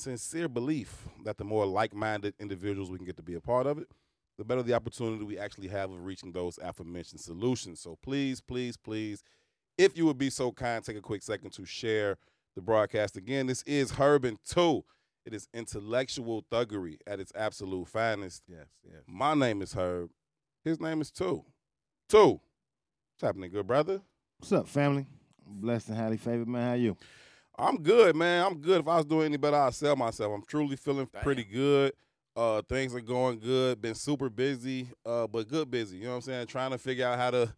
[0.00, 3.78] sincere belief that the more like-minded individuals we can get to be a part of
[3.78, 3.88] it,
[4.38, 7.80] the better the opportunity we actually have of reaching those aforementioned solutions.
[7.80, 9.22] So please, please, please,
[9.76, 12.16] if you would be so kind, take a quick second to share
[12.56, 13.16] the broadcast.
[13.16, 14.84] Again, this is Herb Tou.
[15.26, 18.42] It is intellectual thuggery at its absolute finest.
[18.48, 19.02] Yes, yes.
[19.06, 20.10] My name is Herb.
[20.64, 21.44] His name is Tou.
[22.08, 22.32] Tou.
[22.32, 24.00] What's happening, good brother?
[24.38, 25.06] What's up, family?
[25.46, 26.68] Blessed and highly favored, man.
[26.68, 26.96] How you?
[27.60, 28.44] I'm good, man.
[28.46, 28.80] I'm good.
[28.80, 30.32] If I was doing any better, I'd sell myself.
[30.34, 31.22] I'm truly feeling Damn.
[31.22, 31.92] pretty good.
[32.36, 33.82] Uh, things are going good.
[33.82, 35.98] Been super busy, uh, but good busy.
[35.98, 36.46] You know what I'm saying?
[36.46, 37.52] Trying to figure out how to,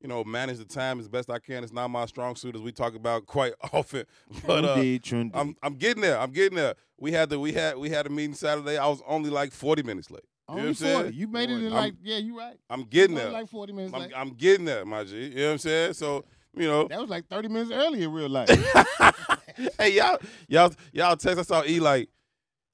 [0.00, 1.62] you know, manage the time as best I can.
[1.64, 4.04] It's not my strong suit, as we talk about quite often.
[4.46, 5.32] But uh, Indeed, indeed.
[5.34, 6.18] I'm I'm getting there.
[6.18, 6.74] I'm getting there.
[6.98, 8.76] We had the we had we had a meeting Saturday.
[8.78, 10.22] I was only like 40 minutes late.
[10.48, 11.02] You know Only what I'm saying?
[11.02, 11.16] 40.
[11.16, 12.56] You made it in I'm- like, yeah, you right.
[12.70, 13.30] I'm getting there.
[13.30, 14.12] like 40 minutes I'm, late.
[14.14, 15.16] I'm getting there, my G.
[15.28, 15.92] You know what I'm saying?
[15.94, 16.24] So
[16.56, 18.48] you know, That was like 30 minutes early in real life.
[19.78, 20.18] hey y'all,
[20.48, 21.38] y'all, y'all text.
[21.38, 22.08] I saw E like,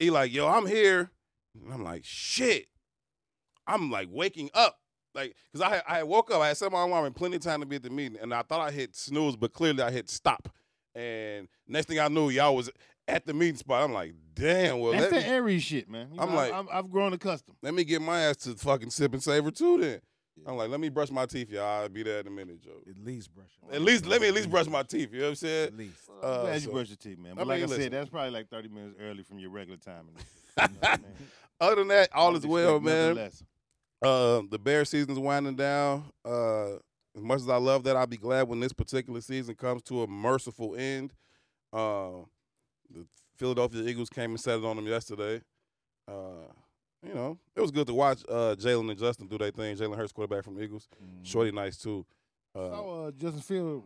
[0.01, 1.09] E like, yo, I'm here.
[1.63, 2.67] And I'm like, shit.
[3.67, 4.77] I'm like waking up,
[5.15, 6.41] like, cause I had, I had woke up.
[6.41, 8.33] I had set my alarm and plenty of time to be at the meeting, and
[8.33, 10.49] I thought I hit snooze, but clearly I hit stop.
[10.95, 12.69] And next thing I knew, y'all was
[13.07, 13.83] at the meeting spot.
[13.83, 14.79] I'm like, damn.
[14.79, 16.09] Well, That's the me, Aries shit, man.
[16.13, 17.55] You I'm know, like- I'm, I've grown accustomed.
[17.61, 19.79] let me get my ass to fucking sip and savor too.
[19.79, 20.01] Then
[20.47, 21.63] I'm like, let me brush my teeth, y'all.
[21.83, 22.81] I'll be there in a minute, Joe.
[22.89, 23.47] At least brush.
[23.71, 25.13] At least let me at least brush my teeth.
[25.13, 25.67] You know what I'm saying?
[25.67, 26.09] At least.
[26.09, 27.33] I'm Uh, glad so- you brushed your teeth, man.
[27.33, 27.83] I But like mean, I listen.
[27.83, 30.07] said, that's probably like 30 minutes early from your regular time.
[30.57, 31.05] You know what I mean?
[31.61, 33.15] Other than that, all is well, man.
[33.15, 33.43] less.
[34.01, 36.03] Uh, the bear season's winding down.
[36.25, 36.73] Uh,
[37.15, 40.03] as much as I love that, I'll be glad when this particular season comes to
[40.03, 41.13] a merciful end.
[41.71, 42.25] Uh,
[42.91, 43.05] the
[43.37, 45.41] Philadelphia Eagles came and set it on them yesterday.
[46.07, 46.51] Uh,
[47.05, 49.75] you know, it was good to watch uh, Jalen and Justin do their thing.
[49.75, 50.87] Jalen Hurts, quarterback from the Eagles,
[51.23, 52.05] shorty nice too.
[52.55, 53.83] Uh, Saw uh, Justin Field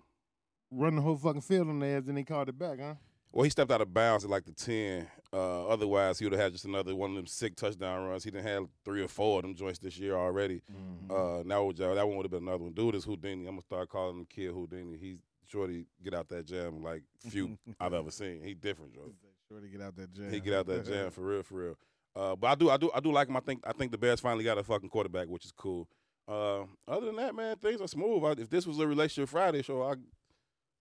[0.71, 2.95] run the whole fucking field on their ass, and they called it back, huh?
[3.31, 5.07] well, he stepped out of bounds at like the ten.
[5.33, 8.23] Uh, otherwise, he would have had just another one of them sick touchdown runs.
[8.23, 10.61] He didn't have three or four of them joints this year already.
[11.09, 12.73] Uh, now that one would have been another one.
[12.73, 13.45] Dude is Houdini.
[13.45, 14.97] I'm gonna start calling the kid Houdini.
[14.97, 18.41] He's shorty get out that jam like few I've ever seen.
[18.43, 19.11] He different, Joe.
[19.49, 20.31] Sure to get out that jam.
[20.31, 21.77] He get out that jam for real, for real.
[22.17, 23.37] Uh, but I do, I do, I do like him.
[23.37, 25.87] I think, I think the Bears finally got a fucking quarterback, which is cool.
[26.27, 28.23] Uh, other than that, man, things are smooth.
[28.23, 29.93] I, if this was a relationship Friday show, I,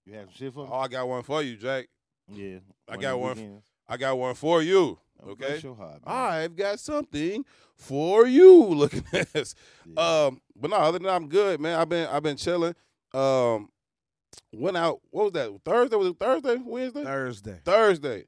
[0.07, 0.71] You have some shit for me?
[0.73, 1.89] oh, I got one for you, Jack.
[2.29, 2.59] yeah.
[2.89, 3.67] I got one weekends.
[3.89, 4.99] I got one for you.
[5.23, 5.47] Oh, Okay.
[5.49, 6.15] bless your heart, man.
[6.15, 7.45] I've got something
[7.77, 8.65] for you.
[8.65, 9.55] Look at this.
[9.87, 10.25] Yeah.
[10.27, 11.79] Um, but no, other than that, I'm good, man.
[11.79, 12.75] I've been I've been chilling.
[13.15, 13.69] Um,
[14.53, 15.01] went out.
[15.11, 15.51] What was that?
[15.65, 16.57] Thursday was it Thursday?
[16.57, 17.05] Wednesday?
[17.05, 17.61] Thursday.
[17.65, 18.25] Thursday.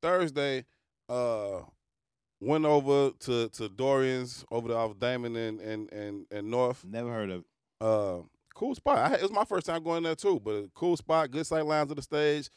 [0.00, 0.64] Thursday.
[1.08, 1.60] Uh,
[2.42, 6.84] went over to to Dorian's over there off Damen and and and and North.
[6.84, 7.46] Never heard of it.
[7.80, 8.18] Uh,
[8.54, 8.98] cool spot.
[8.98, 11.30] I, it was my first time going there too, but a cool spot.
[11.30, 12.50] Good sight lines of the stage.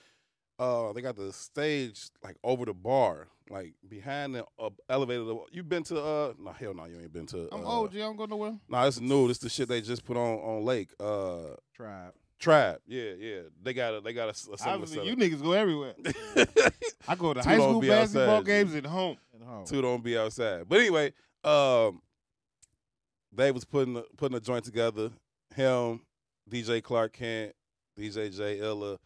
[0.58, 5.26] Uh, they got the stage like over the bar, like behind the uh, elevator.
[5.52, 6.34] You've been to uh?
[6.40, 7.50] No, hell no, you ain't been to.
[7.52, 8.00] I'm uh, old, G.
[8.00, 8.58] I don't go nowhere.
[8.70, 9.28] Nah, it's new.
[9.28, 10.90] This the shit they just put on on Lake.
[11.00, 12.14] Uh, Tribe.
[12.40, 12.80] Tribe.
[12.86, 13.40] Yeah, yeah.
[13.64, 15.08] They got a they got a, similar Obviously, setup.
[15.08, 15.94] you niggas go everywhere.
[17.08, 19.18] I go to Tou high school basketball outside, games at home.
[19.34, 19.66] At home.
[19.66, 20.68] Tou don't be outside.
[20.68, 21.14] But anyway,
[21.44, 22.02] um,
[23.32, 25.12] they was putting a, putting a joint together.
[25.56, 26.02] Him,
[26.50, 27.54] DJ Clark Kent,
[27.98, 28.98] DJ J Illa,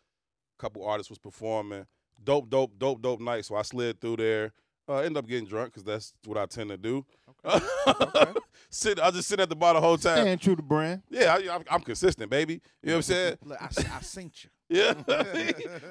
[0.57, 1.85] couple artists was performing.
[2.23, 3.45] Dope, dope, dope, dope night.
[3.45, 4.51] So I slid through there.
[4.87, 7.05] Uh, ended up getting drunk because that's what I tend to do.
[7.45, 8.33] Okay.
[8.69, 10.19] sit, I just sit at the bar the whole time.
[10.23, 11.01] Staying true to brand.
[11.09, 12.53] Yeah, I, I'm, I'm consistent, baby.
[12.83, 13.37] You know what I'm saying?
[13.43, 14.49] Look, I, s- I synced you.
[14.71, 14.93] Yeah.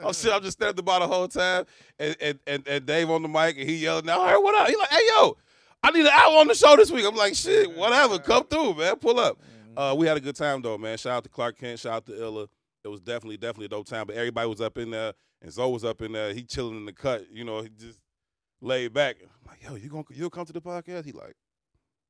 [0.04, 0.32] I'm shit.
[0.32, 1.64] I'm just standing at the bar the whole time,
[1.98, 4.68] and and, and and Dave on the mic, and he yelling, "Now, hey, what up?"
[4.68, 5.36] He like, "Hey, yo,
[5.82, 8.74] I need an hour on the show this week." I'm like, "Shit, whatever, come through,
[8.74, 9.36] man, pull up."
[9.76, 10.96] Uh, we had a good time though, man.
[10.96, 12.46] Shout out to Clark Kent, shout out to Illa.
[12.84, 14.06] It was definitely, definitely a dope time.
[14.06, 16.32] But everybody was up in there, and Zo was up in there.
[16.32, 17.62] He chilling in the cut, you know.
[17.62, 17.98] He just
[18.60, 19.16] laid back.
[19.22, 21.36] I'm like, "Yo, you gonna you'll come to the podcast?" He like,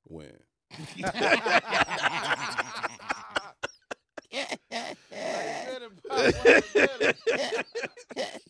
[0.05, 0.33] "When?"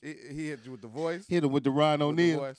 [0.03, 1.27] he, he hit you with the voice.
[1.29, 2.55] Hit him with the Ryan with O'Neal.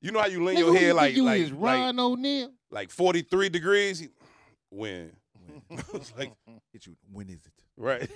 [0.00, 2.50] You know how you lean Nigga, your head like you like is like, Ryan O'Neal.
[2.70, 3.98] like 43 degrees?
[4.00, 4.08] He,
[4.70, 5.12] when?
[5.70, 6.32] I was like,
[6.72, 6.96] Hit you.
[7.12, 7.52] When is it?
[7.76, 8.08] Right.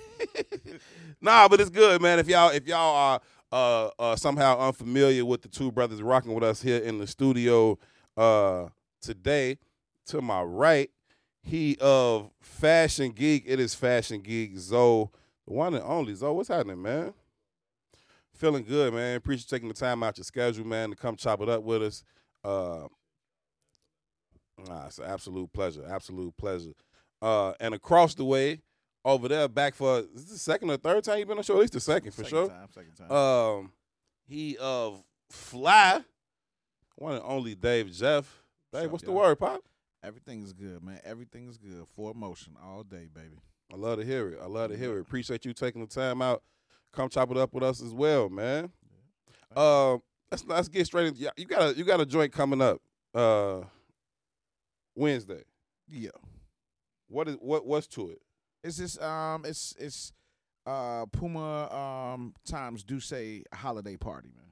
[1.21, 2.19] nah, but it's good, man.
[2.19, 3.21] If y'all if y'all are
[3.51, 7.77] uh, uh, somehow unfamiliar with the two brothers rocking with us here in the studio
[8.17, 8.67] uh,
[9.01, 9.57] today,
[10.07, 10.89] to my right,
[11.43, 13.43] he of Fashion Geek.
[13.45, 15.11] It is Fashion Geek Zo,
[15.47, 16.33] the one and only Zo.
[16.33, 17.13] What's happening, man?
[18.33, 19.17] Feeling good, man.
[19.17, 22.03] Appreciate taking the time out your schedule, man, to come chop it up with us.
[22.43, 22.87] Uh,
[24.67, 25.85] nah, it's an absolute pleasure.
[25.87, 26.73] Absolute pleasure.
[27.21, 28.61] Uh, and across the way,
[29.03, 31.43] over there, back for is this the second or third time you've been on the
[31.43, 31.55] show?
[31.55, 32.47] At least the second for second sure.
[32.49, 33.11] Time, second time.
[33.11, 33.71] Um,
[34.27, 36.03] he of PHLI
[36.95, 38.43] one and only Dave Jeff.
[38.71, 39.21] Dave, up, what's the y'all?
[39.21, 39.61] word, Pop?
[40.03, 40.99] Everything is good, man.
[41.03, 41.85] Everything is good.
[41.95, 43.39] For motion all day, baby.
[43.71, 44.39] I love to hear it.
[44.41, 45.01] I love to hear it.
[45.01, 46.43] Appreciate you taking the time out.
[46.91, 48.71] Come chop it up with us as well, man.
[49.55, 52.81] Um, let's let's get straight into you got a you got a joint coming up
[53.13, 53.61] uh
[54.95, 55.43] Wednesday.
[55.87, 56.09] Yeah.
[57.07, 58.21] What is what what's to it?
[58.63, 60.13] It's just um it's it's
[60.65, 61.69] uh Puma
[62.15, 64.45] um times D'USSÉ holiday party, man.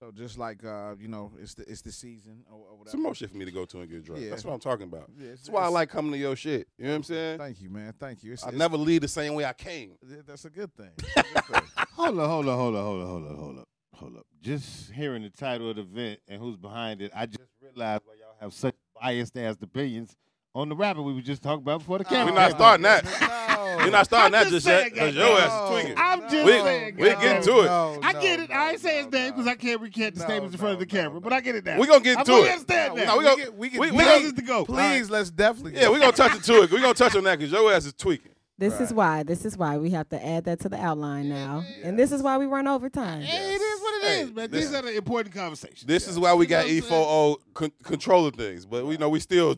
[0.00, 2.90] So just like uh, you know, it's the it's the season or, or whatever.
[2.92, 4.22] Some more shit for me to go to and get drunk.
[4.22, 4.30] Yeah.
[4.30, 5.10] That's what I'm talking about.
[5.14, 6.68] Yeah, it's- That's why I like coming to your shit.
[6.78, 7.38] You know what I'm saying?
[7.38, 7.92] Thank you, man.
[8.00, 8.32] Thank you.
[8.32, 9.92] It's, I it's- never leave the same way I came.
[10.26, 10.92] That's a good thing.
[11.14, 11.62] That's a good thing.
[11.96, 14.26] Hold up, hold up, hold up, hold up, hold up, hold up, hold up.
[14.40, 18.14] Just hearing the title of the event and who's behind it, I just realized why
[18.14, 20.16] y'all have such biased ass opinions
[20.54, 22.32] on the rapper we were just talking about before the camera.
[22.32, 23.04] We're not starting that.
[23.04, 23.84] No.
[23.84, 25.28] We're not starting that just just yet because goddamn.
[25.30, 25.94] your ass is tweaking.
[25.96, 27.20] I'm just We- saying, we goddamn.
[27.20, 28.00] getting to it.
[28.04, 28.50] I get it.
[28.50, 30.80] I ain't say his name because I can't recant the No, statements in front of
[30.80, 31.20] the no, no, camera, no.
[31.20, 31.78] but I get it now.
[31.78, 32.52] We're gonna get to fully it.
[32.52, 34.64] understand No, we gonna- get, we we- get, we Where gonna- else is to go?
[34.64, 35.80] Please, let's definitely.
[35.80, 36.72] Yeah, we're gonna touch it to it.
[36.72, 38.32] We're gonna touch on that because your ass is tweaking.
[38.58, 39.22] This is why.
[39.22, 42.22] This is why we have to add that to the outline now, and this is
[42.22, 43.22] why we run overtime.
[43.22, 44.50] Hey, it is what it Hey, is, man.
[44.50, 45.84] this- These are the important conversations.
[45.84, 49.20] This is why we You got what E4O con- controlling things, but we know we
[49.20, 49.56] still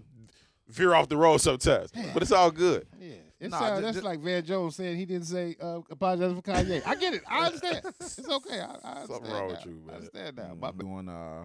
[0.72, 1.90] veer off the road sometimes.
[2.12, 2.86] But it's all good.
[3.00, 3.14] Yeah.
[3.40, 6.32] It's Nah, uh, ju- that's ju- like Van Jones saying he didn't say uh, apologize
[6.32, 6.80] for Kanye.
[6.86, 7.22] I get it.
[7.28, 7.80] I understand.
[8.00, 8.60] it's okay.
[8.60, 8.68] I, I
[9.00, 9.08] understand.
[9.08, 9.70] Something wrong with now.
[9.72, 9.94] you, I man.
[9.96, 10.56] understand now.
[10.68, 11.42] I'm doing uh,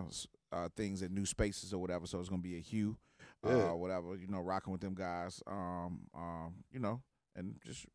[0.52, 2.06] uh things at new spaces or whatever.
[2.06, 2.98] So it's gonna be a hue,
[3.44, 3.72] Yeah.
[3.72, 4.16] uh, whatever.
[4.16, 5.42] You know, rocking with them guys.
[5.48, 7.02] Um, um, you know,
[7.36, 7.86] and just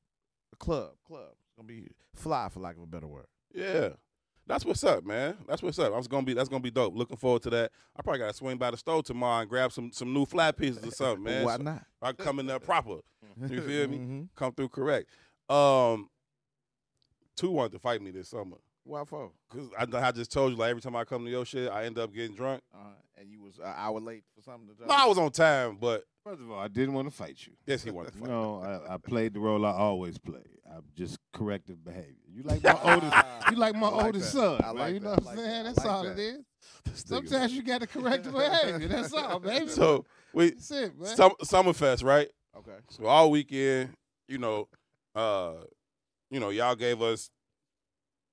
[0.53, 1.29] a club, club.
[1.47, 1.87] It's gonna be
[2.17, 3.27] fly for lack of a better word.
[3.55, 3.91] Yeah.
[4.47, 5.37] That's what's up, man.
[5.49, 5.93] That's what's up.
[5.93, 6.97] I was gonna be that's gonna be dope.
[6.97, 7.71] Looking forward to that.
[7.97, 10.85] I probably gotta swing by the store tomorrow and grab some some new flat pieces
[10.85, 11.45] or something, man.
[11.45, 11.85] Why So not?
[12.03, 12.99] I come in there proper.
[13.49, 13.99] You feel me?
[13.99, 14.29] Mhm.
[14.35, 15.09] Come through correct.
[15.49, 16.09] Um
[17.37, 18.57] Tou wanted to fight me this summer.
[18.85, 19.31] Why for?
[19.51, 21.85] Cause I, I just told you, like every time I come to your shit, I
[21.85, 22.63] end up getting drunk.
[22.75, 22.79] Uh,
[23.19, 24.87] and you was an hour late for something to.
[24.87, 27.53] No, I was on time, but First of all, I didn't want to fight you.
[27.67, 28.31] yes, he wanted to You fight.
[28.31, 30.41] know, I, I played the role I always play.
[30.73, 32.15] I'm just corrective behavior.
[32.33, 33.17] You like my oldest.
[33.51, 34.39] You like my I like oldest that.
[34.41, 34.75] son, I man.
[34.77, 35.25] like you know that.
[35.25, 35.65] what I I'm like saying?
[35.65, 35.75] that.
[35.75, 36.13] That's like all that.
[36.13, 36.39] it is.
[36.85, 38.89] This nigga- Sometimes you got to correct the behavior.
[38.89, 39.69] That's all, baby.
[39.69, 41.17] So we That's it, man.
[41.17, 42.29] Sum, Summerfest, right?
[42.57, 42.77] Okay.
[42.91, 43.91] So all weekend,
[44.29, 44.69] you know,
[45.15, 45.55] uh,
[46.31, 47.31] you know, y'all gave us,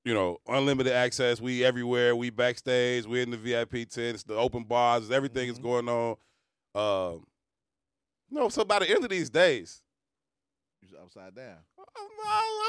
[0.06, 1.42] you know, unlimited access.
[1.42, 2.16] We everywhere.
[2.16, 3.06] We backstage.
[3.06, 5.12] We in the VIP tents, the open bars.
[5.12, 5.64] Everything is Mhm.
[5.64, 6.16] going on.
[6.76, 7.26] Um,
[8.32, 9.82] no, so by the end of these days,
[10.82, 11.58] You was upside down.
[11.78, 11.86] I'm,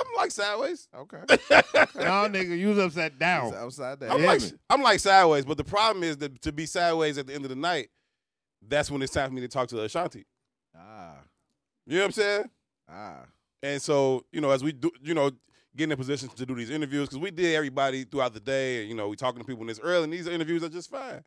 [0.00, 0.88] I'm like sideways.
[0.94, 1.18] Okay.
[1.28, 3.46] no, nigga, you was upside down.
[3.46, 4.10] was upside down.
[4.10, 4.42] I'm like.
[4.68, 5.44] I'm like sideways.
[5.44, 7.90] But the problem is that to be sideways at the end of the night,
[8.66, 10.24] that's when it's time for me to talk to Ashanti.
[10.76, 11.18] Ah.
[11.86, 12.50] You know what I'm saying?
[12.88, 13.24] Ah.
[13.62, 15.30] And so, you know, as we do, you know,
[15.76, 18.88] get in positions to do these interviews, because we did everybody throughout the day, and,
[18.88, 21.22] you know, we talking to people in this early, and these interviews are just fine.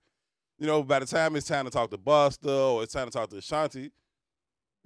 [0.60, 3.12] You know, by the time it's time to talk to Buster or it's time to
[3.12, 3.92] talk to Ashanti, He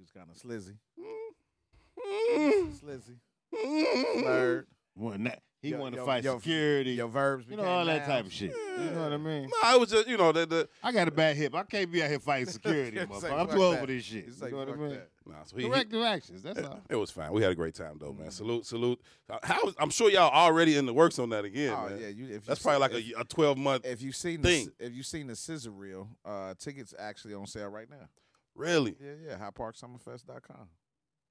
[0.02, 0.76] was kind of slizzy.
[0.98, 3.16] mm, Slizzy.
[3.54, 4.66] mm, Slurred.
[4.94, 6.92] Wanted that- He Yo- wanted to yo- fight yo- security.
[6.92, 8.06] Your verbs you know, all that nouns.
[8.08, 8.50] type of shit.
[8.78, 9.50] You know what I mean?
[9.62, 11.52] No, it was just, you know, the, the I got a bad hip.
[11.54, 13.32] I can't be out here fighting security, Say, motherfucker.
[13.40, 14.14] I'm fuck too old for this shit.
[14.26, 14.90] You You say, know what I fuck mean?
[14.90, 15.08] that.
[15.28, 16.42] Nah, so he, he- Corrective actions.
[16.42, 16.80] That's it, all.
[16.90, 17.30] it was fine.
[17.32, 18.28] We had a great time though, man.
[18.28, 18.32] Mhm.
[18.32, 19.00] Salute, salute.
[19.42, 22.00] How, I'm sure y'all already in the works on that again, oh man.
[22.00, 23.84] yeah, you, if That's you probably see- like a, a 12 month.
[23.84, 24.70] if, if you've seen thing.
[24.78, 28.08] the, if you've seen the scissor reel, uh, tickets actually on sale right now.
[28.54, 29.50] Really Yeah, yeah.
[29.50, 30.68] HydeParkSummerFest.com.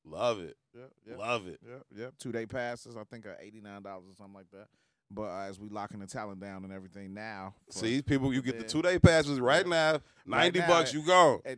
[0.06, 1.60] love it, Yep, yep, love it.
[1.68, 2.14] yep, yep.
[2.20, 4.68] Two day passes, I think, are eighty nine dollars or something like that.
[5.10, 8.60] But uh, as we locking the talent down and everything now, See, people, you get
[8.60, 10.02] the two day passes right now.
[10.26, 11.42] Ninety now, bucks, you go.
[11.46, 11.58] and,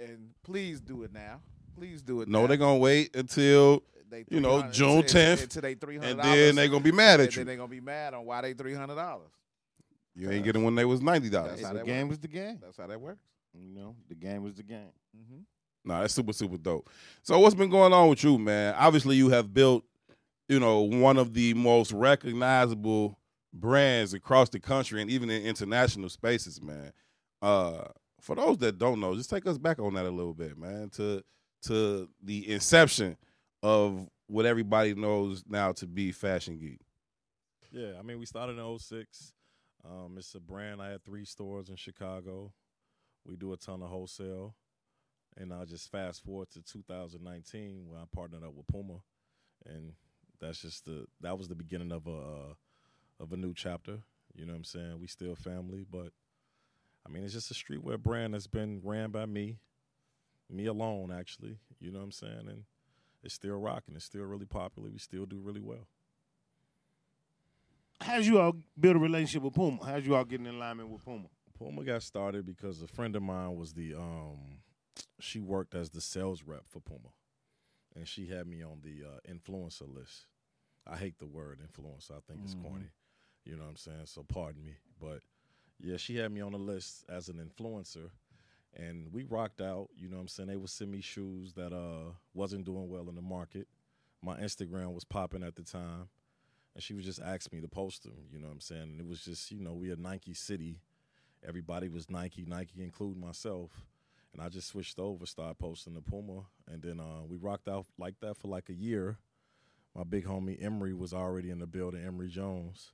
[0.00, 1.40] and please do it now.
[1.80, 2.28] Please do it.
[2.28, 2.46] No, now.
[2.46, 6.54] they're gonna wait until They you know, June 10th, until they three hundred and then
[6.54, 7.44] they're gonna be mad at then you.
[7.46, 9.30] they're gonna be mad on why they three hundred dollars.
[10.14, 11.52] You ain't getting when they was ninety dollars.
[11.52, 12.10] That's how the game works.
[12.10, 12.58] was the game.
[12.60, 13.22] That's how that works.
[13.54, 14.92] You know, the game was the game.
[15.16, 15.40] Mm-hmm.
[15.86, 16.90] No, that's super super dope.
[17.22, 18.74] So what's been going on with you, man?
[18.76, 19.82] Obviously, you have built,
[20.50, 23.18] you know, one of the most recognizable
[23.54, 26.92] brands across the country and even in international spaces, man.
[27.40, 27.84] Uh,
[28.20, 30.90] for those that don't know, just take us back on that a little bit, man.
[30.90, 31.22] To
[31.62, 33.16] to the inception
[33.62, 36.80] of what everybody knows now to be Fashion Geek.
[37.72, 39.32] Yeah, I mean, we started in 06.
[39.84, 40.82] Um, it's a brand.
[40.82, 42.52] I had three stores in Chicago.
[43.24, 44.54] We do a ton of wholesale.
[45.36, 49.00] And I just fast forward to 2019 when I partnered up with Puma.
[49.66, 49.92] And
[50.40, 52.54] that's just the that was the beginning of a uh,
[53.20, 53.98] of a new chapter.
[54.34, 54.98] You know what I'm saying?
[55.00, 56.12] We still family, but
[57.06, 59.58] I mean, it's just a streetwear brand that's been ran by me,
[60.50, 61.58] me alone, actually.
[61.80, 62.46] You know what I'm saying?
[62.48, 62.64] And
[63.22, 63.94] it's still rocking.
[63.96, 64.90] It's still really popular.
[64.90, 65.86] We still do really well.
[68.00, 69.84] How'd you all build a relationship with Puma?
[69.84, 71.28] How'd you all get in alignment with Puma?
[71.58, 74.38] Puma got started because a friend of mine was the um
[75.18, 77.10] she worked as the sales rep for Puma.
[77.94, 80.26] And she had me on the uh, influencer list.
[80.86, 82.12] I hate the word influencer.
[82.12, 82.62] I think it's Mhm.
[82.62, 82.90] corny.
[83.44, 84.06] You know what I'm saying?
[84.06, 84.76] So pardon me.
[84.98, 85.20] But
[85.78, 88.10] yeah, she had me on the list as an influencer
[88.76, 90.48] and we rocked out, you know what I'm saying?
[90.48, 93.68] They would send me shoes that uh wasn't doing well in the market.
[94.22, 96.08] My Instagram was popping at the time.
[96.74, 98.82] And she was just ask me to post them, you know what I'm saying?
[98.82, 100.78] And it was just, you know, we had Nike City
[101.46, 103.70] everybody was Nike, Nike including myself.
[104.32, 107.86] And I just switched over, started posting the Puma, and then uh, we rocked out
[107.98, 109.18] like that for like a year.
[109.96, 112.92] My big homie Emory was already in the building, Emory Jones.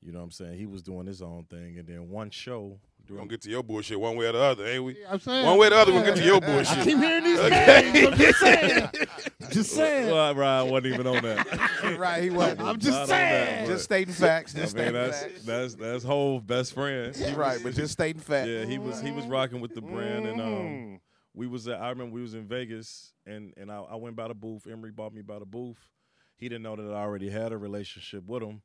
[0.00, 0.58] You know what I'm saying?
[0.58, 3.50] He was doing his own thing, and then one show We're during gonna get to
[3.50, 4.96] your bullshit one way or the other, ain't we?
[5.08, 6.84] I'm saying, One way or the other, we'll get to your I bullshit.
[6.84, 7.90] keep hearing these Okay.
[7.92, 8.06] names.
[8.08, 8.88] I'm just saying.
[9.50, 10.10] just saying.
[10.10, 11.96] Well, Ryan wasn't even on that.
[11.98, 12.60] right, he wasn't.
[12.60, 13.64] I'm just on saying.
[13.64, 14.54] that, just stating facts.
[14.54, 15.42] I Just mean, stating that's facts.
[15.44, 17.16] that's that's whole best friend.
[17.16, 18.48] You're right, but just stating facts.
[18.48, 21.00] Yeah, he was he was rocking with the brand, and um, Mm.
[21.34, 24.28] we was at, I remember we was in Vegas and and I, I went by
[24.28, 24.66] the booth.
[24.70, 25.78] Emory bought me by the booth.
[26.36, 28.62] He didn't know that I already had a relationship with him,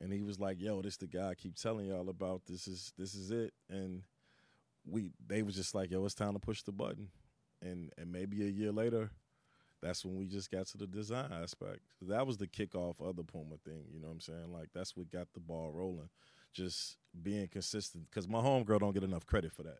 [0.00, 2.42] and he was like, "Yo, this the guy I keep telling y'all about.
[2.46, 4.02] This is this is it." And
[4.86, 7.08] we they was just like, "Yo, it's time to push the button."
[7.62, 9.10] And and maybe a year later,
[9.80, 11.80] that's when we just got to the design aspect.
[12.02, 13.84] That was the kickoff of the Puma thing.
[13.92, 14.52] You know what I'm saying?
[14.52, 16.08] Like that's what got the ball rolling.
[16.52, 19.78] Just being consistent, because my homegirl don't get enough credit for that.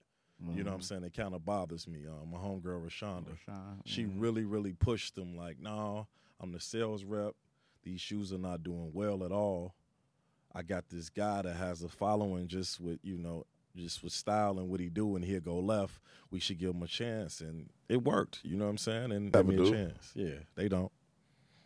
[0.53, 1.05] You know what I'm saying?
[1.05, 2.01] It kind of bothers me.
[2.07, 4.15] Uh, my homegirl Rashonda, Rashawn, she mhm.
[4.17, 5.37] really, really pushed them.
[5.37, 6.07] Like, no,
[6.41, 7.35] I'm the sales rep.
[7.83, 9.75] These shoes are not doing well at all.
[10.55, 13.45] I got this guy that has a following just with you know,
[13.77, 15.99] just with style and what he do, and he'll go left.
[16.31, 18.41] We should give him a chance, and it worked.
[18.45, 19.13] You know what I'm saying?
[19.13, 20.13] And give Never me a chance.
[20.15, 20.93] Yeah, they don't.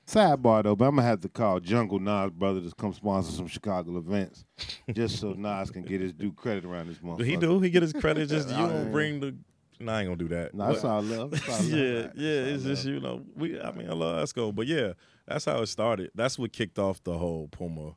[0.06, 3.46] Sidebar though, but I'm gonna have to call Jungle Nas brother to come sponsor some
[3.46, 4.42] Chicago events,
[4.90, 7.26] just so Nas can get his due credit around this motherfucker.
[7.26, 7.60] He do.
[7.60, 8.30] He get his credit.
[8.30, 8.68] Just you Yeah.
[8.68, 9.34] don't bring the.
[9.80, 10.54] No, I ain't gonna do that.
[10.54, 11.30] No, that's But- all love.
[11.32, 11.68] That's all love.
[11.68, 12.30] yeah, That's yeah.
[12.40, 12.94] all It's just love.
[12.94, 13.60] you know, we.
[13.60, 14.94] I mean, I love Esco, but yeah,
[15.26, 16.10] that's how it started.
[16.14, 17.94] That's what kicked off the whole Puma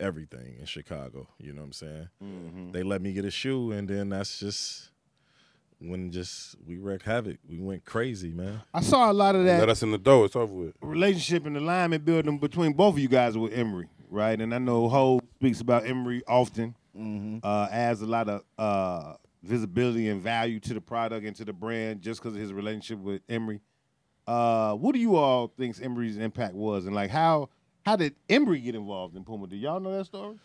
[0.00, 1.28] everything in Chicago.
[1.38, 2.08] You know what I'm saying?
[2.22, 2.72] Mhm.
[2.72, 4.90] They let me get a shoe, and then that's just
[5.78, 7.38] when just we wreaked havoc.
[7.48, 8.62] We went crazy, man.
[8.72, 9.58] I saw a lot of that.
[9.60, 10.24] Let us in the door.
[10.26, 10.74] It's over with.
[10.80, 14.40] relationship and alignment building between both of you guys with Emory, right?
[14.40, 17.40] And I know Ho speaks about Emory often, Mhm.
[17.42, 21.52] uh, adds a lot of uh, visibility and value to the product and to the
[21.52, 23.60] brand just because of his relationship with Emory.
[24.26, 27.50] Uh, what do you all think Emory's impact was, and like how
[27.84, 29.46] how did Emory get involved in Puma?
[29.46, 30.36] Do y'all know that story?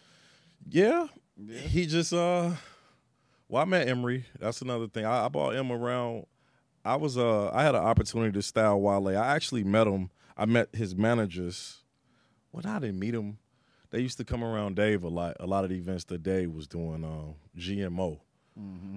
[0.69, 1.07] Yeah,
[1.67, 2.51] he just uh.
[3.47, 4.25] Well, I met Emory.
[4.39, 5.05] That's another thing.
[5.05, 6.25] I, I bought him around.
[6.83, 7.49] I was uh.
[7.51, 9.07] I had an opportunity to style Wale.
[9.09, 10.09] I actually met him.
[10.37, 11.77] I met his managers.
[12.51, 13.37] Well, I didn't meet him.
[13.91, 15.37] They used to come around Dave a lot.
[15.39, 17.03] A lot of the events that Dave was doing.
[17.03, 18.19] Um, GMO.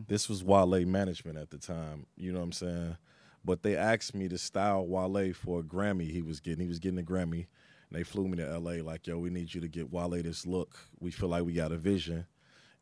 [0.09, 2.07] This was Wale management at the time.
[2.17, 2.97] You know what I'm saying?
[3.45, 6.63] But they asked me to style Wale for a Grammy he was getting.
[6.63, 7.47] He was getting a Grammy.
[7.93, 10.47] And they flew me to LA like, yo, we need you to get Wale this
[10.47, 10.79] look.
[10.99, 12.25] We feel like we got a vision.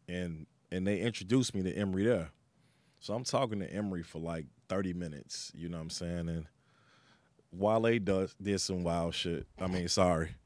[0.06, 2.30] And and they introduced me to Emory there.
[3.00, 6.28] So I'm talking to Emory for like 30 minutes, you know what I'm saying?
[6.28, 6.46] And
[7.50, 9.48] Wale does did some wild shit.
[9.60, 10.36] I mean, sorry.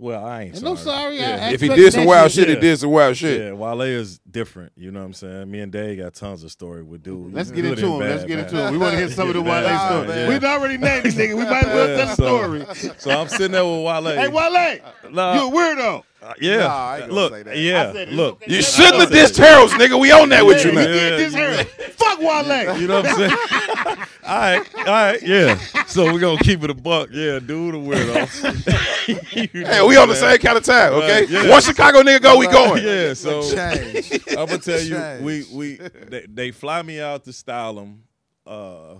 [0.00, 0.70] Well, I ain't And sorry.
[0.74, 1.48] no sorry, Yeah.
[1.48, 2.46] I- If he did some wild shit.
[2.46, 3.40] shit, he did some wild shit.
[3.40, 4.70] Yeah, Wale is different.
[4.76, 5.50] You know what I'm saying?
[5.50, 7.34] Me and Dave got tons of story with dude.
[7.34, 8.08] Let's He's get into and him.
[8.08, 8.70] Let's get into it.
[8.70, 10.06] We want to hear some of the Yeah, Wale bad, story.
[10.06, 10.28] man.
[10.28, 11.34] We've already named these niggas.
[11.36, 12.92] We might as well tell the so- story.
[12.98, 14.04] So I'm sitting there with Wale.
[14.04, 14.78] Hey, Wale,
[15.10, 16.02] Nah, you a weirdo.
[16.22, 16.56] Uh, yeah.
[16.58, 17.56] Nah, I ain't gonna look, say that.
[17.58, 17.88] yeah.
[17.88, 18.14] I said it.
[18.14, 18.54] Look, Okay.
[18.56, 20.00] You shouldn't have dissed Harold's, nigga.
[20.00, 20.82] We on that with you He now.
[20.86, 21.66] did this Yeah, Harold.
[21.94, 22.78] Fuck Wale.
[22.80, 23.98] You know what I'm saying?
[24.24, 25.58] all right, all right, yeah.
[25.86, 27.38] So we're gonna keep it a buck, yeah.
[27.38, 28.84] Dude, a weirdo.
[29.08, 29.16] You
[29.64, 30.20] Hey, know we on the man.
[30.20, 31.20] same kind of time, okay?
[31.22, 31.48] Right, yeah.
[31.50, 32.84] One Chicago nigga go, we going.
[32.84, 34.20] Yeah, so Change.
[34.30, 35.22] I'm gonna tell you, Change.
[35.22, 35.74] we we
[36.08, 38.02] they, they fly me out to style him.
[38.46, 38.96] Uh,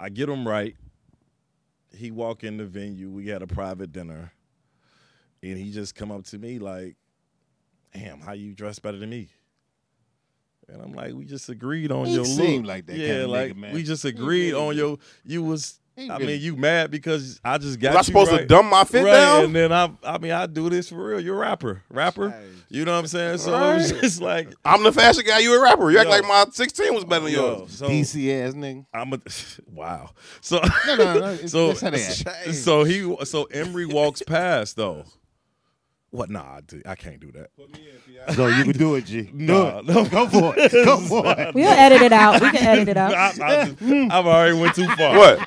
[0.00, 0.74] I get him right.
[1.94, 3.10] He walk in the venue.
[3.10, 4.32] We had a private dinner,
[5.50, 6.96] and he just come up to me like,
[7.92, 9.28] "Damn, how you dress better than me?"
[10.68, 12.74] And I'm like, "We just agreed on He your seemed look.
[12.76, 13.74] like that yeah, kinda like nigga, man.
[13.74, 14.98] we just agreed on your.
[15.24, 15.78] You was.
[15.96, 18.36] He I really mean, you mad because I just got Was I you supposed to
[18.38, 18.48] right.
[18.48, 19.44] dumb my fit right, down?
[19.44, 21.20] and then I, I mean, I do this for real.
[21.20, 22.30] You're a rapper, rapper.
[22.30, 22.56] Change.
[22.68, 23.38] You know what I'm saying?
[23.38, 25.38] So it was just like, I'm the fashion guy.
[25.38, 25.92] You a rapper.
[25.92, 27.78] You act like my 16 was better than yo, yours.
[27.78, 28.84] so DC ass nigga.
[28.92, 29.20] I'm a
[29.72, 30.10] wow.
[30.40, 30.58] So
[30.88, 31.32] No, no, no.
[31.34, 32.44] it's- So- that's how they act.
[32.44, 32.56] Change.
[32.56, 35.04] so he so Emory walks past though.
[36.14, 36.30] What?
[36.30, 37.50] Nah, I, I can't do that.
[38.36, 39.28] So you can do it, G.
[39.34, 39.94] Nah, do it.
[39.94, 40.04] no.
[40.04, 40.70] Go for it.
[40.84, 41.54] Go for it.
[41.56, 42.40] We'll edit it out.
[42.40, 43.12] We can edit it out.
[43.40, 45.18] I, have already went too far.
[45.18, 45.38] What?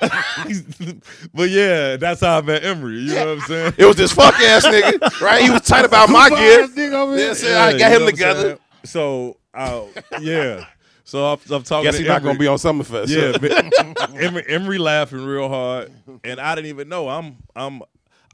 [1.33, 2.99] but yeah, that's how I met Emory.
[2.99, 3.73] You know what I'm saying?
[3.77, 5.41] It was this fuck ass nigga, right?
[5.41, 6.61] He was tight about my gear.
[6.61, 7.35] Yeah, nigga over Then here.
[7.35, 8.41] said I got him know what I'm together.
[8.41, 8.59] saying?
[8.83, 10.65] So Oh, yeah.
[11.05, 11.85] So I'm, I'm talking.
[11.85, 13.07] Guess he's not gonna be on Summerfest.
[13.07, 15.93] Yeah, Emory, Emory laughing real hard,
[16.25, 17.07] and I didn't even know.
[17.07, 17.81] I'm I'm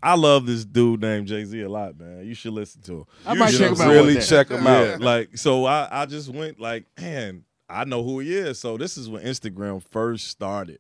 [0.04, 2.26] I love this dude named Jay Z a lot, man.
[2.26, 3.06] You should listen to him.
[3.26, 5.00] I you might should check him out really check him Yeah, out.
[5.02, 8.60] like so I I just went like, man, I know who he is.
[8.60, 10.80] So this is when Instagram first started.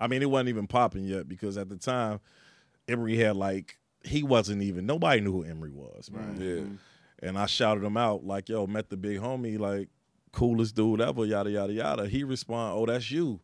[0.00, 2.18] I mean, it wasn't even popping yet because at the time,
[2.88, 6.36] Emory had like he wasn't even nobody knew who Emory was, man.
[6.40, 7.26] Yeah.
[7.28, 9.88] And I shouted him out like, "Yo, met the big homie, like
[10.32, 12.08] coolest dude ever." Yada yada yada.
[12.08, 13.40] He respond, "Oh, that's you,"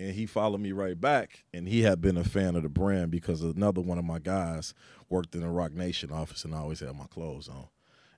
[0.00, 1.44] and he followed me right back.
[1.52, 4.72] And he had been a fan of the brand because another one of my guys
[5.10, 7.68] worked in the Roc Nation office, and I always had my clothes on,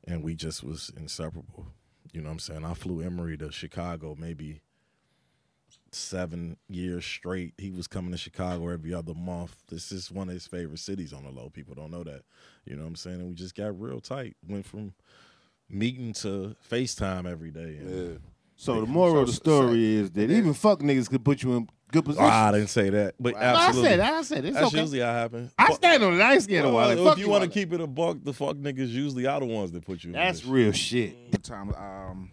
[0.04, 1.66] and we just was inseparable.
[2.12, 2.64] You know what I'm saying?
[2.64, 4.60] I flew Emory to Chicago maybe
[5.90, 7.54] seven years straight.
[7.58, 9.56] He was coming to Chicago every other month.
[9.68, 11.50] This is one of his favorite cities on the low.
[11.50, 12.22] People don't know that.
[12.64, 13.20] You know what I'm saying?
[13.20, 14.36] And we just got real tight.
[14.46, 14.94] Went from
[15.68, 17.78] meeting to FaceTime every day.
[17.80, 18.18] And, Yeah.
[18.62, 21.68] So the moral of the story is that even fuck niggas could put you in
[21.90, 22.24] good position.
[22.30, 23.90] Ah, I didn't say that, but No, I absolutely.
[23.90, 24.80] said I said it's That's okay.
[24.80, 25.52] usually how it happens.
[25.58, 26.20] I Fuck- stand on it.
[26.22, 27.08] I ain't scared of Well, Wale.
[27.08, 27.54] if you want to Wale.
[27.54, 30.10] keep it a buck, the fuck niggas usually are the ones that put you.
[30.10, 30.54] in That's position.
[30.54, 31.42] real shit.
[31.42, 32.30] time um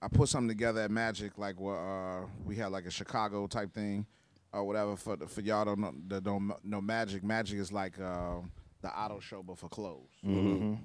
[0.00, 3.74] I put something together at Magic like what uh we had like a Chicago type
[3.74, 4.06] thing
[4.54, 7.22] or whatever for the, for y'all don't know that don't know Magic.
[7.22, 8.36] Magic is like uh,
[8.82, 10.08] the auto show but for clothes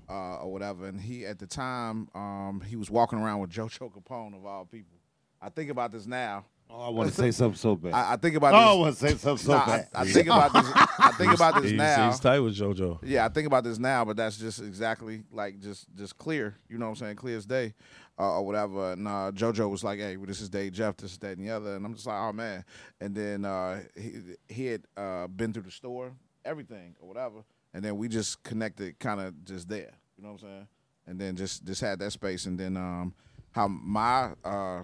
[0.10, 0.88] uh, or whatever.
[0.88, 4.66] And he at the time um he was walking around with Joe Capone of all
[4.66, 4.98] people.
[5.42, 6.46] I think about this now.
[6.70, 7.94] Oh, I want to say something so bad.
[7.94, 8.80] I, I think about oh, I this.
[8.80, 9.88] want to say something so Nah, bad.
[9.94, 10.72] I think about this.
[10.76, 12.10] I think about this He's, now.
[12.10, 13.00] he's tight with JoJo.
[13.04, 16.56] Yeah, I think about this now, but that's just exactly like just just clear.
[16.68, 17.16] You know what I'm saying?
[17.18, 17.76] Clear as day,
[18.18, 18.94] uh, or whatever.
[18.94, 21.46] And uh, JoJo was like, "Hey, well, this is Dave Jeff, this is that and
[21.48, 22.66] the other," and I'm just like, "Oh man!"
[23.00, 24.14] And then uh, he
[24.50, 27.44] he had uh, been through the store, everything or whatever,
[27.76, 29.92] and then we just connected, kind of just there.
[30.18, 30.68] You know what I'm saying?
[31.08, 33.14] And then just just had that space, and then um,
[33.52, 34.82] how my uh,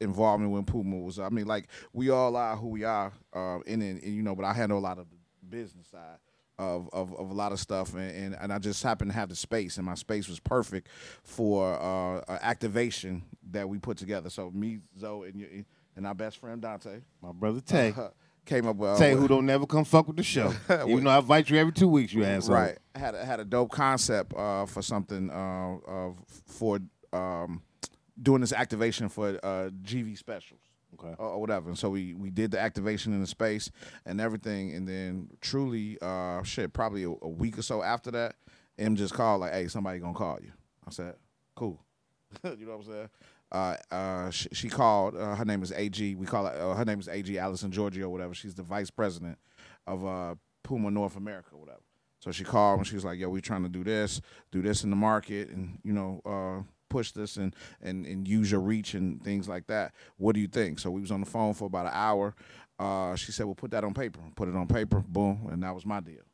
[0.00, 1.18] involvement with Puma was.
[1.20, 4.34] I mean, like we all are who we are, uh, in it, and you know.
[4.34, 5.16] But I handle a lot of the
[5.48, 6.18] business side
[6.58, 9.28] of of, of a lot of stuff, and, and and I just happened to have
[9.28, 10.88] the space, and my space was perfect
[11.22, 14.30] for uh, activation that we put together.
[14.30, 17.94] So me, Zo, and and our best friend Dante My brother Tay.
[17.96, 18.08] uh,
[18.46, 20.52] came up with uh, Tay, who don't never come fuck with the show.
[20.70, 22.56] Even though I invite you every two weeks, you asshole.
[22.56, 22.78] Right.
[22.94, 26.78] I Had a, had a dope concept uh, for something uh, of for
[27.12, 27.62] um,
[28.20, 30.60] doing this activation for uh, GV specials.
[30.94, 31.14] Okay.
[31.18, 31.68] Or, or whatever.
[31.68, 33.70] And so we we did the activation in the space
[34.06, 38.36] and everything, and then truly, uh, shit, probably a, a week or so after that,
[38.78, 40.52] M just called like, "Hey, somebody gonna call you."
[40.86, 41.16] I said,
[41.54, 41.84] "Cool."
[42.44, 43.08] you know what I'm saying?
[43.56, 45.16] Uh, uh, she, called.
[45.16, 46.14] Uh, her name is AG.
[46.16, 46.52] We call her.
[46.52, 48.34] Uh, her name is AG Allison Giorgio, whatever.
[48.34, 49.38] She's the vice president
[49.86, 51.80] of Puma North America, whatever.
[52.20, 54.20] So she called and she was like, "Yo, we're trying to do this,
[54.52, 58.60] do this in the market, and you know, push this and and and use your
[58.60, 59.94] reach and things like that.
[60.18, 62.34] What do you think?" So we was on the phone for about an hour.
[63.16, 64.20] She said, "Well, put that on paper.
[64.34, 65.02] Put it on paper.
[65.08, 66.25] Boom, and that was my deal."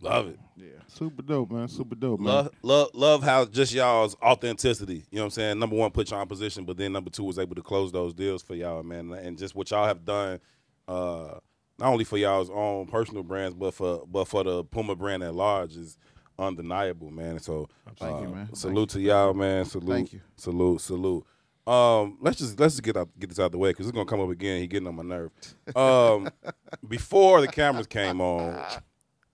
[0.00, 0.38] Love it.
[0.56, 0.66] Yeah.
[0.86, 1.68] Super dope, man.
[1.68, 2.34] Super dope, man.
[2.34, 5.06] Love, love, love how just y'all's authenticity.
[5.10, 5.58] You know what I'm saying?
[5.58, 8.12] Number one, put y'all in position, but then number two was able to close those
[8.12, 9.12] deals for y'all, man.
[9.12, 10.40] And just what y'all have done,
[10.86, 11.38] uh,
[11.78, 15.34] not only for y'all's own personal brands, but for but for the Puma brand at
[15.34, 15.98] large is
[16.38, 17.38] undeniable, man.
[17.38, 18.54] So Thank you, uh, man.
[18.54, 19.64] Salute to y'all, man.
[19.64, 19.88] Salute.
[19.88, 20.20] Thank you.
[20.36, 20.80] Salute.
[20.80, 21.26] Salute.
[21.66, 23.94] Um, let's just let's just get out get this out of the way because it's
[23.94, 24.60] gonna come up again.
[24.60, 25.30] He getting on my nerve.
[25.74, 26.28] Um,
[26.88, 28.62] before the cameras came on,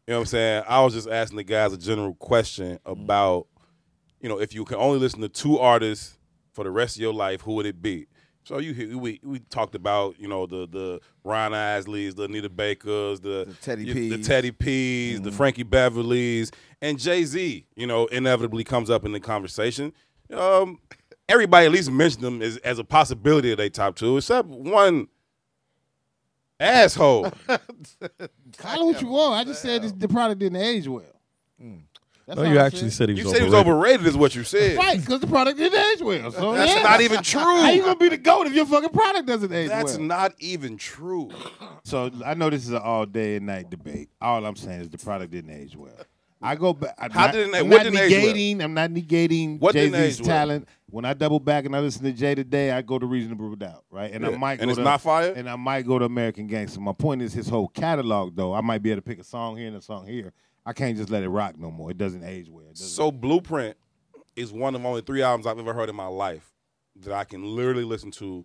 [0.06, 0.64] you know what I'm saying?
[0.68, 3.46] I was just asking the guys a general question about,
[4.20, 6.18] you know, if you can only listen to two artists
[6.52, 8.06] for the rest of your life, who would it be?
[8.42, 12.48] So you hear- we we talked about you know the the Ron Isleys, the Anita
[12.48, 14.26] Bakers, the, The Teddy you- the P's.
[14.26, 17.66] Teddy P's, the Frankie Beverleys, and Jay Z.
[17.76, 19.92] You know, inevitably comes up in the conversation.
[20.32, 20.80] Um,
[21.28, 25.08] everybody at least mentioned them as, as a possibility of they top two, except one
[26.60, 27.30] asshole.
[28.58, 29.34] Call it what you want.
[29.34, 31.02] I just said this, the product didn't age well.
[31.60, 31.76] Hmm.
[32.26, 32.92] That's No, you I actually said.
[32.92, 33.72] said he was you said he was overrated.
[34.00, 34.76] overrated, is what you said.
[34.76, 36.30] Right, because the product didn't age well.
[36.30, 36.82] So That's yeah.
[36.82, 37.40] not even true.
[37.40, 39.78] How you gonna be the goat if your fucking product doesn't age well?
[39.78, 40.06] That's well?
[40.06, 41.30] not even true.
[41.82, 44.10] So I know this is an all day and night debate.
[44.20, 45.90] All I'm saying is the product didn't age well.
[46.42, 46.94] I go back.
[46.98, 48.64] I'm How not, didn't I'm what not didn't age negating.
[48.64, 50.36] I'm not negating What Jay didn't Z's age well?
[50.36, 50.68] talent.
[50.88, 53.84] When I double back and I listen to Jay today, I go to Reasonable Doubt,
[53.90, 54.10] right?
[54.10, 54.36] And I Yeah.
[54.38, 55.32] might And go it's to, not fire?
[55.36, 56.80] And I might go to American Gangster.
[56.80, 58.54] My point is his whole catalog, though.
[58.54, 60.32] I might be able to pick a song here and a song here.
[60.64, 61.90] I can't just let it rock no more.
[61.90, 62.64] It doesn't age well.
[62.70, 63.76] Doesn't- So Blueprint
[64.34, 66.52] is one of only three albums I've ever heard in my life
[66.96, 68.44] that I can literally listen to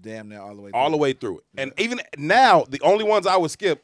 [0.00, 0.70] Damn near all the way.
[0.74, 1.44] all the way through it.
[1.56, 3.82] And even now, the only ones I would skip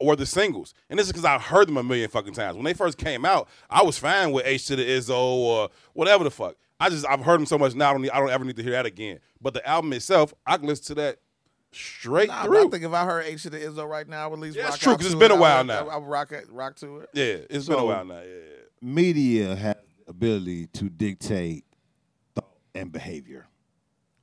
[0.00, 0.74] were the singles.
[0.88, 2.56] And this is because I heard them a million fucking times.
[2.56, 6.24] When they first came out, I was fine with H to the Izzo or whatever
[6.24, 6.56] the fuck.
[6.78, 7.90] I just I've heard them so much now.
[7.90, 9.18] I don't need, I don't ever need to hear that again.
[9.40, 11.18] But the album itself, I can listen to that
[11.72, 12.66] straight Nah, through.
[12.68, 14.56] I think if I heard H to the Izzo right now, I would at least
[14.56, 15.36] Yeah, rock it's true, out 'cause it's to been it.
[15.36, 15.88] a while I now.
[15.88, 17.10] I would rock it, rock to it.
[17.12, 18.20] yeah, it's been a while now.
[18.20, 18.56] Yeah, yeah.
[18.80, 21.64] Media has the ability to dictate
[22.34, 23.46] thought and behavior,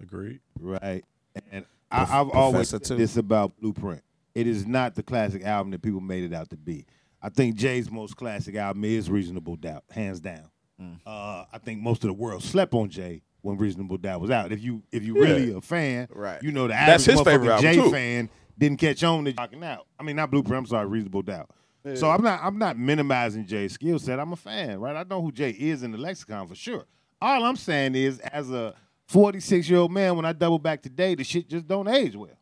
[0.01, 0.39] Agreed.
[0.59, 1.05] right?
[1.51, 2.97] And I, I've always Professor, said too.
[2.97, 4.01] this about Blueprint.
[4.38, 6.86] It is not the classic album that people made it out to be.
[7.21, 10.52] I think Jay's most classic album is Reasonable Doubt, hands down.
[10.80, 11.00] Mm.
[11.08, 14.52] Uh, I think most of the world slept on Jay when Reasonable Doubt was out.
[14.52, 16.41] If you if you really a fan, Right.
[16.43, 17.89] you know the That's average his favorite Jay too.
[17.89, 19.88] fan didn't catch on to knocking out.
[20.00, 20.60] I mean, not Blueprint.
[20.60, 21.50] I'm sorry, Reasonable Doubt.
[21.95, 24.19] So I'm not I'm not minimizing Jay's skill set.
[24.19, 24.95] I'm a fan, right?
[24.95, 26.86] I know who Jay is in the lexicon for sure.
[27.21, 28.76] All I'm saying is, as a
[29.08, 32.38] 46 year old man, when I double back today, the shit just don't age well.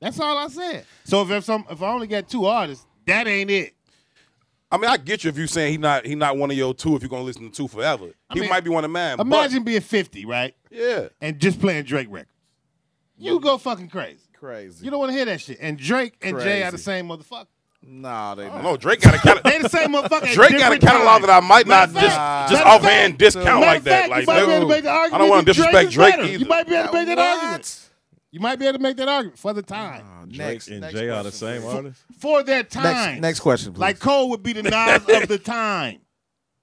[0.00, 0.84] That's all I said.
[1.04, 3.74] So if, if some if I only got two artists, that ain't it.
[4.70, 6.74] I mean, I get you if you saying he not he not one of your
[6.74, 6.94] two.
[6.94, 9.18] If you're gonna listen to two forever, I he mean, might be one of mine.
[9.18, 12.30] Imagine being 50, right, yeah, and just playing Drake records.
[13.16, 14.20] You go fucking crazy.
[14.38, 14.84] Crazy.
[14.84, 15.58] You don't want to hear that shit.
[15.60, 17.46] And Drake and Jay are the same motherfucker.
[17.82, 18.62] nah, they I don't not.
[18.64, 18.76] know.
[18.76, 19.42] Drake got a catalog.
[19.44, 20.32] They the same motherfucker.
[20.32, 21.26] Drake got a catalog times.
[21.26, 23.84] that I might not Matter of just fact- just matter offhand fact- discount like of
[23.84, 24.10] that.
[24.10, 25.94] Like, you might be able to dude, make the I don't want to disrespect is
[25.94, 26.26] Drake either.
[26.38, 27.28] You might be able to make that What?
[27.42, 27.87] argument.
[28.38, 30.04] You might be able to make that argument for the time.
[30.06, 31.74] Uh, Drake next, and next Jay are the question, same please.
[31.74, 32.04] artist.
[32.20, 32.84] For their time.
[32.84, 33.80] Next, next question, please.
[33.80, 35.98] Like Cole would be the Nas of the time.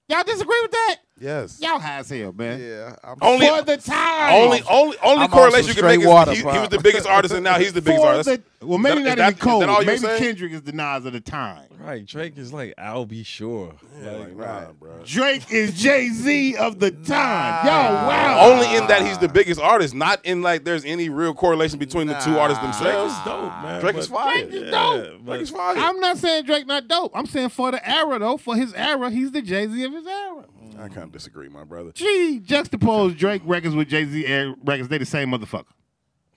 [0.08, 0.96] Y'all disagree with that?
[1.20, 1.60] Yes.
[1.60, 2.60] Y'all high as hell, man.
[2.60, 4.34] yeah, I'm Only- For the time.
[4.34, 6.80] Only, only, only I'm correlation you can make straight is water, he, he was the
[6.80, 8.28] biggest artist, and now he's the biggest For artist.
[8.60, 9.60] the, well, maybe Is not that- even is Cole.
[9.60, 10.18] that Maybe saying?
[10.22, 11.64] Kendrick is the Nas of the time.
[11.78, 12.04] Right.
[12.04, 13.72] Drake is like, I'll be sure.
[14.02, 15.02] Yeah, Like, like, nah, bro.
[15.04, 17.64] Drake is Jay Z of the time.
[17.66, 18.50] Yo, wow.
[18.50, 22.08] Only in that he's the biggest artist, not in like there's any real correlation between
[22.08, 22.72] the two artists Nah.
[22.72, 23.12] Drake themselves.
[23.12, 23.80] is dope, man.
[23.80, 24.42] Drake is but- fire.
[24.42, 25.06] Drake is dope.
[25.24, 25.76] but- Drake is fire.
[25.76, 27.12] I'm not saying Drake not dope.
[27.14, 30.06] I'm saying for the era though, for his era, he's the Jay Z of his
[30.06, 30.44] era.
[30.78, 31.92] I kind of disagree, my brother.
[31.92, 35.64] Gee, juxtapose Drake records with Jay Z records, they the same motherfucker.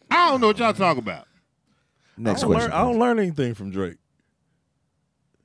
[0.09, 1.27] I don't know what y'all talking about.
[2.17, 2.71] next I don't, question.
[2.71, 3.97] learn, I don't learn anything from Drake.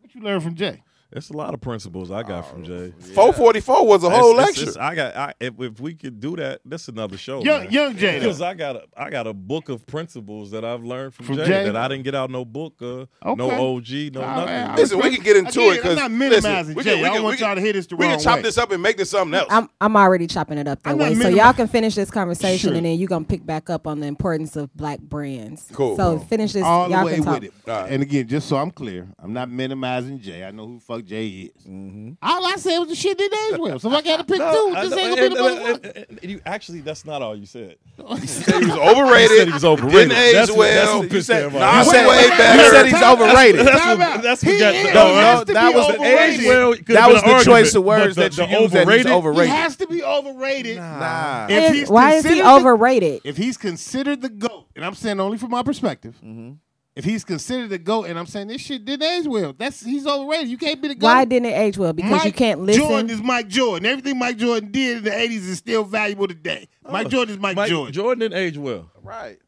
[0.00, 0.83] What you learn from Jay?
[1.14, 2.92] It's a lot of principles I got from Jay.
[3.14, 4.62] 444 was a whole it's- lecture.
[4.62, 5.16] it's- I got.
[5.16, 7.42] I, if, if we could do that, that's another show.
[7.42, 7.72] Young, man.
[7.72, 8.18] young Jay.
[8.18, 11.37] Because I got a I got a book of principles that I've learned from, From
[11.37, 11.64] Jay, Jay?
[11.66, 14.55] that I didn't get out no book, uh, no OG, no All nothing.
[14.55, 17.05] right, Listen, we can get into Again, it because I'm not minimizing Jay.
[17.05, 18.42] I don't want y'all to hear this the we can chop way.
[18.42, 19.48] this up and make this something else.
[19.50, 21.14] I'm I'm already chopping it up that I'm way.
[21.14, 22.77] So y'all can finish this conversation Sure.
[22.77, 25.68] and then you're gonna pick back up on the importance of black brands.
[25.72, 25.96] Cool.
[25.96, 26.64] So finish this.
[26.64, 27.35] all the y'all way can talk.
[27.40, 27.53] with it.
[27.70, 27.92] All right.
[27.92, 30.44] And again, just so I'm clear, I'm not minimizing Jay.
[30.44, 31.62] I know who the fuck Jay is.
[31.64, 32.12] Mm-hmm.
[32.22, 33.78] All I said was the shit that age well.
[33.78, 35.44] So if I got to pick No, two, I this know, ain't gonna be the
[35.44, 35.96] and- motherfucker.
[35.96, 37.76] and- and- and you actually, that's not all you said.
[38.20, 39.38] he said he was You overrated.
[39.38, 40.08] said he was overrated.
[40.10, 40.98] Didn't age That's what- that's well.
[41.00, 42.62] what pissed said, me nah, You said way better.
[42.64, 43.66] You said he's overrated.
[43.66, 44.22] That's Time what- out.
[44.22, 44.84] that's He what got- is.
[44.84, 46.46] no, He no, has that was the age.
[46.46, 48.72] Well, That was the choice of words that you used.
[48.74, 50.76] That he's overrated- He has to be overrated.
[50.78, 51.46] Nah.
[51.50, 53.20] If Is- he's why is he overrated?
[53.24, 56.52] If he's considered the GOAT, and I'm saying only from my perspective, Mm-hmm.
[56.96, 60.07] If he's considered the GOAT, and I'm saying this shit didn't age well, that's he's
[60.07, 60.48] overrated.
[60.48, 61.07] You can't be the GOAT.
[61.07, 61.92] Why didn't it age well?
[61.92, 62.83] Because Mike you can't listen.
[62.83, 63.87] Jordan is Mike Jordan.
[63.87, 66.68] Everything Mike Jordan did in the 80s is still valuable today.
[66.88, 67.11] Mike oh.
[67.11, 67.92] Jordan is Mike, Mike Jordan.
[67.92, 68.90] Jordan didn't age well.
[69.02, 69.38] Right.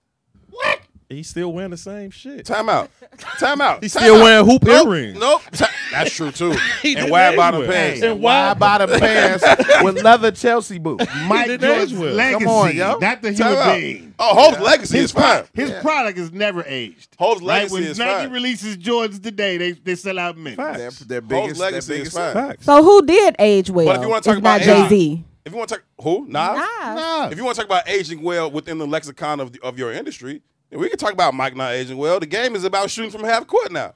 [0.51, 0.81] What?
[1.09, 2.45] He still wearing the same shit.
[2.47, 2.91] Time out.
[3.39, 3.81] Time out.
[3.81, 4.23] He's Time still out.
[4.25, 4.87] wearing hoop Nope.
[4.89, 5.19] earrings.
[5.21, 5.43] Nope.
[5.53, 6.51] Ti- That's true too.
[6.57, 8.03] And didn't wide bottom pants.
[8.03, 8.55] And Why why?
[8.55, 9.45] bottom pants
[9.85, 11.07] with leather Chelsea boots?
[11.29, 12.13] Mike didn't Jordan's age well.
[12.15, 12.99] legacy, Come on, yo.
[12.99, 13.75] not the Time human out.
[13.77, 14.15] being.
[14.19, 15.45] Oh, Hope's legacy is fine.
[15.55, 17.15] His product is never aged.
[17.19, 17.47] Hope's Right?
[17.47, 18.31] legacy When is Nike fine.
[18.33, 20.57] releases Jordans today, they, they sell out minutes.
[21.05, 22.33] Their, their Hope's biggest, their legacy is fine.
[22.35, 22.65] Facts.
[22.67, 23.87] so who did age well?
[23.87, 25.25] But if you wanna talk about Jay Z.
[25.45, 26.25] If you want to talk, who?
[26.27, 26.33] Nas?
[26.35, 27.29] Nah.
[27.31, 29.93] If you want to talk about aging well within the lexicon of the, of your
[29.93, 30.43] industry, then
[30.77, 32.21] we can talk about Mike not aging well.
[32.21, 33.95] The game is about shooting from half court now.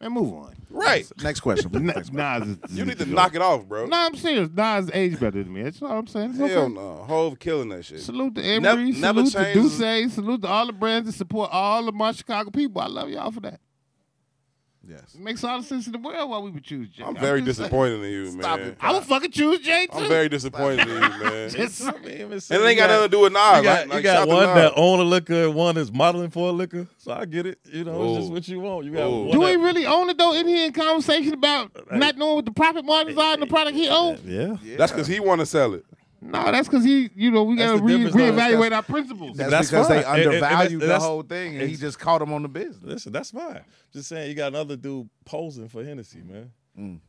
[0.00, 0.54] And move on.
[0.70, 1.10] Right.
[1.24, 1.70] Next question.
[1.70, 1.82] please.
[1.82, 2.12] Next.
[2.12, 3.86] Nas is, You need to knock it off, bro.
[3.86, 4.48] No, I'm serious.
[4.54, 5.62] Nas age better than me.
[5.62, 6.30] That's all I'm saying.
[6.30, 6.74] It's Hell okay.
[6.74, 7.04] no.
[7.08, 8.00] Hov killing that shit.
[8.00, 8.92] Salute to Nev- Emory.
[8.92, 10.10] never salute to changes- D'USSÉ.
[10.12, 12.80] Salute to all the brands that support all of my Chicago people.
[12.80, 13.60] I love y'all for that.
[14.88, 15.14] Yes.
[15.14, 17.04] It makes all the sense in the world why we would choose Jay.
[17.04, 17.66] I'm very just saying.
[17.66, 18.68] disappointed in you, Stop man.
[18.70, 18.76] it.
[18.80, 19.98] I would fucking choose Jay too.
[19.98, 21.50] I'm very disappointed in you, man.
[21.50, 23.56] Just- I mean, it's- And it ain't you got nothing to do with Nas.
[23.58, 26.48] You got, like, you got one that own a liquor and one is modeling for
[26.48, 26.86] a liquor.
[26.96, 27.58] So I get it.
[27.70, 28.86] You know, it's just what you want.
[28.86, 29.24] You got Ooh.
[29.24, 30.32] one Do we really own it though?
[30.34, 33.76] In here in conversation about not knowing what the profit margins are in the product
[33.76, 34.20] he owns?
[34.24, 34.56] Yeah.
[34.78, 35.84] That's because he want to sell it.
[36.20, 38.32] No, that's because he, you know, we gotta re- difference, though.
[38.32, 39.36] reevaluate our principles.
[39.36, 40.14] That's, That's because they fine.
[40.20, 42.82] And- and- and undervalued the whole thing, and he just caught him on the business.
[42.82, 43.60] Listen, that's fine.
[43.92, 47.00] Just saying, you got another dude posing for Hennessy, man.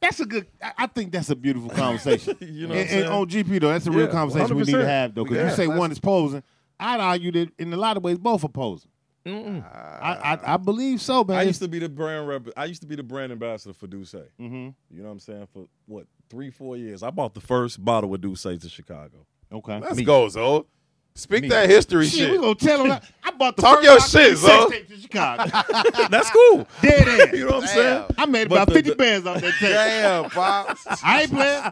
[0.00, 0.46] That's a good.
[0.62, 2.36] I, I think that's a beautiful conversation.
[2.40, 3.26] You know and, what I'm and on?
[3.28, 5.24] GP though, that's a real Yeah, conversation we need to have though.
[5.24, 6.42] Because Yeah, you say one is posing,
[6.78, 8.90] I'd argue that in a lot of ways both are posing.
[9.24, 9.64] Mm-mm.
[9.74, 11.38] I, I I believe so, man.
[11.38, 12.46] I used to be the brand rep.
[12.56, 14.26] I used to be the brand ambassador for D'USSÉ.
[14.40, 14.54] mm-hmm.
[14.54, 15.48] You know what I'm saying?
[15.52, 17.02] For what three, four years.
[17.02, 19.26] I bought the first bottle of D'USSÉ to Chicago.
[19.52, 19.80] Okay.
[19.80, 20.04] Let's Me.
[20.04, 20.66] go, Zo.
[21.14, 21.48] Speak Me.
[21.48, 22.30] that history Shit, shit.
[22.32, 23.00] we gonna tell them.
[23.24, 24.68] I bought the Talk first your shit, Zo.
[24.68, 25.44] to Chicago.
[26.10, 26.66] That's cool.
[26.82, 27.32] Dead ass.
[27.32, 28.04] You know what I'm saying?
[28.18, 29.70] I made But about the- 50 the- bands off that tape.
[29.70, 30.86] Damn, pops.
[31.02, 31.62] I ain't playing.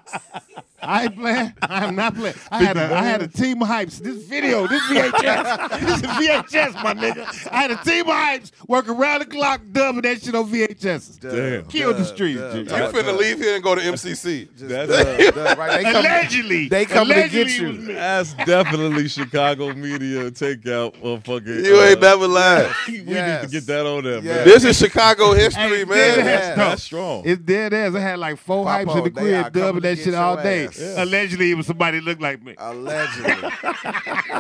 [0.85, 1.53] I ain't playing.
[1.63, 2.35] I'm not playing.
[2.51, 3.99] I had a I had a team of hypes.
[3.99, 7.49] This video, this VHS, this is VHS, my nigga.
[7.51, 11.21] I had a team of hypes work around the clock, dubbing that shit on VHS.
[11.21, 11.67] Damn.
[11.67, 12.59] Killed the Dub, streets, dub, G.
[12.59, 13.17] You dub, finna dub.
[13.21, 14.49] leave here and go to MCC.
[14.57, 15.77] Just That's- dub, dub, right?
[15.83, 17.73] They come, Allegedly, they coming to get you.
[17.95, 21.65] That's definitely Chicago media takeout, motherfucker.
[21.65, 22.71] You ain't uh, never lied.
[22.89, 23.07] We need
[23.43, 24.25] to get that on there, Yes.
[24.25, 24.45] man.
[24.45, 26.19] This is Chicago history, Hey, man.
[26.19, 26.55] Yeah.
[26.55, 27.23] That's strong.
[27.25, 27.95] It's dead ass.
[27.95, 30.43] I had like four Papa, hypes in the they crib dubbing that shit all your
[30.43, 30.69] day.
[30.77, 30.97] Ass.
[30.97, 31.05] Yeah.
[31.05, 32.55] Allegedly, it was somebody that looked like me.
[32.59, 33.33] Allegedly.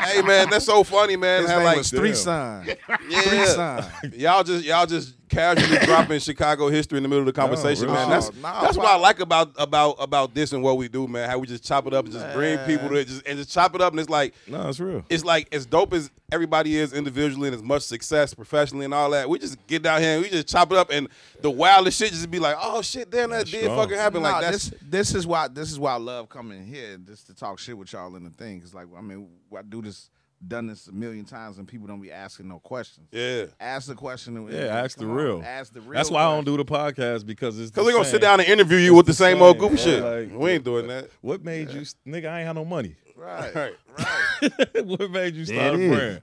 [0.04, 1.42] hey man, that's so funny, man.
[1.42, 2.16] His How, name like, was Three damn.
[2.16, 2.64] Son.
[2.64, 2.76] Three
[3.10, 3.84] yeah, Son.
[4.14, 7.96] y'all just y'all just casually dropping Chicago history in the middle of the conversation, really.
[7.96, 8.10] man.
[8.10, 11.06] That's No, no, that's what I like about about about this and what we do,
[11.08, 11.28] man.
[11.28, 13.50] How we just chop it up and just bring people to it, just and just
[13.50, 15.04] chop it up, and it's like No, it's real.
[15.08, 19.10] it's like as dope as everybody is individually and as much success professionally and all
[19.10, 19.28] that.
[19.28, 21.08] We just get down here and we just chop it up, and
[21.42, 23.78] the wildest shit just be like, oh shit, damn, that That's did strong.
[23.78, 24.22] fucking happen.
[24.22, 27.26] Nah, like that's this this is why this is why I love coming here just
[27.26, 28.60] to talk shit with y'all in the thing.
[28.60, 30.10] Cause like I mean I do this
[30.46, 33.08] done this a million times and people don't be asking no questions.
[33.12, 33.46] yeah.
[33.60, 34.36] Ask the question.
[34.36, 35.42] and- Yeah, ask the come on, real.
[35.44, 35.92] Ask the real.
[35.94, 38.40] That's why I don't do the podcast because it's Cause the we gonna sit down
[38.40, 39.84] and interview you It's with the same old same, goofy bro.
[39.84, 40.30] shit.
[40.32, 41.08] Like- we ain't doing that.
[41.20, 42.26] What made you, nigga?
[42.28, 42.96] I ain't had no money.
[43.16, 43.54] Right.
[43.54, 43.74] Right.
[43.98, 44.84] Right.
[44.86, 45.96] what made you There start a it is.
[45.96, 46.22] brand?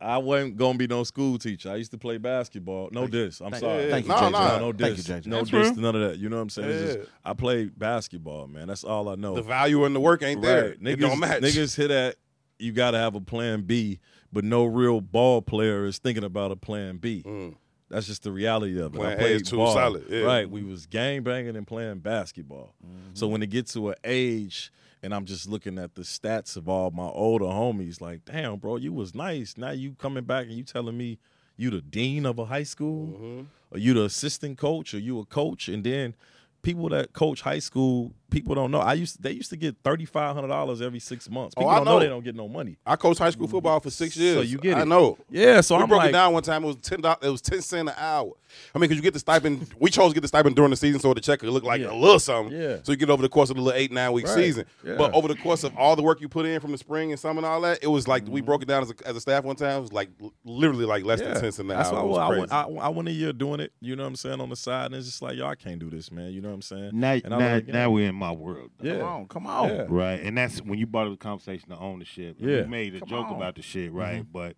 [0.00, 1.70] I wasn't gonna be no school teacher.
[1.70, 2.90] I used to play basketball.
[2.92, 3.40] No diss.
[3.40, 3.90] I'm sorry.
[3.90, 4.32] Thank you, No, JJ.
[4.32, 4.58] no.
[4.58, 5.08] no Thank diss.
[5.08, 5.70] you, No That's diss.
[5.70, 5.74] real.
[5.76, 6.18] None of that.
[6.18, 6.68] You know what I'm saying?
[6.68, 6.94] Yeah.
[6.94, 8.68] just, I play basketball, man.
[8.68, 9.34] That's all I know.
[9.34, 10.62] The value in the work ain't there.
[10.62, 10.70] Right.
[10.72, 11.42] It Niggas, don't match.
[11.42, 12.16] niggas hit at
[12.58, 13.98] you got to have a plan B,
[14.32, 17.22] but no real ball player is thinking about a plan B.
[17.26, 17.54] Mm.
[17.90, 18.98] That's just the reality of it.
[18.98, 19.74] Plan I A played is too ball.
[19.74, 20.22] solid, yeah.
[20.22, 20.48] Right.
[20.50, 22.74] We was gang banging and playing basketball.
[22.84, 23.10] Mm-hmm.
[23.14, 26.68] So when it gets to an age and I'm just looking at the stats of
[26.68, 29.56] all my older homies, like, damn, bro, you was nice.
[29.56, 31.18] Now you coming back and you telling me
[31.56, 33.42] you the dean of a high school, Mm-hmm.
[33.70, 36.14] or you the assistant coach, or you a coach, and then
[36.62, 38.80] people that coach high school, people don't know.
[38.80, 41.54] I used they used to get thirty five hundred dollars every six months.
[41.56, 41.92] Oh, People I don't know.
[41.92, 41.98] know.
[42.00, 42.76] they don't get no money.
[42.84, 44.36] I coached high school football for six years.
[44.36, 44.80] So you get it.
[44.80, 45.16] I know.
[45.30, 46.64] Yeah, so we I'm broke like, it down one time.
[46.64, 47.18] It was ten dollars.
[47.22, 48.32] It was ten cent an hour.
[48.74, 49.72] I mean, because you get the stipend.
[49.78, 51.80] We chose to get the stipend during the season, so the check could look like
[51.80, 51.92] Yeah.
[51.92, 52.56] a little something.
[52.56, 52.76] Yeah.
[52.82, 54.34] So you get over the course of the little eight nine week Right.
[54.34, 54.64] season.
[54.84, 54.96] Yeah.
[54.96, 57.18] But over the course of all the work you put in from the spring and
[57.20, 58.46] summer and all that, it was like we mm-hmm.
[58.46, 59.78] broke it down as a, as a staff one time.
[59.78, 60.08] It was like
[60.44, 62.06] literally like less than ten cents an That's hour.
[62.06, 63.72] why I, went, I, I went a year doing it.
[63.80, 65.78] You know what I'm saying on the side, and it's just like, yo, I can't
[65.78, 66.32] do this, man.
[66.32, 66.90] You know what I'm saying?
[66.92, 68.70] Now, And now, learned now we're in my world.
[68.78, 68.88] though.
[68.88, 68.98] Yeah.
[68.98, 69.26] Come on.
[69.28, 69.68] Come on.
[69.68, 69.86] Yeah.
[69.88, 70.20] Right.
[70.20, 72.36] And that's when you brought up the conversation of ownership.
[72.38, 72.62] Yeah.
[72.62, 73.36] We made a Come joke on.
[73.36, 74.20] about the shit, right?
[74.22, 74.32] Mm-hmm.
[74.32, 74.56] But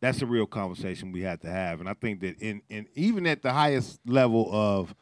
[0.00, 1.80] that's a real conversation we have to have.
[1.80, 4.94] And I think that in, in even at the highest level of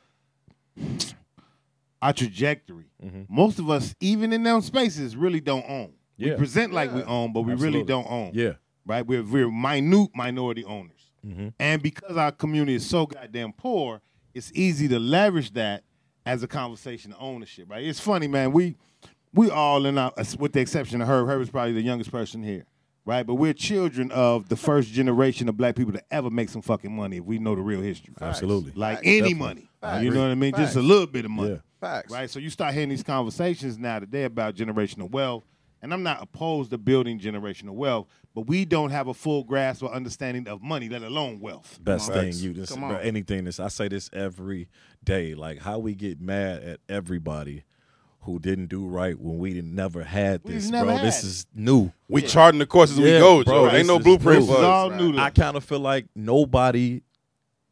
[2.02, 3.26] our trajectory, Mhm.
[3.28, 5.94] most of us, even in those spaces, really don't own.
[6.16, 6.26] Yeah.
[6.26, 6.36] We Yeah.
[6.38, 8.32] present like we own, but we really don't own.
[8.34, 8.52] Yeah.
[8.86, 9.06] Right?
[9.06, 11.10] We're we're minute minority owners.
[11.26, 11.48] Mm-hmm.
[11.58, 14.02] And because our community is so goddamn poor,
[14.34, 15.82] it's easy to leverage that
[16.26, 17.84] as a conversation of ownership, right?
[17.84, 18.52] It's funny, man.
[18.52, 18.76] We
[19.32, 21.26] we all in our, with the exception of Herb.
[21.28, 22.64] Herb is probably the youngest person here,
[23.04, 23.26] right?
[23.26, 26.94] But we're children of the first generation of black people to ever make some fucking
[26.94, 27.16] money.
[27.18, 28.72] If we know the real history, Absolutely.
[28.76, 29.06] like Facts.
[29.06, 29.34] any Definitely.
[29.34, 30.04] money, Facts.
[30.04, 30.54] you know what I mean?
[30.54, 31.56] Just a little bit of money, Yeah.
[31.80, 32.12] Facts.
[32.12, 32.30] right?
[32.30, 35.44] So you start hearing these conversations now today about generational wealth,
[35.84, 39.82] and I'm not opposed to building generational wealth, but we don't have a full grasp
[39.82, 41.78] or understanding of money, let alone wealth.
[41.82, 42.24] Best Come on.
[42.32, 43.00] thing you this Come bro, on.
[43.02, 44.66] anything this I say this every
[45.04, 45.34] day.
[45.34, 47.64] Like how we get mad at everybody
[48.22, 50.96] who didn't do right when we didn't- never had this, never bro.
[50.96, 51.92] had This is new.
[52.08, 53.64] we charting the courses we Yeah, go, bro, Joe.
[53.66, 54.46] this Ain't no blueprint new.
[54.46, 54.64] for This is us.
[54.64, 55.00] all Right.
[55.00, 57.02] new I kind of feel like nobody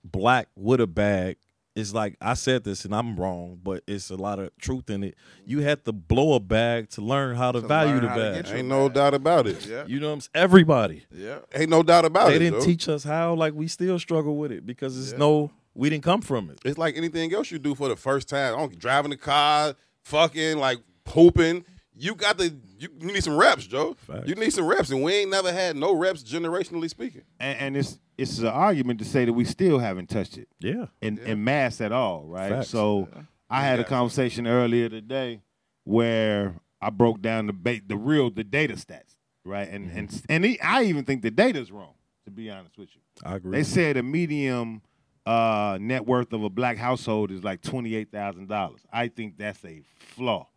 [0.04, 1.38] black with a bag
[1.74, 5.02] is like I said this and I'm wrong, but it's a lot of truth in
[5.02, 5.14] it.
[5.46, 8.20] You had to blow a bag to learn how to, To value the how to
[8.20, 8.44] bag.
[8.44, 8.94] get Ain't no bag.
[8.94, 9.66] doubt about it.
[9.66, 9.84] Yeah.
[9.86, 10.30] You know what I'm saying?
[10.34, 11.06] Everybody.
[11.10, 11.38] Yeah.
[11.54, 12.38] Ain't no doubt about they it.
[12.40, 12.66] They didn't Joe.
[12.66, 13.34] teach us how.
[13.34, 15.18] Like we still struggle with it because it's Yeah.
[15.18, 15.50] no.
[15.74, 16.58] We didn't come from it.
[16.66, 18.54] It's like anything else you do for the first time.
[18.54, 21.64] I don't driving the car, fucking like pooping.
[22.02, 22.48] You got the
[22.80, 23.94] you, you need some reps, Joe.
[23.94, 24.28] Facts.
[24.28, 27.22] You need some reps, and we ain't never had no reps generationally speaking.
[27.38, 30.86] and, and it's it's an argument to say that we still haven't touched it Yeah.
[31.00, 32.50] in, in mass at all, right?
[32.50, 32.68] Facts.
[32.70, 33.08] So
[33.48, 35.42] I had a conversation earlier today
[35.84, 39.68] where I broke down the ba- the real the data stats, right?
[39.68, 43.00] And and and he, I even think the data's wrong, to be honest with you.
[43.24, 43.52] I agree.
[43.58, 44.82] They said a medium
[45.24, 48.80] uh, net worth of a black household is like twenty eight thousand dollars.
[48.92, 49.82] I think that's a
[50.16, 50.48] flaw.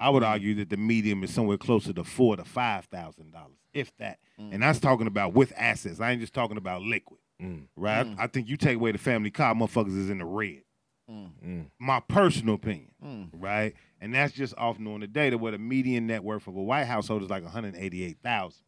[0.00, 3.58] I would argue that the medium is somewhere closer to four to five thousand dollars,
[3.74, 4.18] if that.
[4.38, 6.00] And that's talking about with assets.
[6.00, 7.64] I ain't just talking about liquid, Mm.
[7.76, 8.06] right?
[8.18, 10.62] I, I think you take away the family car, motherfuckers is in the red.
[11.10, 11.66] Mm.
[11.78, 13.28] My personal opinion, Mm.
[13.32, 13.74] right?
[14.00, 16.84] And that's just off knowing the data where the median net worth of a white
[16.86, 18.62] household is like 188,000.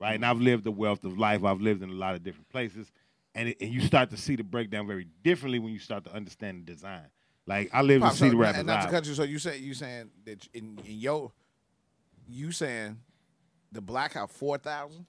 [0.00, 0.14] Right?
[0.16, 1.44] And I've lived the wealth of life.
[1.44, 2.90] I've lived in a lot of different places.
[3.36, 6.12] And, it, and you start to see the breakdown very differently when you start to
[6.12, 7.06] understand the design.
[7.46, 8.58] Like I live Pop, in so, Cedar not- Rapids.
[8.58, 9.14] and not to cut you.
[9.14, 11.32] So you say you saying that in, in your
[12.28, 12.98] you saying
[13.72, 15.06] the black have four thousand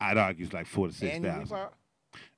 [0.00, 1.58] I'd argue it's like four to six thousand.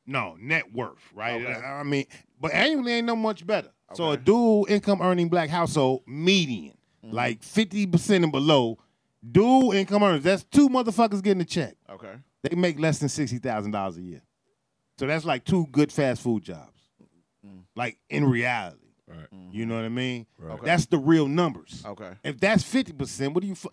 [0.07, 1.41] No, net worth, right?
[1.41, 1.53] Okay.
[1.53, 2.07] I mean,
[2.41, 3.71] but annually ain't no much better.
[3.95, 4.23] So a Okay.
[4.25, 7.15] dual income earning black household median, Mm-hmm.
[7.15, 8.79] like fifty percent and below,
[9.33, 10.23] dual income earners.
[10.23, 11.75] That's two motherfuckers getting a check.
[11.89, 12.13] Okay.
[12.43, 14.23] They make less than sixty thousand dollars a year.
[14.99, 16.79] So that's like two good fast food jobs.
[17.47, 17.63] Mm.
[17.75, 18.80] Like in reality,
[19.11, 19.27] Right.
[19.51, 20.27] you know what I mean?
[20.39, 20.55] Right.
[20.55, 20.67] Okay.
[20.67, 21.83] That's the real numbers.
[21.85, 22.13] Okay.
[22.25, 23.55] If that's fifty percent, what do you?
[23.55, 23.69] Fu-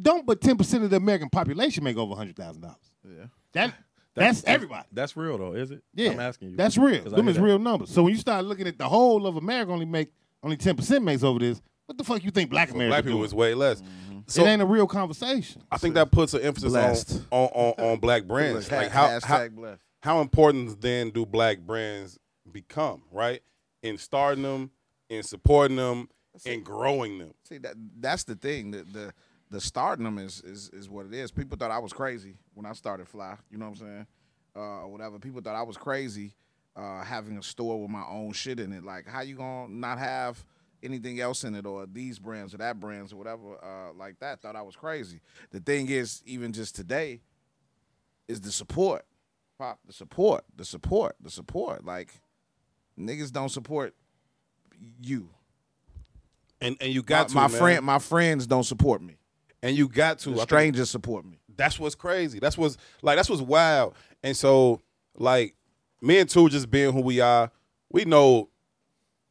[0.00, 2.76] don't but ten percent of the American population make over hundred thousand dollars.
[3.04, 3.24] Yeah.
[3.52, 3.74] That
[4.14, 4.86] that's everybody.
[4.92, 5.82] That's real though, is it?
[5.94, 6.56] Yeah, I'm asking you.
[6.56, 7.02] That's real.
[7.02, 7.42] 'Cause I Them is that.
[7.42, 7.90] real numbers.
[7.90, 10.12] So when you start looking at the whole of America, only make
[10.42, 11.60] only ten percent makes over this.
[11.86, 13.26] What the fuck you think Black For America black people doing?
[13.26, 13.80] is way less.
[13.82, 14.20] Mm-hmm.
[14.28, 15.60] So it ain't a real conversation.
[15.72, 17.22] I think that puts an emphasis Blessed.
[17.32, 18.70] on, on, on, on black brands.
[18.70, 19.82] Like how, hashtag how blessed.
[20.00, 22.16] how important then do black brands
[22.52, 23.42] become, right?
[23.82, 24.70] In starting them,
[25.08, 26.08] in supporting them,
[26.44, 27.34] in growing them.
[27.44, 28.70] See that that's the thing.
[28.70, 29.14] The the
[29.50, 31.30] the starting them is, is is what it is.
[31.30, 33.38] People thought I was crazy when I started PHLI.
[33.50, 34.06] You know what I'm saying?
[34.56, 35.18] Uh, or whatever.
[35.18, 36.34] People thought I was crazy
[36.76, 38.84] uh, having a store with my own shit in it.
[38.84, 40.44] Like, how you gonna not have
[40.82, 44.40] anything else in it, or these brands or that brands or whatever uh, like that?
[44.40, 45.20] Thought I was crazy.
[45.50, 47.20] The thing is, even just today,
[48.28, 49.04] is the support.
[49.58, 51.84] Pop the support, the support, the support.
[51.84, 52.20] Like
[53.00, 53.94] niggas don't support
[55.00, 55.28] you.
[56.60, 59.16] And and you got my, to my friend, my friends don't support me.
[59.62, 60.30] and you got to.
[60.30, 61.38] The strangers support me.
[61.56, 62.38] that's what's crazy.
[62.38, 63.94] That's what's like that's what's wild.
[64.22, 64.80] And so
[65.16, 65.54] like
[66.00, 67.50] me and Tou just being who we are,
[67.90, 68.48] we know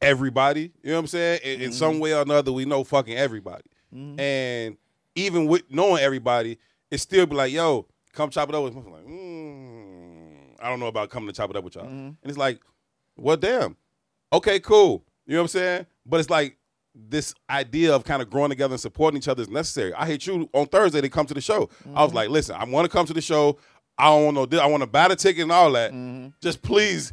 [0.00, 0.72] everybody.
[0.82, 1.40] You know what I'm saying?
[1.44, 2.00] In, in some mm-hmm.
[2.00, 3.70] way or another, we know fucking everybody.
[3.94, 4.20] Mm-hmm.
[4.20, 4.76] And
[5.14, 6.58] even with knowing everybody,
[6.90, 8.82] it still be like, yo, come chop it up with me.
[8.86, 11.84] I'm like, mm, I don't know about coming to chop it up with y'all.
[11.86, 11.94] Mm-hmm.
[11.94, 12.60] And it's like,
[13.20, 13.76] well, damn.
[14.32, 15.04] Okay, cool.
[15.26, 15.86] You know what I'm saying?
[16.06, 16.56] But it's like
[16.94, 19.94] this idea of kind of growing together and supporting each other is necessary.
[19.94, 21.68] I hate you on Thursday to come to the show.
[21.94, 22.16] I was mm-hmm.
[22.16, 23.58] like, listen, I want to come to the show.
[23.98, 24.46] I don't want no.
[24.46, 25.92] di- I want to buy the ticket and all that.
[25.92, 26.28] Mm-hmm.
[26.40, 27.12] Just please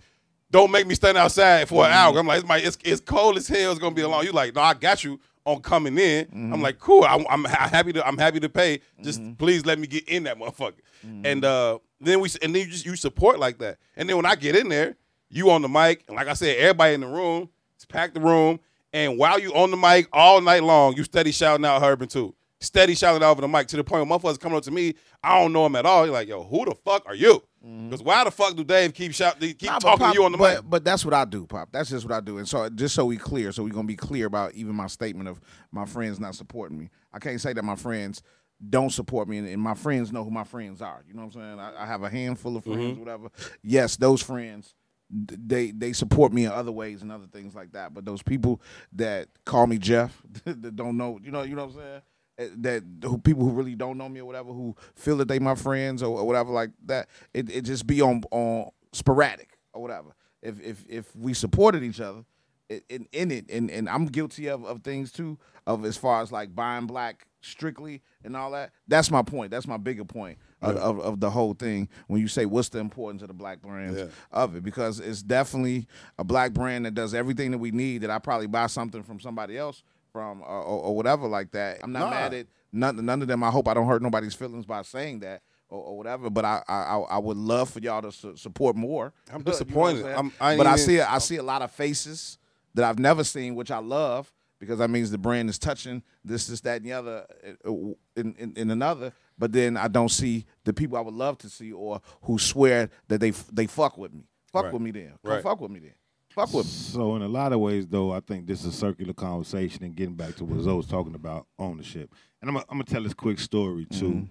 [0.50, 2.00] don't make me stand outside for an mm-hmm.
[2.00, 2.20] hour.
[2.20, 3.72] I'm like, it's, my, it's, it's cold as hell.
[3.72, 4.24] It's gonna be a long.
[4.24, 6.28] You like, no, I got you on coming in.
[6.54, 7.04] I'm like, cool.
[7.04, 8.08] I, I'm happy to.
[8.08, 8.82] I'm happy to pay.
[9.02, 10.80] Just please let me get in that motherfucker.
[11.04, 13.78] And uh, then we and then you just you support like that.
[13.96, 14.96] And then when I get in there,
[15.30, 18.22] you on the mic, and like I said, everybody in the room, it's packed the
[18.22, 18.60] room.
[18.94, 22.10] And while you on the mic all night long, you steady shouting out Herb and
[22.10, 22.34] Tou.
[22.60, 24.96] Steady shouting out over the mic to the point where motherfuckers coming up to me,
[25.24, 26.06] I don't know him at all.
[26.06, 27.44] You're like, yo, who the fuck are you?
[27.64, 27.90] Mm-hmm.
[27.90, 30.32] Because why the fuck do Dave keep shouting, keep Nah, talking Pop, to you on
[30.32, 30.70] the but, mic?
[30.70, 31.70] But that's what I do, Pop.
[31.72, 32.40] That's just what I do.
[32.40, 35.30] And so just so we clear, so we're gonna be clear about even my statement
[35.30, 35.40] of
[35.72, 36.90] my friends not supporting me.
[37.14, 38.24] I can't say that my friends
[38.70, 41.04] don't support me and, and my friends know who my friends are.
[41.08, 41.60] You know what I'm saying?
[41.60, 43.00] I, I have a handful of friends, mm-hmm.
[43.02, 43.30] whatever.
[43.62, 44.74] Yes, those friends
[45.10, 47.94] they they support me in other ways and other things like that.
[47.94, 48.62] But those people
[48.94, 52.02] that call me Jeff that don't know, you know, you know what I'm saying?
[52.40, 55.40] Eh, That who people who really don't know me or whatever who feel that they
[55.40, 57.08] my friends or, or whatever like that.
[57.34, 60.10] It it just be on on sporadic or whatever.
[60.42, 62.26] If if if we supported each other
[62.70, 66.22] i- in in it and and I'm guilty of of things too of as far
[66.22, 68.72] as like buying black strictly and all that.
[68.88, 69.52] That's my point.
[69.52, 72.80] That's my bigger point of, of, of the whole thing when you say what's the
[72.80, 74.08] importance of the black brands Yeah.
[74.32, 78.10] of it because it's definitely a black brand that does everything that we need that
[78.10, 81.80] I probably buy something from somebody else from or, or, or whatever like that.
[81.84, 82.10] I'm not Nah.
[82.10, 83.44] mad at none, none of them.
[83.44, 85.42] I hope I don't hurt nobody's feelings by saying that.
[85.70, 89.12] Or, or whatever, but I, I I- would love for y'all to su- support more.
[89.30, 90.06] I'm You know disappointed.
[90.06, 92.38] I'm- I but I see I see a lot of faces
[92.74, 96.48] that I've never seen, which I love because that means the brand is touching this,
[96.48, 97.26] this, that, and the other
[97.68, 97.72] uh,
[98.16, 99.12] in, in, in another.
[99.38, 102.90] But then I don't see the people I would love to see or who swear
[103.08, 104.24] that they they fuck with me.
[104.52, 104.74] Fuck Right.
[104.74, 105.14] with me then.
[105.24, 105.44] Come Right.
[105.44, 105.94] fuck with me then.
[106.30, 106.72] Fuck with me.
[106.72, 109.96] So in a lot of ways, though, I think this is a circular conversation and
[109.96, 112.14] getting back to what Zo was talking about ownership.
[112.42, 114.28] And I'm gonna, I'm gonna tell this quick story too.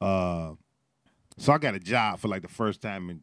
[0.00, 0.52] Uh,
[1.36, 3.20] so I got a job for like the first time in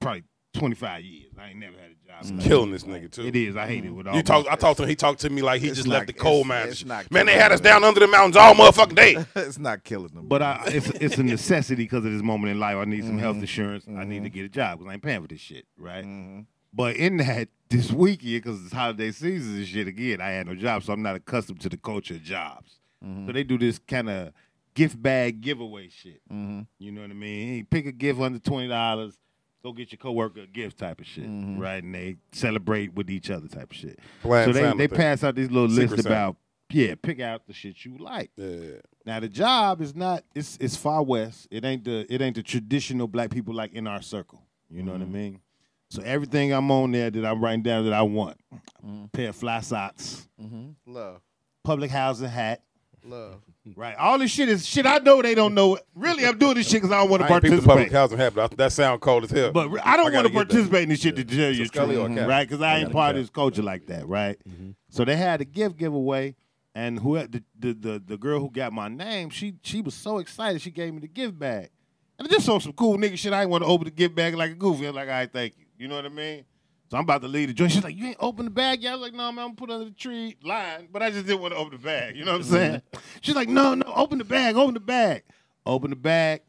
[0.00, 0.24] probably
[0.54, 1.32] 25 years.
[1.38, 2.36] I ain't never had a job.
[2.38, 2.82] like Killing this.
[2.82, 3.26] this nigga too.
[3.26, 3.56] It is.
[3.56, 4.16] I hate it with all.
[4.16, 4.46] You talk.
[4.46, 4.88] my- I talked to him.
[4.88, 6.72] He talked to me like he just not- left the coal it's- mines.
[6.72, 9.16] it's not Man, they had us down under the mountains all motherfucking day.
[9.36, 10.26] it's not killing them.
[10.26, 12.76] But I, it's it's a necessity because of this moment in life.
[12.76, 13.42] I need some health Mm-hmm.
[13.42, 13.84] insurance.
[13.88, 16.44] I need to get a job because I ain't paying for this shit, right?
[16.72, 20.54] But in that, this weekend, because it's holiday season and shit again, I had no
[20.54, 22.78] job, so I'm not accustomed to the culture of jobs.
[23.04, 23.26] Mm-hmm.
[23.26, 24.32] So they do this kind of
[24.74, 26.20] gift bag giveaway shit.
[26.30, 26.60] Mm-hmm.
[26.78, 27.48] You know what I mean?
[27.48, 29.16] Hey, pick a gift under twenty dollars.
[29.62, 31.58] Go get your coworker a gift type of shit, Mhm.
[31.58, 31.82] right?
[31.82, 33.98] And they celebrate with each other type of shit.
[34.22, 34.96] Bland so they they thing.
[34.96, 36.36] pass out these little Secret lists about
[36.72, 38.30] yeah, pick out the shit you like.
[38.36, 38.76] Yeah.
[39.04, 41.48] Now the job is not it's it's far west.
[41.50, 44.40] It ain't the it ain't the traditional black people like in our circle.
[44.70, 45.40] You know what I mean?
[45.90, 48.38] So everything I'm on there that I'm writing down that I want.
[49.12, 50.70] Pair of PHLI socks, Mm-hmm.
[50.92, 51.20] Love,
[51.64, 52.62] public housing hat.
[53.04, 53.42] love.
[53.76, 53.94] Right.
[53.96, 55.78] All this shit is shit I know they don't know.
[55.94, 57.64] Really, I'm doing this shit because I don't want to participate.
[57.64, 59.52] public housing hat, that sound cold as hell.
[59.52, 62.06] But I don't want to participate in this shit to tell you the Scully or
[62.06, 62.28] truth, Cap?
[62.28, 62.48] right?
[62.48, 64.38] Because I ain't gotta part of this culture like that, right?
[64.48, 64.70] Mm-hmm.
[64.88, 66.36] So they had a gift giveaway,
[66.74, 70.18] and who the, the the the girl who got my name, she she was so
[70.18, 71.68] excited she gave me the gift bag,
[72.18, 73.34] and I just saw some cool nigga shit.
[73.34, 74.86] I ain't want to open the gift bag like a goofy.
[74.86, 75.66] I'm like, all right, thank you.
[75.76, 76.44] You know what I mean?
[76.90, 77.70] So I'm about to leave the joint.
[77.70, 78.90] She's like, you ain't open the bag yet?
[78.90, 81.10] I was like, no, man, I'm gonna put it under the tree line, but I
[81.10, 82.16] just didn't want to open the bag.
[82.16, 82.82] You know what I'm saying?
[82.92, 83.00] Mm-hmm.
[83.20, 85.22] She's like, no, no, open the bag, open the bag,
[85.64, 86.42] open the bag.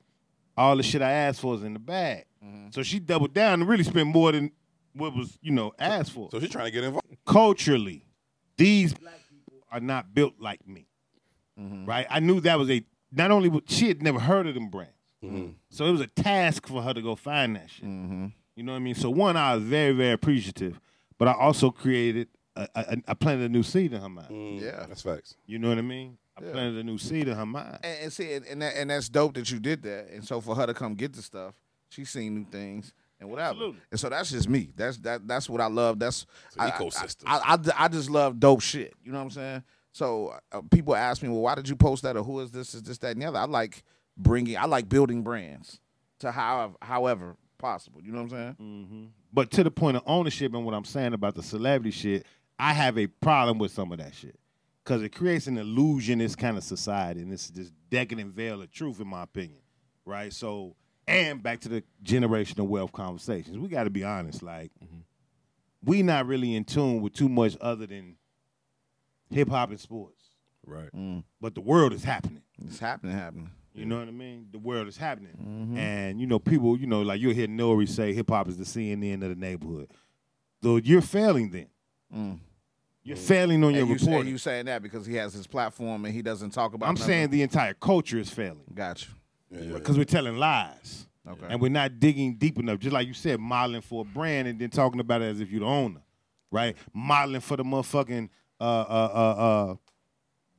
[0.58, 2.26] All the shit I asked for is in the bag.
[2.44, 2.70] Mm-hmm.
[2.72, 4.52] So she doubled down and really spent more than
[4.94, 7.06] what was, you know, asked for so she's trying to get involved.
[7.26, 8.04] culturally,
[8.58, 10.88] these black people are not built like me.
[11.60, 11.86] Mm-hmm.
[11.86, 12.08] Right?
[12.10, 14.96] I knew that was a not only was she had never heard of them brands.
[15.70, 17.86] So it was a task for her to go find that shit.
[18.56, 18.96] You know what I mean?
[18.96, 20.80] So one, I was very, very appreciative,
[21.18, 24.30] but I also created a, a, I planted a new seed in her mind.
[24.30, 24.86] Mm, Yeah.
[24.88, 25.36] that's facts.
[25.46, 26.18] You know what I mean?
[26.38, 26.52] I Yeah.
[26.52, 27.80] planted a new seed in her mind.
[27.84, 30.10] And, and see, and, and, that, and that's dope that you did that.
[30.12, 31.56] And so for her to come get the stuff,
[31.90, 33.50] she's seen new things and whatever.
[33.52, 33.80] Absolutely.
[33.92, 34.70] And so that's just me.
[34.76, 35.28] That's that.
[35.28, 36.00] That's what I love.
[36.00, 36.26] That's
[36.58, 37.24] an I- I- ecosystem.
[37.26, 38.94] I, I, I just love dope shit.
[39.04, 39.64] You know what I'm saying?
[39.94, 42.74] So uh, people ask me, well, why did you post that or who is this?
[42.74, 43.40] Is this that and the other?
[43.40, 43.84] I like
[44.18, 44.58] bringing.
[44.58, 45.80] I like building brands
[46.20, 48.02] to however however possible.
[48.02, 49.14] You know what I'm saying?
[49.32, 52.26] But to the point of ownership and what I'm saying about the celebrity shit,
[52.60, 54.38] I have a problem with some of that shit.
[54.84, 59.00] Because it creates an illusionist kind of society, and it's this decadent veil of truth,
[59.00, 59.62] in my opinion.
[60.06, 60.34] Right?
[60.34, 60.76] So,
[61.08, 63.58] and back to the generational wealth conversations.
[63.58, 64.42] We got to be honest.
[64.42, 64.72] Like,
[65.84, 68.18] we not really in tune with too much other than
[69.30, 70.24] hip hop and sports.
[70.66, 70.92] Right.
[70.96, 71.24] Mm.
[71.40, 72.42] But the world is happening.
[72.66, 73.52] It's happening, happening.
[73.74, 74.48] You know what I mean?
[74.52, 75.32] The world is happening.
[75.32, 75.78] Mm-hmm.
[75.78, 78.66] And, you know, people, you know, like you'll hear Nore say hip hop is the
[78.66, 79.90] CNN of the neighborhood.
[80.62, 81.68] Though you're failing then.
[82.16, 82.40] Mm.
[83.04, 84.32] You're failing on your you, say, reporting.
[84.32, 86.88] you saying that because he has his platform and he doesn't talk about.
[86.88, 87.08] I'm nothing?
[87.08, 89.08] saying the entire culture is failing Gotcha.
[89.50, 89.74] you.
[89.74, 91.08] because we're telling lies.
[91.28, 91.48] Okay.
[91.50, 92.80] And we're not digging deep enough.
[92.80, 95.52] Just like you said, modeling for a brand and then talking about it as if
[95.52, 96.02] you're the owner,
[96.52, 96.76] right?
[96.94, 99.76] Modeling for the motherfucking uh, uh, uh, uh,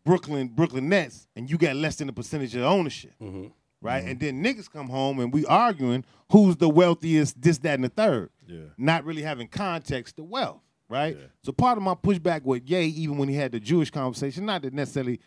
[0.04, 3.48] Brooklyn Brooklyn Nets, and you got less than a percentage of ownership, mm-hmm.
[3.80, 4.00] right?
[4.00, 4.10] Mm-hmm.
[4.10, 7.88] And then niggas come home and we arguing who's the wealthiest, this, that, and the
[7.88, 8.30] third.
[8.46, 8.60] Yeah.
[8.76, 11.16] Not really having context to wealth, right?
[11.16, 11.26] Yeah.
[11.42, 14.62] So part of my pushback with Ye, even when he had the Jewish conversation, not
[14.62, 15.20] that necessarily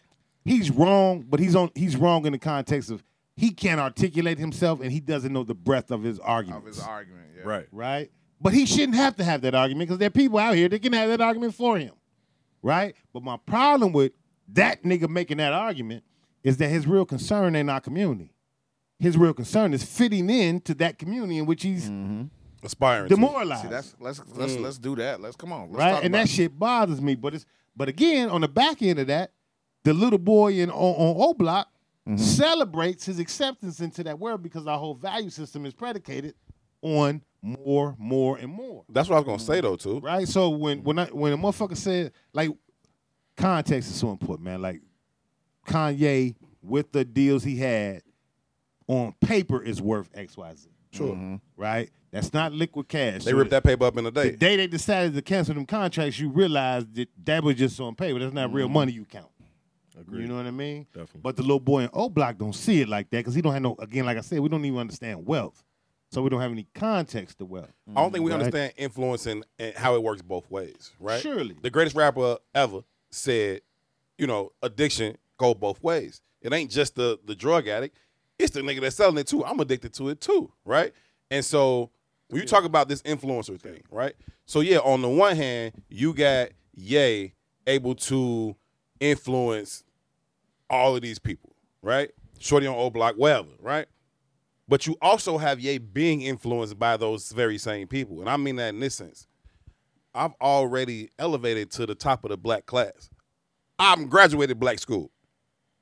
[0.43, 3.03] he's wrong, but he's on he's wrong in the context of
[3.37, 6.63] he can't articulate himself and he doesn't know the breadth of his argument.
[6.63, 7.27] Of his argument.
[7.35, 7.43] Yeah.
[7.43, 7.67] Right.
[7.71, 8.11] right?
[8.39, 10.81] But he shouldn't have to have that argument because there are people out here that
[10.81, 11.93] can have that argument for him.
[12.61, 12.95] Right?
[13.13, 14.13] But my problem with
[14.49, 16.03] that nigga making that argument
[16.43, 18.31] is that his real concern ain't our community.
[18.99, 21.89] His real concern is fitting in to that community in which he's
[22.63, 23.09] Aspiring.
[23.09, 23.15] to.
[23.15, 23.63] demoralized.
[23.63, 25.21] See, that's let's let's let's do that.
[25.21, 25.67] Let's come on.
[25.71, 25.91] Let's right?
[25.91, 26.33] talk And about that it.
[26.33, 27.15] shit bothers me.
[27.15, 29.31] But it's but again, on the back end of that,
[29.83, 31.69] the little boy in on, on O Block
[32.07, 32.17] Mm-hmm.
[32.17, 36.35] celebrates his acceptance into that world because our whole value system is predicated
[36.83, 38.83] on more, more, and more.
[38.89, 40.01] That's what I was gonna say though too.
[40.01, 40.27] Right?
[40.27, 42.51] So when when I when a motherfucker said like
[43.37, 44.61] context is so important, man.
[44.61, 44.81] Like
[45.67, 48.01] Kanye with the deals he had
[48.87, 50.67] on paper is worth XYZ.
[50.91, 51.13] Sure.
[51.13, 51.35] Mm-hmm.
[51.57, 51.89] Right?
[52.11, 53.25] That's not liquid cash.
[53.25, 54.31] They So ripped that paper up in a the day.
[54.31, 58.19] day they decided to cancel them contracts, you realize that that was just on paper.
[58.19, 58.73] That's not real mm-hmm.
[58.73, 59.27] money you count.
[59.99, 60.21] Agreed.
[60.23, 60.87] You know what I mean?
[60.93, 61.21] Definitely.
[61.23, 63.53] But the little boy in O Block don't see it like that because he don't
[63.53, 63.75] have no.
[63.79, 65.63] Again, like I said, we don't even understand wealth,
[66.11, 67.71] so we don't have any context to wealth.
[67.95, 68.39] I don't think we Right.
[68.39, 71.21] understand influence and, and how it works both ways, right?
[71.21, 71.55] Surely.
[71.61, 72.81] The greatest rapper ever
[73.15, 73.61] said,
[74.17, 76.21] you know, addiction go both ways.
[76.41, 77.97] It ain't just the the drug addict,
[78.37, 79.43] it's the nigga that's selling it too.
[79.43, 80.93] I'm addicted to it too, right?
[81.31, 81.89] And so
[82.29, 84.13] when you talk about this influencer thing, right?
[84.45, 87.33] So yeah, on the one hand, you got Ye
[87.67, 88.55] able to
[88.99, 89.83] influence
[90.69, 92.11] all of these people, right?
[92.39, 93.87] Shorty on O Block, whatever, right?
[94.67, 98.19] But you also have Ye being influenced by those very same people.
[98.19, 99.27] And I mean that in this sense.
[100.15, 103.09] I've already elevated to the top of the black class.
[103.77, 105.11] I'm graduated black school.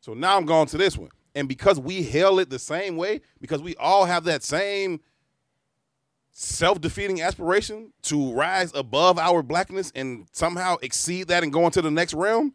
[0.02, 1.12] So now I'm going to this one.
[1.36, 5.00] And because we hail it the same way, because we all have that same
[6.32, 11.92] self-defeating aspiration to rise above our blackness and somehow exceed that and go into the
[11.92, 12.54] next realm,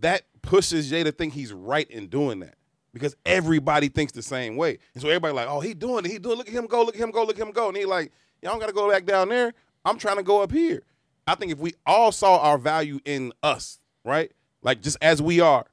[0.00, 2.54] that pushes Jay to think he's right in doing that.
[2.92, 4.78] because everybody thinks the same way.
[4.94, 6.10] And so everybody like, oh, he doing it.
[6.10, 6.34] He doing.
[6.34, 6.38] it.
[6.38, 6.82] Look at him go.
[6.82, 7.24] Look at him go.
[7.24, 7.68] Look at him go.
[7.68, 8.12] And he like,
[8.42, 9.52] y'all don't got to go back down there.
[9.84, 10.82] I'm trying to go up here.
[11.26, 15.40] I think if we all saw our value in us, right, like just as we
[15.40, 15.66] are,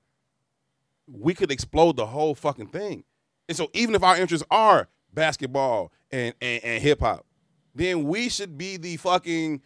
[1.08, 3.04] we could explode the whole fucking thing.
[3.48, 7.26] And so even if our interests are basketball and and, and hip hop,
[7.74, 9.62] then we should be the fucking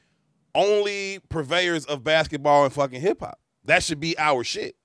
[0.54, 3.40] only purveyors of basketball and fucking hip hop.
[3.66, 4.76] That should be our shit.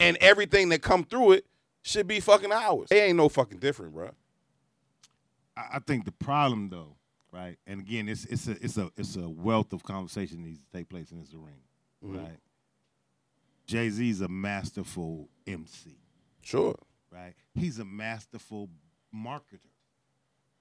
[0.00, 1.46] And everything that come through it
[1.82, 2.88] should be fucking ours.
[2.90, 4.10] It ain't no fucking different, bro.
[5.56, 6.97] I, I think the problem though,
[7.32, 7.58] right?
[7.66, 10.88] And again, it's it's a it's a it's a wealth of conversation needs to take
[10.88, 12.38] place in this arena, right?
[13.66, 15.98] Jay Z's a masterful MC,
[16.40, 16.74] Sure.
[17.12, 17.34] right?
[17.54, 18.70] He's a masterful
[19.14, 19.60] marketer.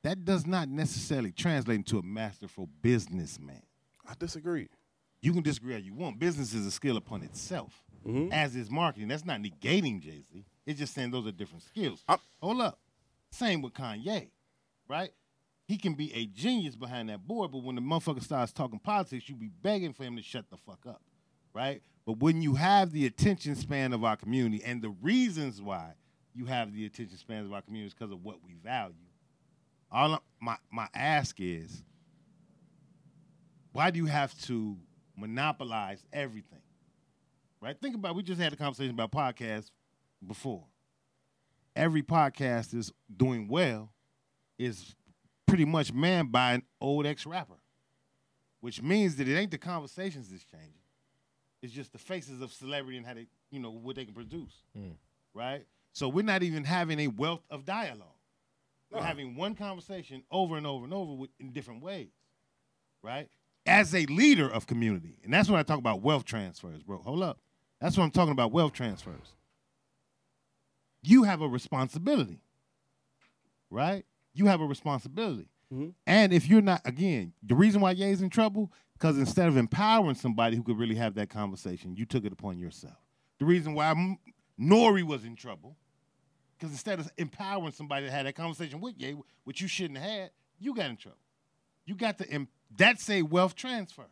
[0.03, 3.61] That does not necessarily translate into a masterful businessman.
[4.07, 4.67] I disagree.
[5.21, 6.19] You can disagree how you want.
[6.19, 8.31] Business is a skill upon itself, Mhm.
[8.31, 9.07] as is marketing.
[9.07, 10.45] That's not negating Jay Z.
[10.65, 12.03] It's just saying those are different skills.
[12.07, 12.79] I'm- Hold up.
[13.31, 14.29] Same with Kanye,
[14.87, 15.11] right?
[15.67, 19.27] He can be a genius behind that board, but when the motherfucker starts talking politics,
[19.27, 21.01] you be begging for him to shut the fuck up,
[21.53, 21.81] right?
[22.05, 25.93] But when you have the attention span of our community and the reasons why
[26.33, 28.93] you have the attention span of our community is because of what we value.
[29.91, 31.83] All I- my my ask is,
[33.73, 34.77] why do you have to
[35.17, 36.61] monopolize everything?
[37.59, 37.79] Right?
[37.81, 39.71] Think about we just had a conversation about podcasts
[40.25, 40.63] before.
[41.75, 43.91] Every podcast is doing well
[44.57, 44.95] is
[45.47, 47.59] pretty much manned by an old ex rapper,
[48.59, 50.73] which means that it ain't the conversations that's changing.
[51.61, 54.63] It's just the faces of celebrity and how they, you know, what they can produce.
[54.75, 54.91] Hmm.
[55.33, 55.65] Right?
[55.93, 58.09] So we're not even having a wealth of dialogue.
[58.91, 62.11] We're having one conversation over and over and over with, in different ways.
[63.01, 63.29] Right?
[63.65, 65.17] As a leader of community.
[65.23, 66.99] And that's when I talk about wealth transfers, bro.
[66.99, 67.39] Hold up.
[67.81, 69.35] That's what I'm talking about, wealth transfers.
[71.01, 72.39] You have a responsibility.
[73.69, 74.05] Right?
[74.37, 75.49] You have a responsibility.
[75.73, 75.93] Mhm.
[76.05, 80.15] And if you're not, again, the reason why Ye's in trouble, because instead of empowering
[80.15, 82.97] somebody who could really have that conversation, you took it upon yourself.
[83.39, 84.17] The reason why M-
[84.57, 85.75] Nore was in trouble,
[86.57, 90.09] because instead of empowering somebody to have that conversation with Ye, which you shouldn't have
[90.09, 91.17] had, you got in trouble.
[91.85, 94.07] You got to, em- that's a wealth transfer,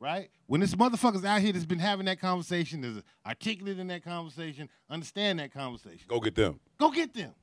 [0.00, 0.30] right?
[0.46, 4.68] When this motherfuckers out here that's been having that conversation, is articulate in that conversation,
[4.88, 6.60] understand that conversation, Go get them.
[6.78, 7.34] go get them.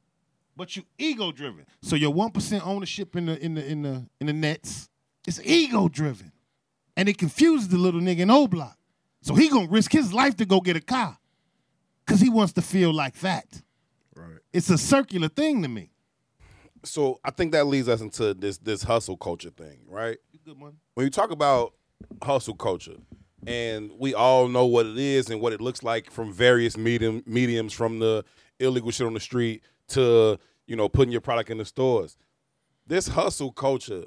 [0.55, 1.65] But you ego driven.
[1.81, 4.89] So your one percent ownership in the in the in the in the nets
[5.27, 6.31] is ego driven,
[6.97, 8.77] and it confuses the little nigga in O Block.
[9.21, 11.17] So he gonna risk his life to go get a car,
[12.05, 13.61] cause he wants to feel like that.
[14.15, 14.39] Right.
[14.51, 15.91] It's a circular thing to me.
[16.83, 20.17] So I think that leads us into this this hustle culture thing, right?
[20.31, 21.73] You good when you talk about
[22.23, 22.97] hustle culture,
[23.45, 27.23] and we all know what it is and what it looks like from various medium
[27.25, 28.25] mediums, from the
[28.59, 32.17] illegal shit on the street to you know putting your product in the stores.
[32.87, 34.05] This hustle culture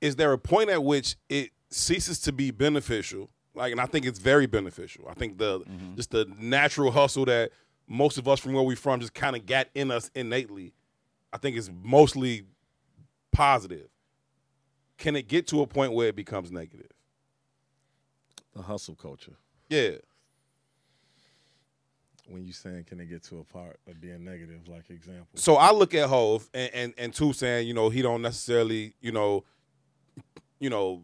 [0.00, 3.30] is there a point at which it ceases to be beneficial?
[3.54, 5.06] Like, and I think it's very beneficial.
[5.08, 5.96] I think the mm-hmm.
[5.96, 7.50] just the natural hustle that
[7.86, 10.72] most of us from where we're from just kind of got in us innately.
[11.32, 12.44] I think it's mostly
[13.32, 13.88] positive.
[14.98, 16.90] Can it get to a point where it becomes negative?
[18.54, 19.36] The hustle culture.
[19.68, 19.96] Yeah.
[22.30, 25.26] When you saying can it get to a part of being negative, like example.
[25.34, 28.94] So I look at Hov and and, and Tou saying, you know, he don't necessarily,
[29.00, 29.44] you know,
[30.60, 31.02] you know,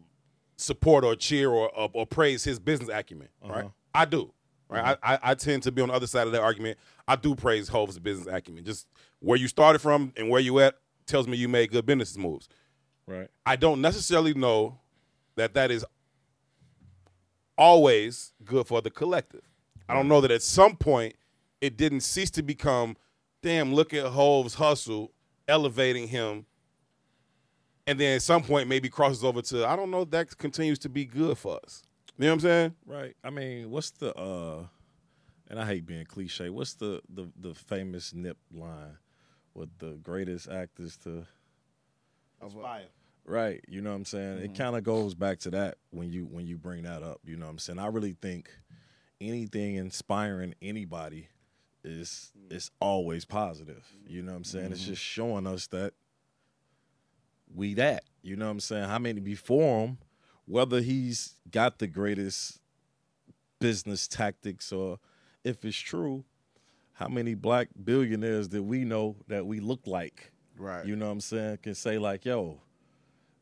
[0.55, 3.65] support or cheer or or, or praise his business acumen, right?
[3.65, 3.69] Uh-huh.
[3.93, 4.33] I do.
[4.69, 6.77] Right, I, I, I tend to be on the other side of that argument.
[7.07, 8.65] I do praise Hov's business acumen.
[8.65, 8.85] Just
[9.19, 10.75] where you started from and where you at
[11.05, 12.49] tells me you made good business moves.
[13.05, 13.29] right.
[13.45, 14.77] I don't necessarily know
[15.37, 15.85] that that is
[17.57, 19.41] always good for the collective.
[19.89, 21.15] I don't know that at some point
[21.61, 22.97] it didn't cease to become,
[23.41, 25.11] damn, look at Hov's hustle,
[25.47, 26.45] elevating him.
[27.85, 30.79] And then at some point maybe crosses over to, I don't know if that continues
[30.79, 31.83] to be good for us.
[32.17, 32.75] You know what I'm saying?
[32.85, 33.15] Right.
[33.23, 34.63] I mean, what's the uh
[35.49, 38.97] and I hate being cliche, what's the the, the famous nip line
[39.53, 41.25] with the greatest actors to
[42.41, 42.83] Aspire.
[43.25, 43.63] Right.
[43.67, 44.37] You know what I'm saying?
[44.39, 47.19] It kind of goes back to that when you when you bring that up.
[47.25, 47.79] You know what I'm saying?
[47.79, 48.49] I really think
[49.19, 51.29] anything inspiring anybody
[51.83, 52.55] is mm.
[52.55, 53.85] is always positive.
[54.05, 54.71] You know what I'm saying?
[54.71, 54.91] It's mm-hmm.
[54.91, 55.93] just showing us that
[57.53, 58.03] we that.
[58.21, 58.89] You know what I'm saying?
[58.89, 59.97] How many before him,
[60.45, 62.59] whether he's got the greatest
[63.59, 64.99] business tactics or
[65.43, 66.25] if it's true,
[66.93, 70.31] how many black billionaires that we know that we look like?
[70.57, 70.85] Right.
[70.85, 71.59] You know what I'm saying?
[71.61, 72.59] Can say like, yo,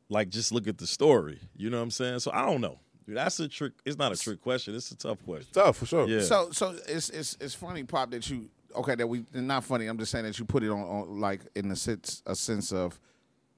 [0.09, 1.39] like just look at the story.
[1.55, 2.19] You know what I'm saying?
[2.19, 2.79] So I don't know.
[3.05, 3.73] Dude, that's a trick.
[3.85, 4.75] It's not a trick question.
[4.75, 5.49] It's a tough question.
[5.53, 6.07] Tough for sure.
[6.07, 6.21] Yeah.
[6.21, 9.85] So so it's it's it's funny, pop, that you okay that we not funny.
[9.85, 12.71] I'm just saying that you put it on, on like in the sense a sense
[12.71, 12.99] of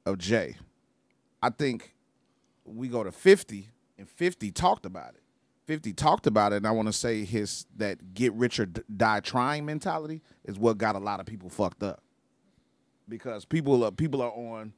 [0.05, 0.57] of Jay.
[1.41, 1.95] I think
[2.65, 5.21] we go to 50 and 50 talked about it.
[5.65, 9.19] 50 talked about it, and I want to say his that get rich or die
[9.21, 12.01] trying mentality is what got a lot of people fucked up.
[13.07, 14.73] Because people are people are on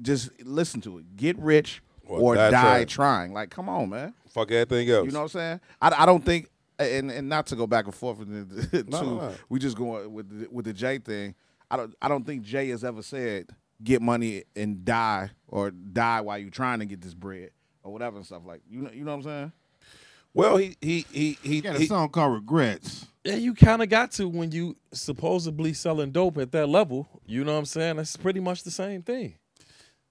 [0.00, 1.16] just listen to it.
[1.16, 2.86] Get rich Or or, die die, trying.
[2.86, 3.32] trying.
[3.32, 4.14] Like, come on, man.
[4.30, 5.06] Fuck everything else.
[5.06, 5.60] You know what I'm saying?
[5.80, 6.48] I, I don't think,
[6.78, 9.34] and and not to go back and forth with the, No, to, no, no.
[9.48, 11.34] we just going with the, with the Jay thing.
[11.70, 13.46] I don't I don't think Jay has ever said
[13.82, 17.50] get money and die or die while you're trying to get this bread
[17.82, 19.52] or whatever and stuff like you know you know what I'm saying?
[20.34, 23.06] well, he he he he, He got a he- song called Regrets.
[23.24, 27.08] Yeah, you kind of got to when you supposedly selling dope at that level.
[27.24, 27.96] You know what I'm saying?
[27.96, 29.34] That's pretty much the same thing.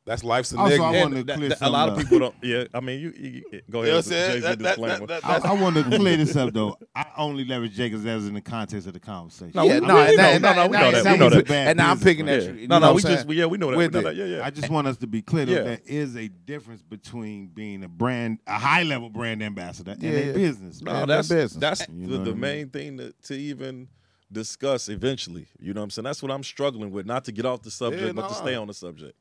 [0.05, 0.81] That's life's a Also, nigga.
[0.83, 2.35] I And wanted to clear that- a lot of people don't.
[2.41, 3.93] Yeah, I mean, you, you, you go You know ahead.
[3.93, 4.41] what I'm saying?
[4.41, 5.07] That- that- disclaimer.
[5.07, 6.75] that- I, I want to clear this up though.
[6.95, 9.51] I only leverage Jacobs as in the context of the conversation.
[9.53, 11.51] No, yeah, no, we and know- that- no, no, we know that, we know that.
[11.51, 12.53] And now I'm picking at you.
[12.53, 13.77] you no, no, we just yeah, we know that.
[13.77, 14.15] We know that.
[14.15, 14.45] Yeah, yeah.
[14.45, 15.61] I just want us to be clear though, Yeah.
[15.63, 20.33] there is a difference between being a brand, a high level brand ambassador, and a
[20.33, 20.81] business.
[20.81, 21.53] No, that's business.
[21.53, 22.39] that's the, know what the I mean?
[22.41, 23.87] main thing to, to even
[24.31, 25.47] discuss eventually.
[25.59, 26.05] You know what I'm saying?
[26.05, 27.05] That's what I'm struggling with.
[27.05, 29.13] Not to get off the subject, but to stay on the subject.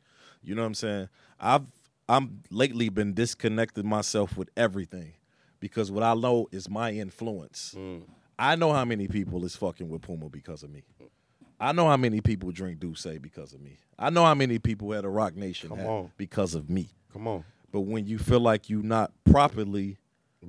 [0.43, 1.09] You know what I'm saying?
[1.39, 1.67] I've
[2.09, 5.13] I'm lately been disconnected myself with everything
[5.61, 7.75] because what I know is my influence.
[7.79, 8.03] Mm.
[8.39, 10.83] I know how many people is fucking with Puma because of me.
[11.61, 13.79] I know how many people drink D'USSÉ because of me.
[13.99, 15.71] I know how many people at a Roc Nation
[16.17, 16.89] because of me.
[17.13, 19.99] Come on, But when you feel like you're not properly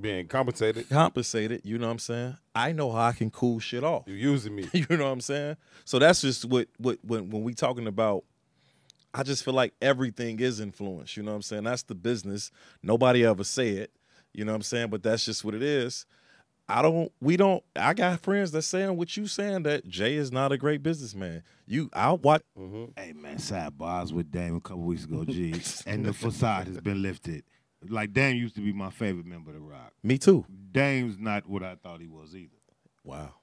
[0.00, 0.88] being compensated.
[0.88, 2.36] compensated, you know what I'm saying?
[2.54, 4.04] I know how I can cool shit off.
[4.06, 4.68] You using me.
[4.72, 5.56] You know what I'm saying?
[5.84, 8.24] So that's just what what when when we talking about
[9.14, 11.64] I just feel like everything is influence, you know what I'm saying?
[11.64, 12.50] That's the business.
[12.82, 13.92] Nobody ever say it,
[14.32, 14.88] you know what I'm saying?
[14.88, 16.06] But that's just what it is.
[16.68, 20.32] I don't we don't I got friends that saying what you saying that Jay is
[20.32, 21.42] not a great businessman.
[21.66, 22.84] You I watch mm-hmm.
[22.96, 23.98] Hey man, sidebar.
[23.98, 25.54] I was with Dame a couple weeks ago, G,
[25.86, 27.44] and the facade has been lifted.
[27.88, 29.92] Like Dame used to be my favorite member of the Roc.
[30.02, 30.46] me too.
[30.70, 32.56] Dame's not what I thought he was either.
[33.04, 33.34] Wow.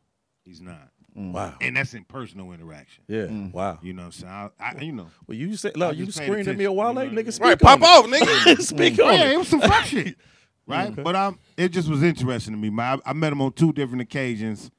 [0.46, 1.32] He's not, Mm.
[1.34, 1.56] Wow.
[1.62, 3.04] and that's in personal interaction.
[3.08, 3.24] Yeah.
[3.26, 3.54] Mm.
[3.54, 3.80] Wow.
[3.82, 4.34] You know what I'm saying?
[4.34, 5.08] I, I, you know.
[5.28, 7.26] Well, you said, I look, you screamed at me a attention, while you know late,
[7.28, 7.34] nigga.
[7.34, 7.84] Speak Right, on pop it.
[7.86, 8.62] off, nigga.
[8.62, 9.34] Speak Oh, on yeah, it.
[9.34, 10.16] it was some fresh shit,
[10.68, 10.92] right?
[10.92, 11.04] Mm-hmm.
[11.04, 12.70] But um, it just was interesting to me.
[12.70, 13.02] man.
[13.06, 14.70] I, I met him on two different occasions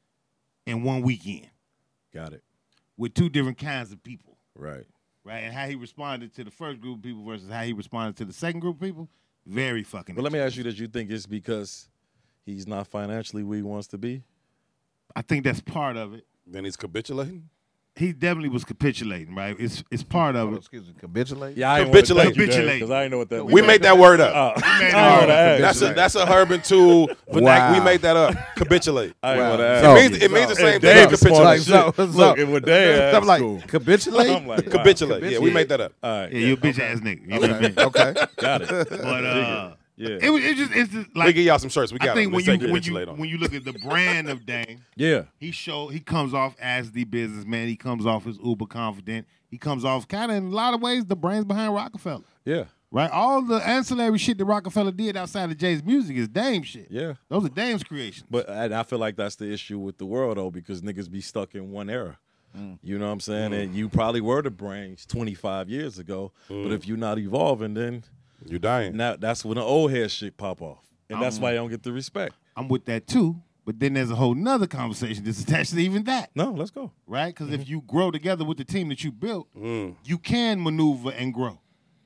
[0.67, 1.49] in one weekend
[2.15, 2.43] Got it.
[2.97, 4.85] with two different kinds of people, Right.
[5.25, 5.39] right?
[5.45, 8.25] And how he responded to the first group of people versus how he responded to
[8.25, 9.09] the second group of people,
[9.47, 10.15] very fucking.
[10.15, 11.89] But let me ask you this: You think it's because
[12.45, 14.23] he's not financially where he wants to be?
[15.17, 16.25] I think that's part of it.
[16.47, 17.49] Then he's capitulating.
[17.97, 19.57] He definitely was capitulating, right?
[19.59, 20.59] It's it's part of Oh, it.
[20.59, 21.57] excuse me, capitulate.
[21.57, 22.35] Yeah, I Capitulate.
[22.35, 22.75] Capitulate.
[22.77, 23.45] because I didn't know what that.
[23.45, 24.33] We made that word up.
[24.35, 25.61] Oh, I made ain't that word up.
[25.61, 27.43] That's a that's a Herb and Tou vernacular.
[27.43, 27.75] Wow.
[27.75, 28.35] We made that up.
[28.57, 29.13] Capitulate.
[29.23, 29.49] I ain't Wow.
[29.51, 29.85] want to It ask.
[29.85, 30.95] So- means it means the same thing.
[30.95, 31.59] Dave as is smart Capitulate.
[31.59, 32.13] as So- shit.
[32.15, 33.61] so- Look, and with Dave, I'm like cool.
[33.67, 34.31] capitulate.
[34.31, 34.71] I'm like.
[34.71, 35.33] Capitulate.
[35.33, 35.93] Yeah, we made that up.
[36.03, 37.21] All right, Yeah, you a bitch ass nigga.
[37.23, 37.75] You know what I mean?
[37.79, 38.15] okay.
[38.37, 38.69] got it.
[38.89, 41.93] But uh, Yeah, it was it just it's just we like give y'all some shirts.
[41.93, 44.47] We got I think when you when you when you look at the brand of
[44.47, 47.69] Dame, yeah, he show he comes off as the businessman.
[47.69, 49.27] He comes off as uber confident.
[49.51, 52.23] He comes off kind of in a lot of ways the brains behind Roc-A-Fella.
[52.47, 56.63] yeah, Right, all the ancillary shit that Roc-A-Fella did outside of Jay's music is Dame
[56.63, 56.89] shit.
[56.91, 57.15] yeah.
[57.29, 58.27] Those are Dame's creations.
[58.31, 61.21] But I, I feel like that's the issue with the world though, because niggas be
[61.21, 62.19] stuck in one era.
[62.57, 62.79] Mm.
[62.83, 63.53] You know what I'm saying?
[63.53, 63.63] Mm.
[63.63, 66.73] And you probably were the brains 25 years ago, but mm.
[66.73, 68.03] if you're not evolving, then
[68.47, 68.97] You dying.
[68.97, 71.83] now that's when the old head shit pop off, and that's why you don't get
[71.83, 72.35] the respect.
[72.57, 73.37] I'm with that too.
[73.67, 76.31] But then there's a whole nother conversation that's attached to even that.
[76.35, 76.91] No, let's go.
[77.07, 77.29] right?
[77.29, 77.61] Because Mm-hmm.
[77.63, 79.95] if you grow together with the team that you built, Mm.
[80.05, 81.59] you can maneuver and grow.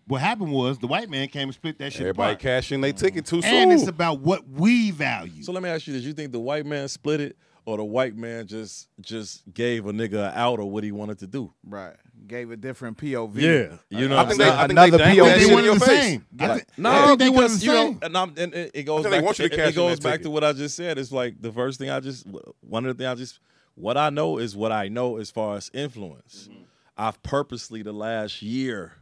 [0.06, 2.40] What happened was the white man came and split that shit Everybody apart.
[2.42, 3.54] cash their ticket too soon.
[3.54, 5.42] and it's about what we value.
[5.42, 7.84] So let me ask you this: You think the white man split it, or the
[7.84, 11.54] white man just just gave a nigga an out of what he wanted to do?
[11.64, 11.94] Right.
[12.26, 13.34] Gave a different POV.
[13.36, 14.16] Yeah, you know.
[14.16, 14.52] I think I'm they, saying?
[14.52, 15.24] I think Another they, POV.
[15.24, 16.00] think they they in your the face.
[16.00, 16.26] same.
[16.40, 17.98] I No, think- I think they because the you know, same.
[18.02, 19.12] and, I'm, and it, it goes back.
[19.36, 20.22] To, it, it goes back ticket.
[20.24, 20.98] to what I just said.
[20.98, 22.26] It's like the first thing I just,
[22.60, 23.40] one of the things I just,
[23.74, 26.48] what I know is what I know as far as influence.
[26.50, 26.62] Mm-hmm.
[26.96, 28.92] I've purposely the last year,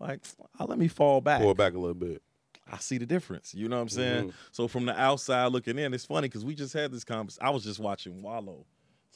[0.00, 0.20] like,
[0.58, 1.40] uh, let me fall back.
[1.42, 2.22] Pull back a little bit.
[2.70, 3.52] I see the difference.
[3.54, 4.22] You know what I'm saying?
[4.28, 4.36] Mm-hmm.
[4.52, 7.44] So from the outside looking in, it's funny because we just had this conversation.
[7.46, 8.64] I was just watching Wallo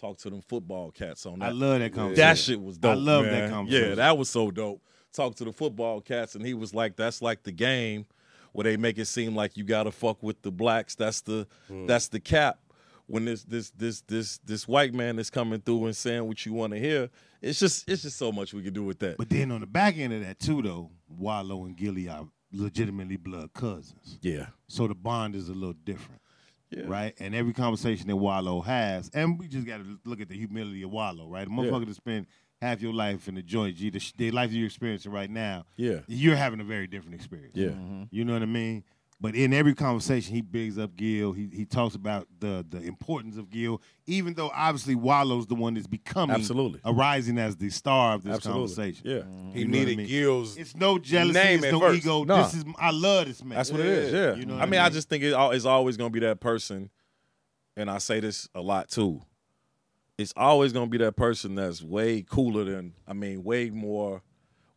[0.00, 1.46] talk to them football cats on that.
[1.46, 2.16] I love that conversation.
[2.28, 2.92] That shit was dope.
[2.92, 3.88] I love that conversation.
[3.90, 4.82] Yeah, that was so dope.
[5.12, 8.04] Talk to the football cats, and he was like, "That's like the game
[8.52, 10.94] where they make it seem like you gotta fuck with the blacks.
[10.94, 11.86] That's the Hmm.
[11.86, 12.58] that's the cap.
[13.06, 16.52] When this this this this this white man is coming through and saying what you
[16.52, 17.08] want to hear,
[17.40, 19.16] it's just it's just so much we can do with that.
[19.16, 23.16] But then on the back end of that too, though, Wallo and Gillie are legitimately
[23.16, 24.18] blood cousins.
[24.22, 24.46] Yeah.
[24.68, 26.20] So the bond is a little different.
[26.76, 26.84] Yeah.
[26.86, 27.14] Right?
[27.18, 30.82] And every conversation that Wallo has, and we just got to look at the humility
[30.82, 31.46] of Wallo, right?
[31.46, 32.26] A motherfucker to spend
[32.60, 36.00] half your life in the joint, G, the, the life you're experiencing right now, Yeah.
[36.06, 37.56] you're having a very different experience.
[37.56, 37.70] Yeah.
[38.10, 38.84] You know what I mean?
[39.18, 41.32] But in every conversation, he bigs up Gil.
[41.32, 45.72] He he talks about the the importance of Gil, even though obviously Wallo's the one
[45.72, 46.80] that's becoming Absolutely.
[46.84, 48.62] arising as the star of this Absolutely.
[48.68, 49.06] conversation.
[49.06, 49.52] Yeah.
[49.54, 50.06] He You know what I needed mean?
[50.06, 50.56] Gil's.
[50.58, 51.98] It's no jealousy, Name it's at no first.
[52.04, 52.24] ego.
[52.24, 52.42] Nah.
[52.42, 53.56] This is I love this man.
[53.56, 54.12] That's what it is.
[54.12, 54.34] Yeah.
[54.34, 56.26] You know I what mean, I I just think it, it's always going to be
[56.26, 56.90] that person,
[57.74, 59.22] and I say this a lot too.
[60.18, 64.22] It's always going to be that person that's way cooler than, I mean, way more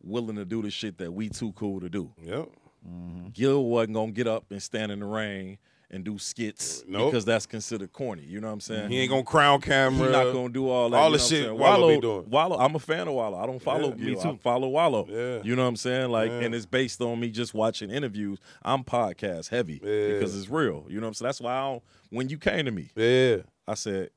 [0.02, 2.12] willing to do the shit that we too cool to do.
[2.22, 2.48] Yep.
[2.88, 3.28] Mm-hmm.
[3.32, 5.58] Gil wasn't going to get up and stand in the rain
[5.92, 7.10] and do skits Nope.
[7.10, 8.22] because that's considered corny.
[8.22, 8.90] You know what I'm saying?
[8.90, 10.04] He ain't gonna crown camera.
[10.06, 10.96] He's not gonna do all that.
[10.96, 11.58] all you the know what shit saying?
[11.58, 12.30] Wallo be Wallo, doing.
[12.30, 13.36] Wallo, I'm a fan of Wallo.
[13.36, 14.24] I don't follow Yeah, Gil.
[14.24, 15.06] me I follow Wallo.
[15.08, 15.42] Yeah.
[15.42, 16.10] You know what I'm saying?
[16.10, 16.40] Like, Yeah.
[16.42, 18.38] and it's based on me just watching interviews.
[18.62, 20.12] I'm podcast heavy Yeah.
[20.12, 20.86] because it's real.
[20.88, 21.26] You know what I'm saying?
[21.26, 23.38] That's why I don't, when you came to me, Yeah.
[23.66, 24.10] I said,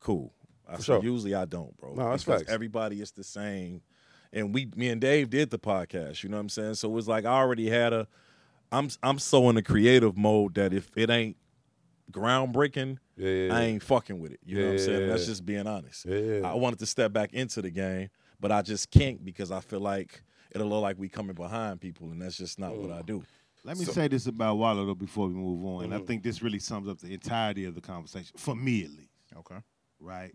[0.00, 0.32] cool.
[0.68, 1.04] I For said, sure.
[1.04, 1.94] usually I don't, bro.
[1.94, 2.52] No, that's because facts.
[2.52, 3.82] everybody is the same.
[4.32, 6.22] And we, me and Dave did the podcast.
[6.22, 6.74] You know what I'm saying?
[6.74, 8.06] So it was like I already had a.
[8.72, 11.36] I'm I'm so in the creative mode that if it ain't
[12.12, 13.28] groundbreaking, Yeah.
[13.28, 14.40] yeah, I ain't fucking with it.
[14.44, 15.08] You know what I'm saying?
[15.08, 15.26] That's Yeah.
[15.26, 16.06] just being honest.
[16.06, 16.40] Yeah.
[16.44, 18.10] I wanted to step back into the game,
[18.40, 20.22] but I just can't because I feel like
[20.52, 23.22] it'll look like we coming behind people, and that's just not what I do.
[23.64, 26.06] Let me So- say this about Wallo though before we move on, and I Mhm.
[26.06, 29.08] think this really sums up the entirety of the conversation for me at least.
[29.36, 29.58] Okay.
[30.02, 30.34] right?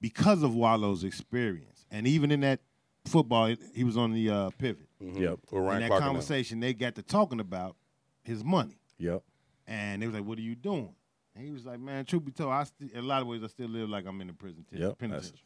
[0.00, 2.60] Because of Wallo's experience, and even in that
[3.06, 4.86] football, he was on the uh, pivot.
[5.02, 5.18] Mhm.
[5.20, 5.38] Yep.
[5.50, 7.76] With in that Clark conversation, they got to talking about
[8.22, 9.22] his money, Yep.
[9.66, 10.94] and they was like, "What are you doing?"
[11.36, 13.42] And he was like, "Man, truth be told, I st- in a lot of ways
[13.42, 14.64] I still live like I'm in the prison.
[14.72, 14.98] T- Yep.
[14.98, 15.38] penitentiary.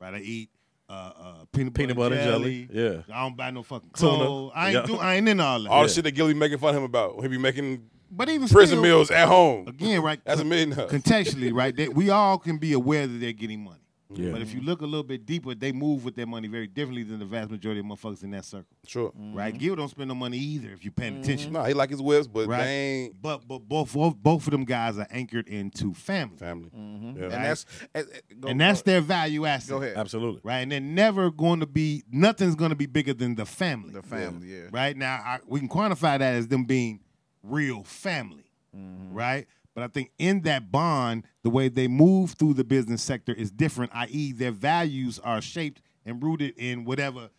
[0.00, 0.14] Right?
[0.14, 0.50] I eat
[0.88, 2.64] uh, uh, peanut, Peanut butter, butter jelly.
[2.66, 3.04] jelly.
[3.06, 3.14] Yeah.
[3.14, 4.16] I don't buy no fucking Tuna.
[4.16, 4.52] clothes.
[4.56, 4.86] I ain't Yeah.
[4.86, 5.68] do, I ain't in all that.
[5.68, 5.86] All Yeah.
[5.86, 7.20] the shit that Gillie making fun of him about.
[7.22, 9.68] He be making but even prison still, meals at home.
[9.68, 10.20] again, right?
[10.24, 10.72] That's a million.
[10.72, 11.76] contextually, right?
[11.76, 13.78] They, we all can be aware that they're getting money.
[14.12, 14.32] Yeah.
[14.32, 17.04] But if you look a little bit deeper, they move with their money very differently
[17.04, 19.12] than the vast majority of motherfuckers in that circle, Sure.
[19.32, 19.52] right?
[19.54, 19.58] Mm-hmm.
[19.58, 21.22] Gil don't spend no money either if you're paying mm-hmm.
[21.22, 22.64] attention, No, he like his whips, but Right.
[22.64, 22.70] they
[23.04, 26.70] ain't but but both, both both of them guys are anchored into family, family.
[26.76, 27.06] Mm-hmm.
[27.18, 27.22] Yeah.
[27.24, 27.42] And Right.
[27.42, 28.06] that's and,
[28.40, 29.68] go- and that's their value asset.
[29.70, 29.96] go ahead.
[29.96, 30.40] Absolutely.
[30.44, 30.58] right?
[30.58, 34.02] And they're never going to be nothing's going to be bigger than the family, The
[34.02, 34.62] family, yeah.
[34.72, 34.96] right?
[34.96, 37.00] Now I, we can quantify that as them being
[37.42, 38.44] real family,
[38.76, 39.14] Mm-hmm.
[39.14, 39.46] right?
[39.80, 43.50] But I think in that bond, the way they move through the business sector is
[43.50, 47.30] different, i.e., their values are shaped and rooted in whatever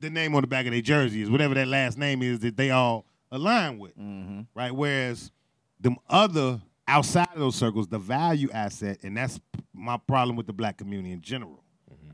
[0.00, 2.58] the name on the back of their jersey is, whatever that last name is that
[2.58, 4.42] they all align with, Mm-hmm.
[4.54, 4.72] right?
[4.72, 5.32] Whereas
[5.80, 9.40] them other outside of those circles, the value asset, and that's
[9.72, 11.64] my problem with the black community in general.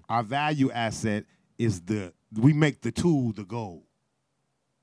[0.09, 1.25] Our value asset
[1.59, 3.83] is the we make the tool the goal.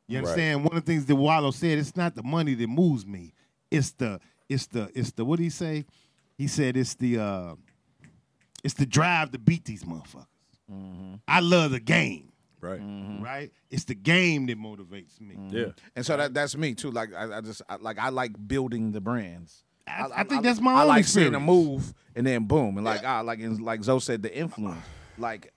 [0.09, 0.23] You Right.
[0.25, 0.65] understand?
[0.65, 3.33] One of the things that Wallo said, it's not the money that moves me.
[3.71, 4.19] It's the
[4.49, 5.85] it's the it's the what did he say?
[6.37, 7.55] He said it's the uh
[8.63, 10.25] it's the drive to beat these motherfuckers.
[11.27, 12.31] I love the game,
[12.61, 12.79] Right.
[13.21, 13.51] right?
[13.71, 15.35] It's the game that motivates me.
[15.49, 15.67] Yeah.
[15.95, 16.91] And so that that's me too.
[16.91, 19.63] Like I, I just I, like I like building the brands.
[19.87, 21.31] I, I think that's my I own like experience.
[21.33, 24.35] seeing a move and then boom and like ah like in, like Zo said the
[24.35, 24.83] influence.
[25.17, 25.51] Like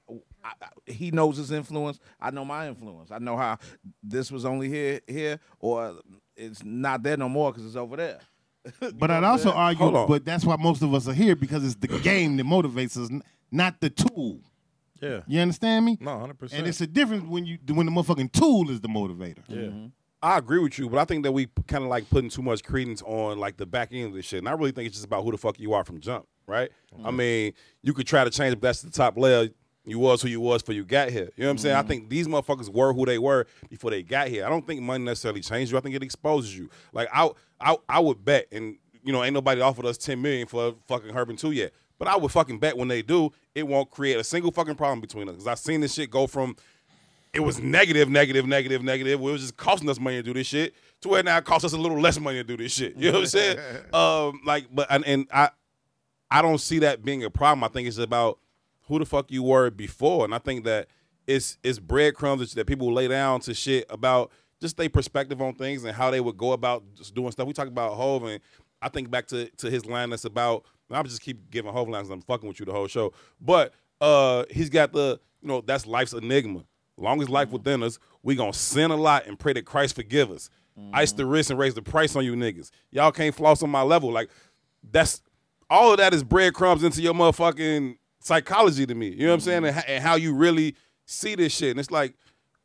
[0.45, 1.99] I, I- he knows his influence.
[2.20, 3.11] I know my influence.
[3.11, 3.59] I know how
[4.03, 5.97] this was only here here or
[6.36, 8.20] it's not there no more because it's over there.
[8.94, 10.08] But I'd also argue, Hold on.
[10.08, 13.10] but that's why most of us are here because it's the game that motivates us,
[13.10, 14.40] n- not the tool.
[15.00, 15.22] Yeah.
[15.26, 15.98] You understand me?
[16.00, 16.60] No, hundred percent.
[16.60, 19.42] And it's a difference when you when the motherfucking tool is the motivator.
[19.48, 19.88] yeah.
[20.24, 22.62] I agree with you, but I think that we kind of like putting too much
[22.62, 24.38] credence on like the back end of this shit.
[24.38, 26.70] And I really think it's just about who the fuck you are from jump, right?
[26.94, 27.06] Mm-hmm.
[27.06, 27.52] I mean,
[27.82, 29.48] you could try to change, but that's the top layer.
[29.84, 31.30] You was who you was before you got here.
[31.36, 31.76] You know what I'm saying?
[31.76, 34.46] I think these motherfuckers were who they were before they got here.
[34.46, 35.78] I don't think money necessarily changed you.
[35.78, 36.70] I think it exposes you.
[36.92, 37.30] Like I,
[37.60, 41.10] I, I would bet, and you know, ain't nobody offered us ten million for fucking
[41.10, 41.72] Herb and Tou yet.
[41.98, 45.00] But I would fucking bet when they do, it won't create a single fucking problem
[45.00, 45.36] between us.
[45.36, 46.56] Cause I've seen this shit go from
[47.32, 49.20] it was negative, negative, negative, negative.
[49.20, 50.74] It was just costing us money to do this shit.
[51.00, 52.94] To where now it costs us a little less money to do this shit.
[52.96, 53.58] You know what I'm saying?
[53.92, 55.50] um, like, but and, and I,
[56.30, 57.64] I don't see that being a problem.
[57.64, 58.38] I think it's about
[58.93, 60.88] who the fuck you were before, and I think that
[61.26, 64.30] it's it's breadcrumbs that people lay down to shit about
[64.61, 67.47] just their perspective on things and how they would go about just doing stuff.
[67.47, 68.40] We talk about Hov, and
[68.82, 70.64] I think back to to his line that's about.
[70.90, 72.11] I'm just keep giving Hov lines.
[72.11, 73.72] I'm fucking with you the whole show, but
[74.03, 76.64] uh, he's got the you know that's life's enigma.
[76.99, 80.30] Long as life within us, we gonna sin a lot and pray that Christ forgive
[80.30, 80.51] us.
[80.93, 82.70] Ice the wrist and raise the price on you niggas.
[82.90, 84.12] Y'all can't floss on my level.
[84.12, 84.28] Like
[84.90, 85.22] that's
[85.70, 89.08] all of that is breadcrumbs into your motherfucking psychology to me.
[89.08, 89.64] You know what I'm saying?
[89.64, 89.90] And, mm-hmm.
[89.90, 91.70] and how you really see this shit.
[91.70, 92.14] And it's like,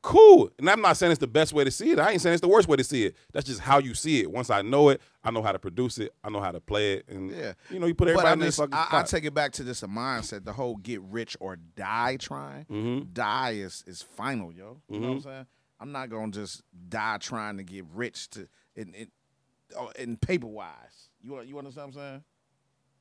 [0.08, 0.50] Cool.
[0.58, 2.00] And I'm not saying it's the best way to see it.
[2.00, 3.18] I ain't saying it's the worst way to see it.
[3.34, 4.32] That's just how you see it.
[4.32, 6.14] Once I know it, I know how to produce it.
[6.24, 7.10] I know how to play it.
[7.10, 7.54] And Yeah.
[7.70, 9.64] you know, you put everybody I, in just, fucking I, I take it back to
[9.64, 10.46] this a mindset.
[10.46, 12.66] The whole get rich or die trying.
[12.66, 13.12] Mm-hmm.
[13.12, 14.82] Die is is final, yo.
[14.88, 15.30] You know what I'm mm-hmm.
[15.30, 15.46] saying?
[15.80, 19.12] I'm not gonna just die trying to get rich to in in,
[19.76, 21.10] oh, in paper wise.
[21.22, 22.24] You you understand what I'm saying?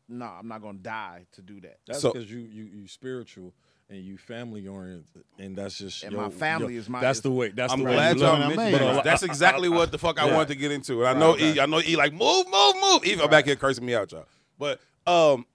[0.08, 1.78] No, I'm not gonna die to do that.
[1.86, 3.52] That's So- because you you you spiritual
[3.88, 7.20] and you family oriented, and that's just And your- my family your- is my- That's
[7.20, 7.50] the way.
[7.50, 7.92] That's I'm the way.
[7.94, 8.72] glad you y'all I mentioned mean.
[8.72, 8.80] that.
[8.94, 10.34] But a That's exactly what the fuck I Yeah.
[10.34, 11.04] wanted to get into.
[11.04, 13.04] And I know E, I know E like move, move, move.
[13.04, 14.26] Even back here cursing me out, y'all.
[14.58, 15.46] But um,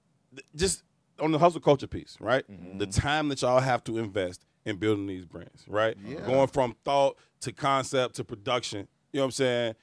[0.55, 0.83] just
[1.19, 2.45] on the hustle culture piece, right?
[2.79, 5.97] The time that y'all have to invest in building these brands, right?
[6.05, 6.21] Yeah.
[6.25, 8.87] Going from thought to concept to production.
[9.11, 9.75] You know what I'm saying?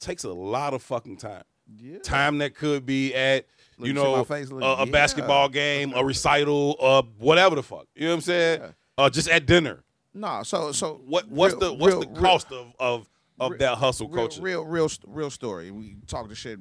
[0.00, 1.44] Takes a lot of fucking time.
[1.78, 1.98] Yeah.
[2.00, 3.46] Time that could be at
[3.80, 4.92] Look, you know face, look, a, a yeah.
[4.92, 7.86] basketball game, a recital, uh, whatever the fuck.
[7.94, 8.60] You know what I'm saying?
[8.60, 8.70] Yeah.
[8.98, 9.82] Uh, just at dinner.
[10.12, 13.08] No, so so What what's real- the what's real- the real- cost of of
[13.38, 14.42] of real- that hustle culture?
[14.42, 15.70] Real, real, real story.
[15.70, 16.58] We talk the shit.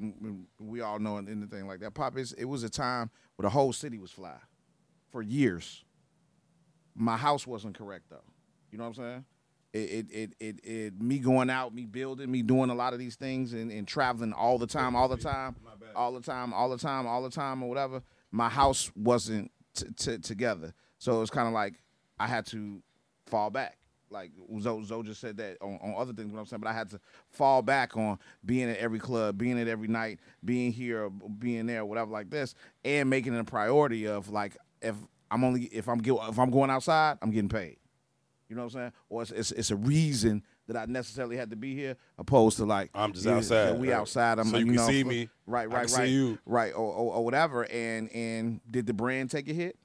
[0.60, 1.94] We all know anything like that.
[1.94, 2.32] Pop is.
[2.34, 4.38] It was a time where the whole city was fly,
[5.12, 5.84] for years.
[6.96, 8.24] My house wasn't correct though.
[8.72, 9.26] You know what I'm saying?
[9.72, 13.16] It, it, it, it, me going out, me building, me doing a lot of these
[13.16, 15.56] things, and, and traveling all the time, all the time,
[15.96, 18.02] all the time, all the time, all the time, or whatever.
[18.32, 21.76] My house wasn't together, so it was kind of like
[22.20, 22.82] I had to
[23.28, 23.78] fall back.
[24.12, 26.62] Like Zo, Zo just said that on, on other things, what I'm saying?
[26.62, 27.00] But I had to
[27.30, 31.68] fall back on being at every club, being at every night, being here, or being
[31.68, 34.96] there, whatever like this, and making it a priority of like if
[35.30, 37.78] I'm only if I'm if I'm going outside, I'm getting paid.
[38.50, 38.92] You know what I'm saying?
[39.10, 42.66] Or it's, it's, it's a reason that I necessarily had to be here, opposed to
[42.66, 43.98] like I'm just yeah, outside, yeah, we right.
[43.98, 44.40] outside.
[44.40, 46.10] I'm So like, you you can know, see me, Right, right, see right.
[46.10, 46.40] you.
[46.46, 47.64] Right, or, or, or whatever.
[47.72, 49.78] And and did the brand take a hit?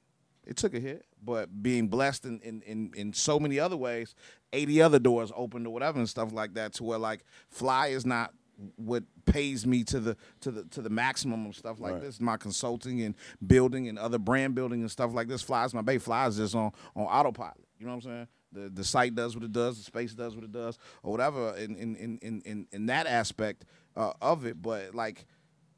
[0.47, 4.13] It took a hit, but being blessed in, in, in, in so many other ways,
[4.53, 7.23] 80 other doors opened or whatever and stuff like that to where like
[7.55, 8.31] PHLI is not
[8.77, 12.01] what pays me to the to the to the maximum of stuff like Right.
[12.01, 12.21] this.
[12.21, 15.43] My consulting and building and other brand building and stuff like this.
[15.43, 17.57] PHLI's my bay PHLI's just on on autopilot.
[17.79, 18.27] You know what I'm saying?
[18.55, 21.55] The the site does what it does, the space does what it does, or whatever
[21.57, 24.61] in in in in, in, in that aspect uh, of it.
[24.61, 25.25] But like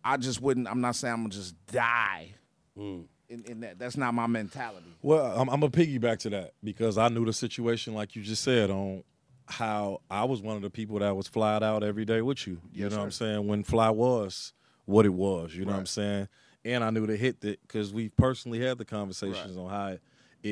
[0.04, 2.34] I just wouldn't I'm not saying I'm gonna just die
[2.78, 3.06] Mm.
[3.28, 3.80] in, in that.
[3.80, 4.96] That's not my mentality.
[5.02, 8.44] Well, I'm, I'm gonna piggyback to that because I knew the situation, like you just
[8.44, 9.04] said, on
[9.48, 12.62] how I was one of the people that was flyed out every day with you.
[12.72, 13.48] You Yes, know what I'm saying?
[13.48, 14.54] When PHLI was
[14.86, 16.28] what it was, you know what I'm saying?
[16.66, 20.02] And I knew to hit that because we personally had the conversations on how it,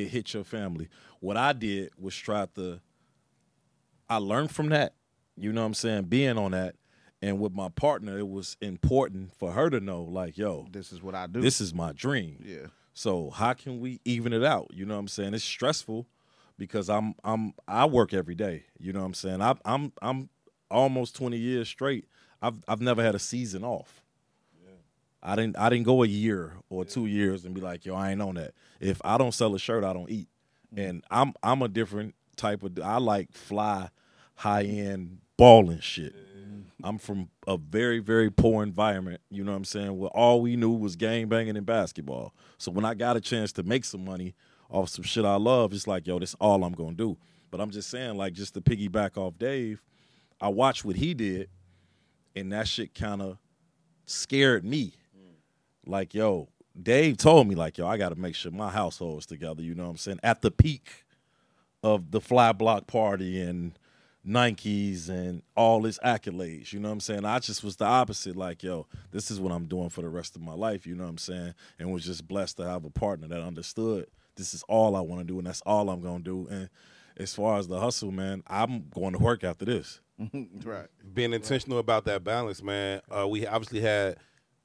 [0.02, 0.88] it hit your family.
[1.20, 2.80] What I did was try to.
[4.08, 4.94] I learned from that.
[5.36, 6.04] You know what I'm saying?
[6.04, 6.76] Being on that.
[7.22, 11.02] And with my partner, it was important for her to know, like, yo, This is
[11.02, 11.40] what I do.
[11.40, 12.42] this is my dream.
[12.46, 12.66] yeah.
[12.92, 14.70] So how can we even it out?
[14.72, 15.34] You know what I'm saying?
[15.34, 16.06] It's stressful
[16.56, 18.64] because I'm I'm I work every day.
[18.78, 19.42] You know what I'm saying?
[19.42, 20.30] I, I'm I'm
[20.70, 22.06] almost 20 years straight.
[22.40, 24.02] I've I've never had a season off.
[25.26, 28.12] I didn't I didn't go a year or two years and be like, yo, I
[28.12, 28.54] ain't on that.
[28.80, 30.28] If I don't sell a shirt, I don't eat.
[30.72, 30.88] Mm-hmm.
[30.88, 33.88] And I'm I'm a different type of I like fly,
[34.36, 36.14] high end balling shit.
[36.14, 36.86] Mm-hmm.
[36.86, 40.54] I'm from a very, very poor environment, you know what I'm saying, where all we
[40.54, 42.32] knew was gang banging and basketball.
[42.58, 44.34] So when I got a chance to make some money
[44.70, 47.16] off some shit I love, it's like, yo, that's all I'm gonna do.
[47.50, 49.82] But I'm just saying, like, just to piggyback off Dave,
[50.40, 51.48] I watched what he did,
[52.36, 53.38] and that shit kind of
[54.04, 54.92] scared me.
[55.86, 56.48] Like, yo,
[56.80, 59.62] Dave told me, like, yo, I got to make sure my household is together.
[59.62, 60.20] You know what I'm saying?
[60.22, 61.04] At the peak
[61.82, 63.78] of the PHLI block party and
[64.26, 66.72] Nikes and all his accolades.
[66.72, 67.24] You know what I'm saying?
[67.24, 68.36] I just was the opposite.
[68.36, 70.86] Like, yo, this is what I'm doing for the rest of my life.
[70.86, 71.54] You know what I'm saying?
[71.78, 75.20] And was just blessed to have a partner that understood this is all I want
[75.20, 76.48] to do and that's all I'm going to do.
[76.50, 76.68] And
[77.16, 80.00] as far as the hustle, man, I'm going to work after this.
[80.64, 80.86] right.
[81.14, 83.00] Being intentional about that balance, man.
[83.10, 84.16] Uh, we obviously had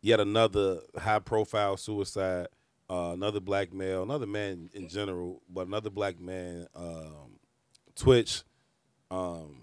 [0.01, 2.47] yet another high profile suicide.
[2.89, 6.67] Uh, another black male, another man in general, but another black man.
[6.75, 7.39] Um,
[7.95, 8.43] Twitch,
[9.09, 9.61] um,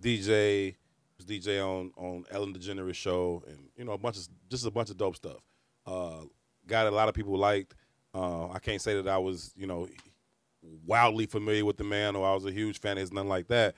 [0.00, 0.76] DJ
[1.18, 4.70] was DJ on on Ellen DeGeneres show, and you know a bunch of just a
[4.70, 5.42] bunch of dope stuff.
[5.86, 6.22] Uh,
[6.66, 7.74] guy that a lot of people liked.
[8.14, 9.88] Uh, I can't say that I was you know
[10.86, 13.48] wildly familiar with the man or I was a huge fan of his, nothing like
[13.48, 13.74] that.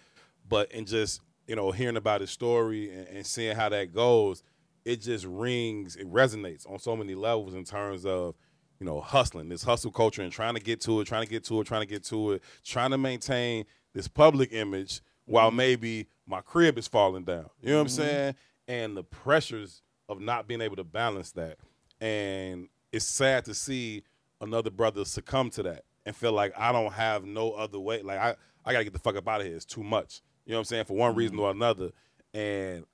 [0.48, 4.42] But in just you know hearing about his story and, and seeing how that goes,
[4.84, 8.34] it just rings, it resonates on so many levels in terms of
[8.80, 11.44] you know hustling, this hustle culture, and trying to get to it, trying to get
[11.44, 13.64] to it, trying to get to it, trying to maintain
[13.94, 15.56] this public image while mm-hmm.
[15.56, 17.46] maybe my crib is falling down.
[17.60, 18.02] You know what I'm mm-hmm.
[18.02, 18.34] saying?
[18.68, 21.58] And the pressures of not being able to balance that,
[22.00, 24.02] and it's sad to see
[24.40, 28.02] another brother succumb to that and feel like I don't have no other way.
[28.02, 29.56] Like I, I gotta get the fuck up out of here.
[29.56, 30.22] It's too much.
[30.44, 30.84] You know what I'm saying?
[30.84, 31.44] For one reason mm-hmm.
[31.44, 31.90] or another.
[32.32, 32.84] And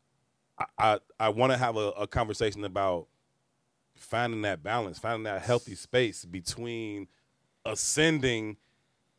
[0.78, 3.06] I I, want to have a, a conversation about
[3.94, 7.08] finding that balance, finding that healthy space between
[7.64, 8.56] ascending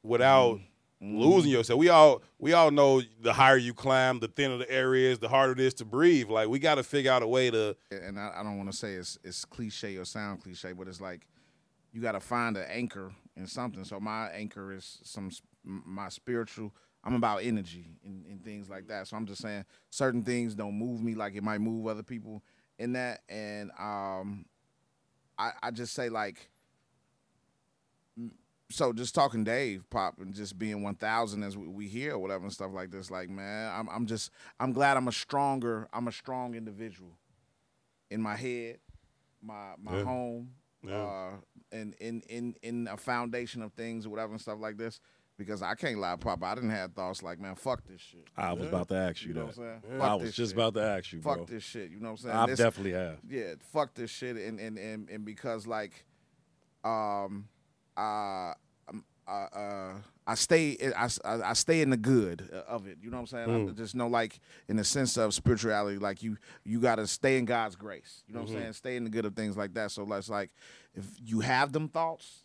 [0.04, 1.20] without mm-hmm.
[1.20, 1.80] losing yourself.
[1.80, 5.30] We all we all know the higher you climb, the thinner the air is, the
[5.30, 6.30] harder it is to breathe.
[6.30, 7.76] Like we got to figure out a way to.
[7.92, 11.02] and I, I don't want to say it's it's cliche or sound cliche, but it's
[11.02, 11.28] like
[11.92, 13.84] you got to find an anchor in something.
[13.84, 15.32] So my anchor is some
[15.64, 16.74] my spiritual.
[17.04, 19.08] I'm about energy and, and things like that.
[19.08, 22.44] So I'm just saying certain things don't move me like it might move other people
[22.78, 23.22] in that.
[23.30, 24.46] And um,
[25.38, 26.50] I I just say like.
[28.70, 32.20] So just talking Dave Pop and just being one thousand as we, we hear or
[32.20, 34.32] whatever and stuff like this, like man, I'm I'm just
[34.62, 37.18] I'm glad I'm a stronger I'm a strong individual
[38.10, 38.80] in my head,
[39.42, 40.04] my my Yeah.
[40.06, 40.52] home,
[40.84, 40.96] Yeah.
[40.96, 41.32] uh,
[41.74, 45.02] and in in in a foundation of things or whatever and stuff like this.
[45.38, 46.46] Because I can't lie, Papa.
[46.46, 48.28] I didn't have thoughts like, man, fuck this shit.
[48.38, 49.58] I was about to ask you, You know that.
[49.58, 50.02] what I'm saying?
[50.02, 50.58] I was just shit.
[50.58, 51.46] about to ask you, Fuck bro.
[51.46, 51.90] this shit.
[51.90, 52.36] You know what I'm saying?
[52.36, 53.18] I This- definitely have.
[53.28, 56.06] yeah, fuck this shit, and and and, and because like,
[56.84, 57.48] um,
[57.98, 58.54] uh,
[59.28, 59.94] uh, uh,
[60.28, 62.98] I stay, I, I, I stay in the good of it.
[63.02, 63.70] You know what I'm saying?
[63.70, 67.38] I just know like in the sense of spirituality, like you you got to stay
[67.38, 68.24] in God's grace.
[68.28, 68.74] You know what I'm saying?
[68.74, 69.92] Stay in the good of things like that.
[69.92, 70.52] So that's like,
[70.94, 72.41] if you have them thoughts,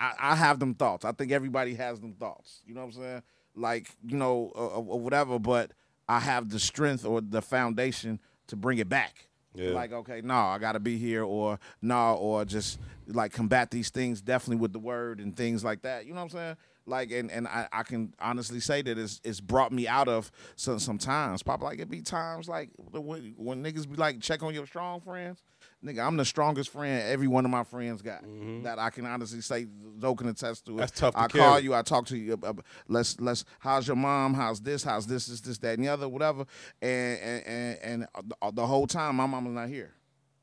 [0.00, 1.04] I, I have them thoughts.
[1.04, 2.62] I think everybody has them thoughts.
[2.66, 3.22] You know what I'm saying?
[3.56, 5.72] Like you know or, or whatever, but
[6.08, 9.28] I have the strength or the foundation to bring it back.
[9.54, 9.70] Yeah.
[9.70, 14.20] Like, okay, no, I gotta be here, or no, or just like combat these things
[14.20, 16.06] definitely with the word and things like that.
[16.06, 16.56] You know what I'm saying?
[16.86, 20.32] Like, and and I, I can honestly say that it's it's brought me out of
[20.56, 21.42] some some times.
[21.44, 25.00] Probably like it be times like when, when niggas be like check on your strong
[25.00, 25.42] friends.
[25.84, 28.24] Nigga, I'm the strongest friend every one of my friends got.
[28.24, 28.62] Mm-hmm.
[28.62, 29.66] That I can honestly say,
[30.00, 30.78] Zo can attest to it.
[30.78, 32.38] That's tough to I call you, I talk to you.
[32.42, 32.52] Uh, uh,
[32.88, 33.44] let's let's.
[33.58, 34.32] How's your mom?
[34.32, 34.82] How's this?
[34.82, 35.26] How's this?
[35.26, 36.46] This this that and the other, whatever.
[36.80, 39.92] And and and, and uh, the, uh, the whole time my mama's not here.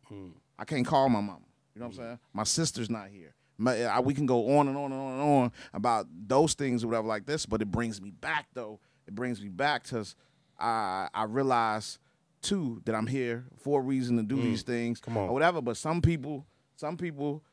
[0.07, 0.29] Hmm.
[0.59, 1.39] I can't call my mama.
[1.73, 2.07] You know what I'm hmm.
[2.07, 2.19] saying?
[2.33, 3.33] My sister's not here.
[3.57, 6.83] My, I, we can go on and on and on and on about those things
[6.83, 8.79] or whatever like this, but it brings me back though.
[9.07, 10.15] It brings me back because
[10.59, 11.97] I I realize
[12.41, 14.43] too that I'm here for a reason to do mm.
[14.43, 15.29] these things Come on.
[15.29, 15.61] or whatever.
[15.61, 17.43] But some people, some people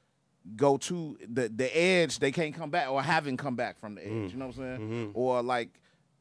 [0.56, 4.06] go to the the edge, they can't come back or haven't come back from the
[4.06, 4.12] edge.
[4.12, 4.32] Mm.
[4.32, 4.90] You know what I'm saying?
[4.90, 5.10] Mm-hmm.
[5.14, 5.70] Or like,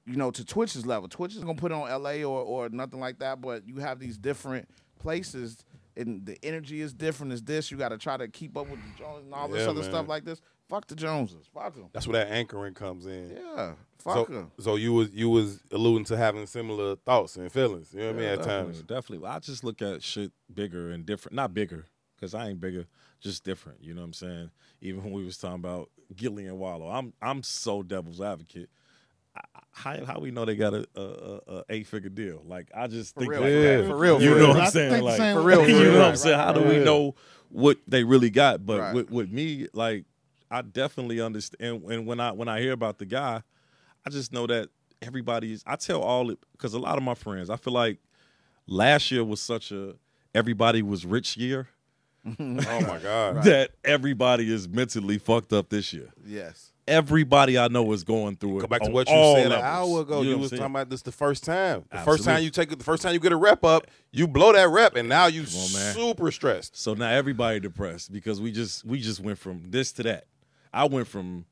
[0.05, 1.07] you know, to Twitch's level.
[1.09, 4.17] Twitch is gonna put on LA or or nothing like that, but you have these
[4.17, 5.63] different places
[5.97, 7.33] and the energy is different.
[7.33, 9.63] Is this you got to try to keep up with the Jones and all this
[9.63, 9.89] Yeah, other man.
[9.89, 10.41] stuff like this?
[10.69, 11.47] Fuck the Joneses.
[11.53, 11.89] Fuck them.
[11.93, 13.31] That's where that anchoring comes in.
[13.35, 13.73] Yeah.
[14.07, 14.51] So, Fuck them.
[14.59, 17.93] so you was you was alluding to having similar thoughts and feelings.
[17.93, 18.27] You know what I mean?
[18.29, 18.81] At definitely, times.
[18.83, 19.27] Definitely.
[19.27, 21.35] I just look at shit bigger and different.
[21.35, 21.85] Not bigger,
[22.15, 22.85] because I ain't bigger,
[23.19, 23.83] just different.
[23.83, 24.51] You know what I'm saying?
[24.81, 28.69] Even when we was talking about Gillie and Wallo, I'm I'm so devil's advocate.
[29.35, 32.41] I- I- How how we know they got a, a, a, a eight figure deal?
[32.45, 33.77] Like I just think real, like for that.
[33.77, 34.47] real, for real, You for know real.
[34.53, 35.03] what I I'm saying?
[35.03, 35.99] Like For real, for you know real.
[35.99, 36.39] what I'm saying?
[36.39, 36.83] How do we Yeah.
[36.85, 37.15] know
[37.49, 38.65] what they really got?
[38.65, 38.95] But Right.
[38.95, 40.05] with, with me, like
[40.49, 41.83] I definitely understand.
[41.89, 43.43] And when I when I hear about the guy,
[44.07, 44.69] I just know that
[45.01, 45.63] everybody is.
[45.67, 47.49] I tell all it because a lot of my friends.
[47.49, 47.97] I feel like
[48.67, 49.95] last year was such a
[50.33, 51.67] everybody was rich year
[52.27, 53.43] Oh my God.
[53.43, 56.09] that everybody is mentally fucked up this year.
[56.25, 56.71] Yes.
[56.87, 58.61] Everybody I know is going through it.
[58.61, 60.15] Go back to what you said an hour ago.
[60.15, 60.61] know You, what I'm was saying?
[60.61, 61.83] talking about this the first time.
[61.91, 64.25] The first time you take it, the first time you get a rep up, you
[64.25, 65.47] blow that rep, and now you on,
[65.93, 66.77] super stressed.
[66.77, 70.27] So now everybody depressed because we just we just went from this to that.
[70.73, 71.43] I went from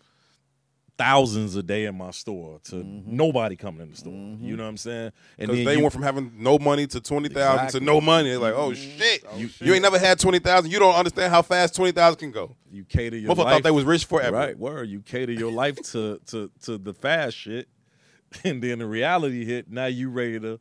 [0.98, 3.16] thousands a day in my store to mm-hmm.
[3.16, 4.14] nobody coming in the store.
[4.14, 4.56] You mm-hmm.
[4.56, 5.12] know what I'm saying?
[5.38, 7.80] And Because then they you- went from having no money to twenty thousand Exactly.
[7.82, 8.30] to no money.
[8.30, 9.00] They're like, oh mm-hmm.
[9.00, 10.72] shit, oh, you, you ain't never had twenty thousand.
[10.72, 12.56] You don't understand how fast twenty thousand can go.
[12.72, 13.54] you cater your Motherfucker life.
[13.54, 14.38] thought they was rich forever.
[14.38, 14.90] Right, word.
[14.90, 17.68] You cater your life to to to the fast shit,
[18.44, 19.70] and then the reality hit.
[19.70, 20.60] Now you ready to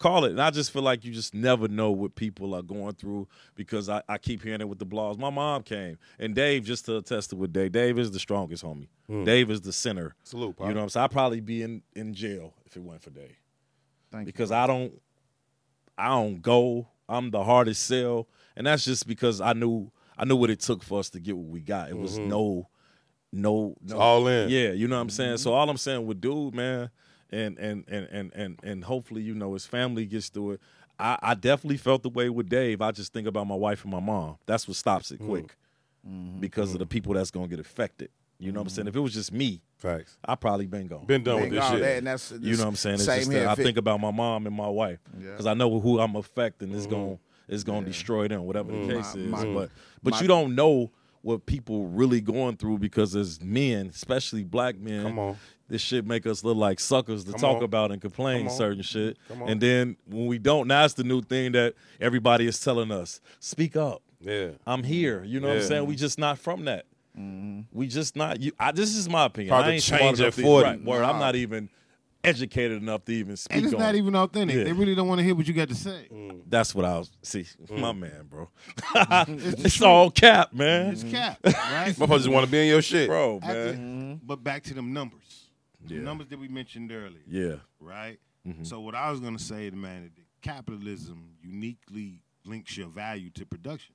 [0.00, 0.32] call it.
[0.32, 3.88] And I just feel like you just never know what people are going through because
[3.88, 5.18] I, I keep hearing it with the blogs.
[5.18, 7.70] My mom came, and Dave just to attest to with Dave.
[7.70, 8.88] Dave is the strongest homie.
[9.06, 9.22] Hmm.
[9.22, 10.16] Dave is the center.
[10.24, 10.66] Salute, Pop.
[10.66, 11.04] You know what I'm saying?
[11.04, 13.36] I'd probably be in in jail if it wasn't for Dave
[14.10, 14.32] Thank you.
[14.32, 14.92] because I don't
[15.96, 16.88] I don't go.
[17.08, 20.82] I'm the hardest sell, and that's just because I knew I knew what it took
[20.82, 21.90] for us to get what we got.
[21.90, 22.28] It was mm-hmm.
[22.28, 22.68] no,
[23.32, 24.48] no, no, all in.
[24.48, 25.38] Yeah, you know what I'm saying.
[25.38, 26.90] So all I'm saying with dude, man,
[27.32, 30.60] and and and and and and hopefully you know his family gets through it.
[30.98, 32.82] I, I definitely felt the way with Dave.
[32.82, 34.36] I just think about my wife and my mom.
[34.46, 35.26] That's what stops it mm.
[35.26, 35.56] quick
[36.06, 36.40] mm-hmm.
[36.40, 36.90] because of the mm.
[36.90, 38.10] people that's gonna get affected.
[38.38, 38.84] You know what I'm saying?
[38.84, 38.88] Mm-hmm.
[38.88, 40.18] If it was just me, Facts.
[40.24, 41.06] I probably been gone.
[41.06, 41.80] Been done with this shit.
[41.80, 42.94] that- and that's You know what I'm saying?
[42.96, 43.40] It's Same just here.
[43.44, 45.30] that I think about my mom and my wife Yeah.
[45.30, 46.90] because I know who I'm affecting is Mm-hmm.
[46.90, 47.18] going
[47.48, 48.96] is going to destroy them, whatever the mm.
[48.96, 49.30] case My- is.
[49.30, 49.70] my- but
[50.02, 50.90] but my- you don't know
[51.22, 55.36] what people really going through because as men, especially black men, Come on.
[55.70, 57.62] This shit make us look like suckers to Come talk on.
[57.62, 58.56] about and complain Come on.
[58.56, 59.16] certain shit.
[59.28, 59.48] Come on.
[59.48, 63.20] And then when we don't, now it's the new thing that everybody is telling us:
[63.38, 64.02] speak up.
[64.20, 64.50] Yeah.
[64.66, 65.24] I'm here.
[65.24, 65.86] You know what I'm saying?
[65.86, 66.84] We just not from that.
[67.18, 67.60] Mm-hmm.
[67.72, 68.40] We just not.
[68.40, 69.50] You, I, this is my opinion.
[69.52, 70.68] Probably I ain't change smart at to- 40.
[70.68, 71.02] Right, word.
[71.04, 71.70] I'm not even
[72.22, 73.80] educated enough to even speak And it's on.
[73.80, 73.98] not it.
[73.98, 74.54] even authentic.
[74.56, 74.64] Yeah.
[74.64, 76.06] They really don't want to hear what you got to say.
[76.12, 76.42] Mm.
[76.46, 77.10] That's what I was.
[77.22, 77.78] See, Mm.
[77.78, 78.48] my man, bro.
[78.94, 79.32] Mm-hmm.
[79.48, 81.94] It's it's all cap, man, It's cap, right?
[81.96, 83.08] Motherfuckers just want to be in your shit.
[83.08, 84.20] bro, After- man.
[84.22, 85.22] But back to them numbers.
[85.86, 86.00] The Yeah.
[86.02, 88.18] numbers that we mentioned earlier, Yeah, right?
[88.46, 88.66] Mhm.
[88.66, 93.46] So what I was gonna say, man, is that capitalism uniquely links your value to
[93.46, 93.94] production.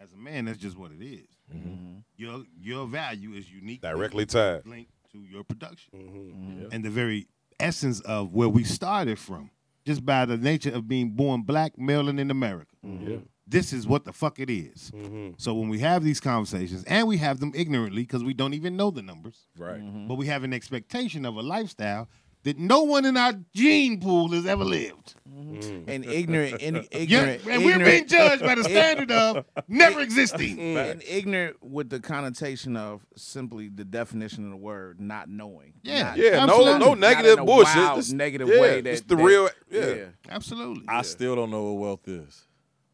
[0.00, 1.26] As a man, that's just what it is.
[1.54, 1.98] Mm-hmm.
[2.16, 4.66] Your your value is unique Directly tied.
[4.66, 6.58] linked to your production.
[6.60, 6.68] Yeah.
[6.72, 7.28] And the very
[7.60, 9.50] essence of where we started from,
[9.84, 12.74] just by the nature of being born black, male, and in America.
[12.82, 13.18] yeah.
[13.46, 14.90] This is what the fuck it is.
[14.94, 15.32] Mm-hmm.
[15.36, 18.76] So when we have these conversations, and we have them ignorantly because we don't even
[18.76, 19.80] know the numbers, Right.
[19.82, 20.08] Mm-hmm.
[20.08, 22.08] but we have an expectation of a lifestyle
[22.44, 25.14] that no one in our gene pool has ever lived.
[25.30, 25.54] Mm-hmm.
[25.60, 25.84] Mm.
[25.88, 30.58] And ignorant, in, Yeah, ignorant, and we're being judged by the standard of never existing.
[30.76, 35.72] and ignorant with the connotation of simply the definition of the word not knowing.
[35.82, 36.02] Yeah.
[36.02, 36.78] Not- Yeah, no, Absolutely.
[36.80, 37.76] no not negative in a bullshit.
[37.76, 38.80] wild, This- negative yeah, way.
[38.82, 39.48] That it's the that- real.
[39.70, 39.86] Yeah.
[39.94, 40.84] yeah, Absolutely.
[40.88, 42.42] I still don't know what wealth is.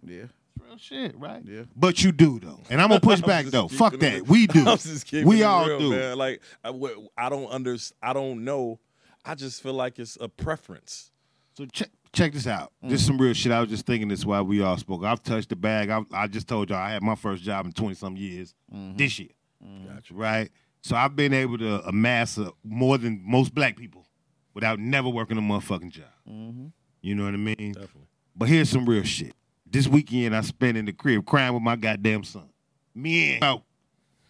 [0.04, 0.24] yeah.
[0.66, 1.42] Real shit, right?
[1.44, 1.62] Yeah.
[1.76, 3.64] But you do though, and I'm gonna push back though.
[3.64, 4.26] keeping Fuck it- that.
[4.26, 4.60] We do.
[4.66, 5.90] I'm just keeping We it all real, do.
[5.90, 6.18] man.
[6.18, 8.80] Like I don't under, I don't know.
[9.24, 11.10] I just feel like it's a preference.
[11.56, 12.72] So check check this out.
[12.82, 13.06] This is mm.
[13.08, 13.52] some real shit.
[13.52, 15.04] I was just thinking this while we all spoke.
[15.04, 15.90] I've touched the bag.
[15.90, 18.96] I, I just told y'all I had my first job in twenty some years mm-hmm.
[18.96, 19.30] this year.
[19.64, 19.94] Mm-hmm.
[19.94, 20.14] Gotcha.
[20.14, 20.50] Right.
[20.82, 24.06] So I've been able to amass a, more than most black people
[24.54, 26.06] without never working a motherfucking job.
[26.28, 26.66] Mm-hmm.
[27.02, 27.72] You know what I mean?
[27.72, 28.08] Definitely.
[28.34, 29.34] But here's some real shit.
[29.70, 32.48] This weekend I spent in the crib crying with my goddamn son.
[32.94, 33.62] Me and out.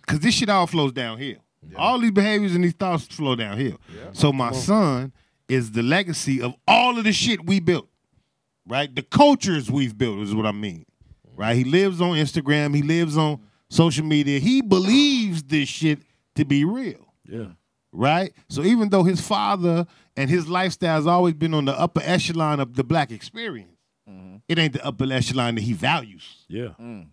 [0.06, 1.36] Cause this shit all flows downhill.
[1.76, 3.78] All these behaviors and these thoughts flow downhill.
[4.12, 5.12] So my son
[5.48, 7.88] is the legacy of all of the shit we built.
[8.66, 8.92] Right?
[8.94, 10.84] The cultures we've built is what I mean.
[11.36, 11.56] Right?
[11.56, 14.38] He lives on Instagram, he lives on social media.
[14.40, 16.00] He believes this shit
[16.34, 17.46] to be real Yeah.
[17.92, 18.32] right?
[18.48, 19.86] So even though his father
[20.16, 23.70] and his lifestyle has always been on the upper echelon of the black experience,
[24.48, 26.44] it ain't the upper echelon that he values.
[26.48, 26.68] Yeah.
[26.80, 27.06] Mm.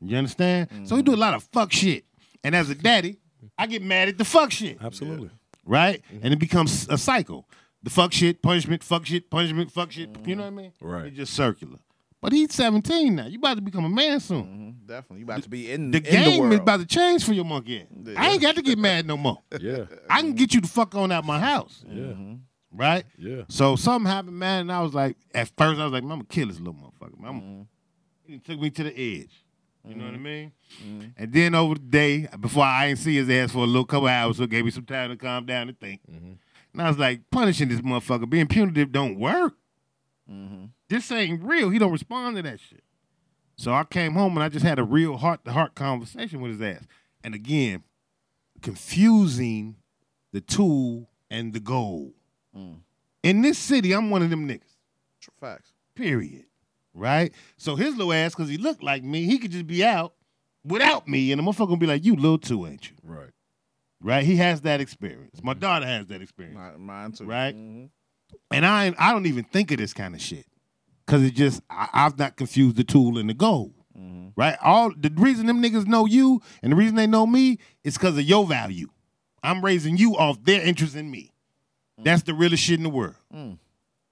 [0.00, 0.70] You understand?
[0.70, 0.88] Mm.
[0.88, 2.04] So he do a lot of fuck shit.
[2.44, 3.18] And as a daddy,
[3.58, 5.30] I get mad at the fuck shit, Absolutely.
[5.64, 6.02] right?
[6.12, 6.24] Mm-hmm.
[6.24, 7.48] And it becomes a cycle.
[7.82, 10.10] The fuck shit, punishment, fuck shit, punishment, fuck shit.
[10.24, 10.72] You know what I mean?
[10.80, 11.06] Right.
[11.06, 11.78] It's just circular.
[12.20, 13.26] But he's 17 now.
[13.26, 14.44] You about to become a man soon.
[14.82, 16.52] Mhm, Definitely, you about to be in The in game the world.
[16.54, 17.80] is about to change for your monkey.
[17.82, 18.14] ass.
[18.16, 19.38] I ain't got to get mad no more.
[19.60, 19.84] Yeah.
[20.10, 21.94] I can get you the fuck on out my house, Yeah.
[21.94, 22.34] Mm-hmm.
[22.72, 23.04] Right?
[23.16, 23.42] Yeah.
[23.48, 26.18] So something happened, man, and I was like, at first I was like, man, I'm
[26.18, 27.18] gonna kill this little motherfucker.
[27.18, 27.26] Man.
[27.26, 27.62] I'm- mm-hmm.
[28.26, 29.44] He took me to the edge.
[29.86, 30.22] You know what I mm-hmm.
[30.22, 30.52] mean?
[30.84, 31.08] Mm-hmm.
[31.16, 34.06] And then over the day, before I ain't see his ass for a little couple
[34.08, 36.02] hours, so it gave me some time to calm down and think.
[36.06, 36.38] And
[36.78, 39.54] I was like, punishing this motherfucker, being punitive don't work.
[40.88, 41.70] This ain't real.
[41.70, 42.82] He don't respond to that shit.
[43.56, 46.52] So I came home and I just had a real heart to heart conversation with
[46.52, 46.84] his ass.
[47.24, 47.82] And again,
[48.60, 49.76] confusing
[50.32, 52.12] the tool and the goal.
[53.22, 54.62] In this city, I'm one of them niggas.
[55.40, 55.72] Facts.
[55.94, 56.44] Period.
[56.94, 57.32] Right?
[57.56, 60.14] So his little ass, because he looked like me, he could just be out
[60.64, 62.96] without me, and the motherfucker gonna be like, you little Tou, ain't you?
[63.02, 63.30] Right.
[64.00, 64.24] Right?
[64.24, 65.42] He has that experience.
[65.42, 66.56] My daughter has that experience.
[66.56, 67.24] Mine, mine too.
[67.24, 67.54] Right?
[67.54, 67.90] Mhm.
[68.50, 70.46] And I I don't even think of this kind of shit.
[71.06, 73.72] Cause it just I, I've not confused the tool and the goal.
[74.36, 74.56] Right?
[74.62, 78.16] All the reason them niggas know you and the reason they know me is because
[78.16, 78.88] of your value.
[79.42, 81.32] I'm raising you off their interest in me.
[81.98, 82.04] Mm.
[82.04, 83.16] That's the realest shit in the world.
[83.34, 83.58] Mm.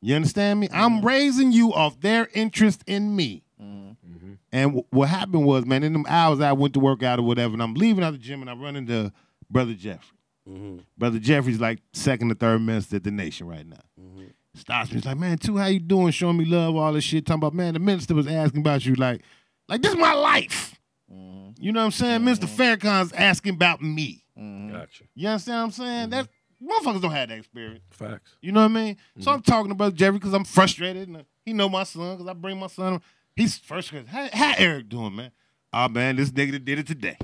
[0.01, 0.69] You understand me?
[0.73, 1.05] I'm mm.
[1.05, 3.43] raising you off their interest in me.
[3.61, 4.33] Mm-hmm.
[4.53, 7.23] And wh- what happened was, man, in them hours I went to work out or
[7.23, 9.13] whatever, and I'm leaving out the gym and I run into
[9.51, 10.19] Brother Jeffrey.
[10.49, 10.79] Mm-hmm.
[10.97, 13.77] Brother Jeffrey's like second or third minister at the nation right now.
[14.01, 14.27] Mm-hmm.
[14.55, 14.97] Stops me.
[14.97, 16.13] He's like, man, Tou, how you doing?
[16.13, 17.27] Showing me love, all this shit.
[17.27, 18.95] Talking about, man, the minister was asking about you.
[18.95, 19.23] Like,
[19.69, 20.79] like this is my life.
[21.59, 22.25] You know what I'm saying?
[22.25, 24.25] Minister Farrakhan's asking about me.
[24.37, 25.05] Gotcha.
[25.15, 26.11] You understand what I'm saying?
[26.11, 26.29] That
[26.63, 27.81] motherfuckers don't have that experience.
[27.91, 28.37] Facts.
[28.41, 28.97] You know what I mean?
[29.21, 31.09] So I'm talking to Brother Jeffrey because I'm frustrated.
[31.09, 33.01] And he know my son because I bring my son.
[33.35, 34.09] He's frustrated.
[34.09, 35.31] How, how Eric doing, man?
[35.73, 37.19] Oh, man, this nigga did it today.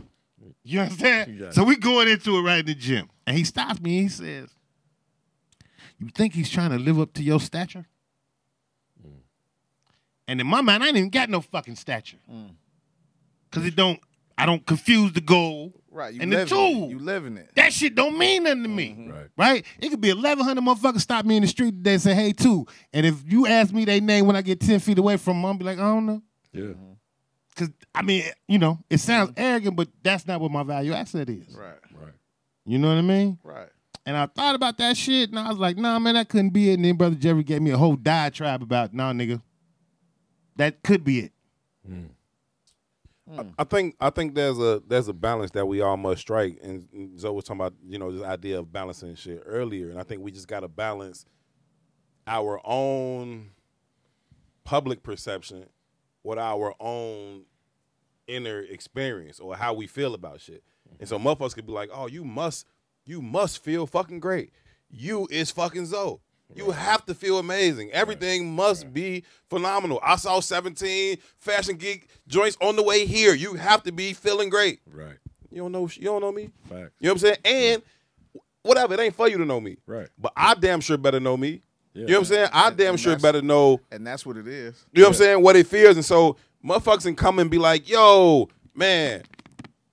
[0.65, 1.55] You understand?
[1.55, 3.09] So we going into it right in the gym.
[3.27, 4.51] And he stops me and he says,
[5.99, 7.87] you think he's trying to live up to your stature?
[10.29, 12.19] And in my mind, I ain't even got no fucking stature.
[13.51, 14.01] Cause it don't,
[14.37, 15.73] I don't confuse the goal.
[15.93, 16.15] Right.
[16.15, 16.85] You And the living tool.
[16.85, 16.91] it.
[16.91, 17.51] You living it.
[17.55, 18.89] That shit don't mean nothing to me.
[18.91, 19.11] Mm-hmm.
[19.13, 19.27] Right.
[19.37, 19.67] Right?
[19.79, 22.67] It could be 1,100 motherfuckers stop me in the street today and say, hey, Tou.
[22.93, 25.45] And if you ask me their name when I get 10 feet away from them,
[25.47, 26.23] I'll be like, I don't know.
[26.53, 26.63] Yeah.
[26.63, 26.93] Mm-hmm.
[27.55, 31.29] Cause I mean, you know, it sounds arrogant, but that's not what my value asset
[31.29, 31.55] is.
[31.55, 31.75] Right.
[31.95, 32.15] Right.
[32.65, 33.39] You know what I mean?
[33.45, 33.69] Right.
[34.07, 36.71] And I thought about that shit, and I was like, nah, man, that couldn't be
[36.71, 36.75] it.
[36.75, 39.41] And then brother Jerry gave me a whole diatribe about, nah, nigga,
[40.57, 41.33] that could be it.
[41.89, 42.09] Mm.
[43.33, 43.55] Mm.
[43.59, 46.87] I think I think there's a there's a balance that we all must strike, and,
[46.93, 50.03] and Zo was talking about you know this idea of balancing shit earlier, and I
[50.03, 51.25] think we just got to balance
[52.27, 53.51] our own
[54.65, 55.67] public perception
[56.23, 57.45] with our own
[58.27, 60.63] inner experience or how we feel about shit.
[61.01, 61.29] And so mm-hmm.
[61.29, 62.67] motherfuckers could be like, "Oh, you must
[63.05, 64.53] you must feel fucking great.
[64.91, 66.21] You is fucking Zo.
[66.55, 67.91] You have to feel amazing.
[67.93, 70.01] Everything must be phenomenal.
[70.03, 73.35] I saw 17 fashion geek joints on the way here.
[73.35, 74.81] You have to be feeling great.
[74.93, 75.17] Right.
[75.51, 76.51] You don't know you don't know me.
[76.69, 76.93] Facts.
[77.01, 77.37] You know what I'm saying?
[77.45, 77.83] And
[78.63, 79.77] whatever, it ain't for you to know me.
[79.87, 80.09] Right.
[80.19, 81.63] But I damn sure better know me.
[81.95, 82.03] Yeah.
[82.03, 82.49] You know what I'm saying?
[82.53, 84.85] I And- damn and sure better know And that's what it is.
[84.93, 85.43] you know what I'm saying?
[85.43, 85.97] What it fears.
[85.97, 89.23] And so motherfuckers can come and be like, yo, man,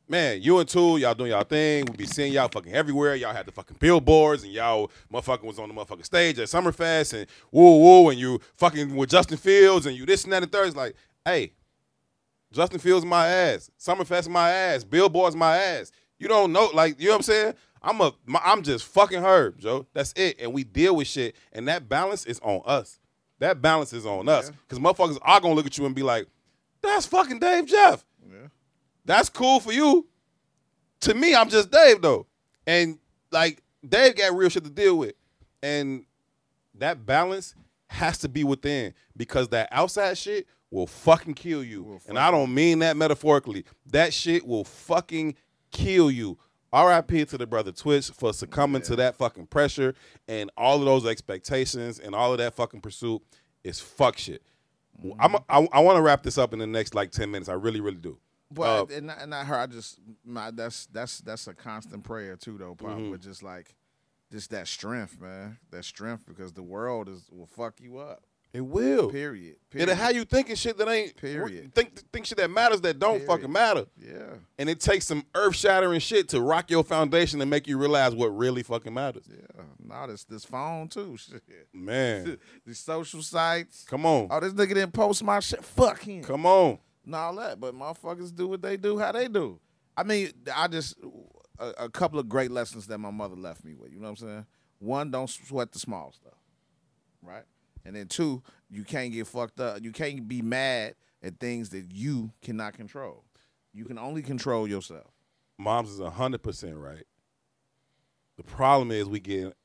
[0.09, 1.85] man, you and Tou, y'all doing y'all thing.
[1.85, 3.15] We be seeing y'all fucking everywhere.
[3.15, 7.13] Y'all had the fucking billboards and y'all motherfucking was on the motherfucking stage at Summerfest
[7.13, 10.51] and woo woo and you fucking with Justin Fields and you this and that and
[10.51, 10.67] third.
[10.67, 11.53] It's like, hey,
[12.51, 13.69] Justin Fields my ass.
[13.79, 14.83] Summerfest my ass.
[14.83, 15.91] Billboards my ass.
[16.17, 17.53] You don't know, like, you know what I'm saying?
[17.81, 19.85] I'm a, my, I'm just fucking Herb, Joe.
[19.93, 20.37] That's it.
[20.41, 22.99] And we deal with shit, and that balance is on us.
[23.39, 26.27] That balance is on us, because motherfuckers are gonna look at you and be like,
[26.81, 28.03] "That's fucking Dave Jeff."
[29.09, 29.15] Yeah.
[29.15, 30.07] That's cool for you.
[31.01, 32.27] To me, I'm just Dave though,
[32.67, 32.99] and
[33.31, 35.15] like Dave got real shit to deal with,
[35.63, 36.05] and
[36.75, 37.55] that balance
[37.87, 41.83] has to be within because that outside shit will fucking kill you.
[41.83, 43.65] Will and I don't mean that metaphorically.
[43.87, 45.35] That shit will fucking
[45.71, 46.37] kill you.
[46.71, 49.95] RIP to the brother Twitch for succumbing to that fucking pressure
[50.27, 53.23] and all of those expectations and all of that fucking pursuit
[53.63, 54.43] is fuck shit.
[55.03, 55.19] Mm-hmm.
[55.19, 57.49] I'm I, I want to wrap this up in the next like 10 minutes.
[57.49, 58.19] I really really do.
[58.51, 59.55] But Uh, and, not, and not her.
[59.55, 62.75] I just my that's that's that's a constant prayer too, though.
[62.75, 63.11] Pop, Mm-hmm.
[63.11, 63.75] but just like
[64.31, 65.57] just that strength, man.
[65.71, 68.23] That strength because the world is will fuck you up.
[68.51, 69.11] It will.
[69.11, 69.57] Period.
[69.69, 69.89] Period.
[69.95, 71.75] have you thinking shit that ain't Period.
[71.75, 73.27] Think think shit that matters that don't Period.
[73.27, 73.85] fucking matter.
[73.95, 74.37] yeah.
[74.57, 78.15] And it takes some earth shattering shit to rock your foundation and make you realize
[78.15, 79.25] what really fucking matters.
[79.29, 79.61] Yeah.
[79.77, 81.15] Now this this phone too.
[81.19, 81.43] Shit.
[81.71, 83.85] Man, These social sites.
[83.87, 85.63] come on, Oh, this nigga didn't post my shit.
[85.63, 86.23] Fuck him.
[86.23, 86.79] come on.
[87.09, 87.59] And all that.
[87.59, 89.59] But motherfuckers do what they do, how they do.
[89.97, 90.95] I mean, I just
[91.57, 93.91] a, a couple of great lessons that my mother left me with.
[93.91, 94.45] You know what I'm saying?
[94.77, 96.37] One, don't sweat the small stuff,
[97.21, 97.43] right?
[97.83, 99.83] And then two, you can't get fucked up.
[99.83, 103.25] You can't be mad at things that you cannot control.
[103.73, 105.11] You can only control yourself.
[105.57, 107.05] Mom's is hundred percent right.
[108.37, 109.55] The problem is we get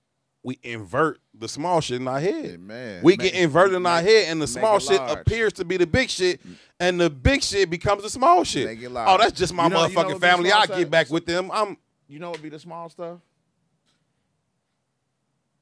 [0.45, 2.45] we invert the small shit in our head.
[2.45, 3.03] Yeah, man.
[3.03, 5.19] We Make- get inverted in our head, and the small shit large.
[5.21, 6.41] appears to be the big shit,
[6.79, 8.66] and the big shit becomes the small shit.
[8.66, 9.09] Make it large.
[9.09, 10.53] Oh, that's just my You know- you know motherfucking family.
[10.53, 11.51] I side- get back with them.
[11.53, 11.77] I'm
[12.09, 13.19] You know what be the small stuff?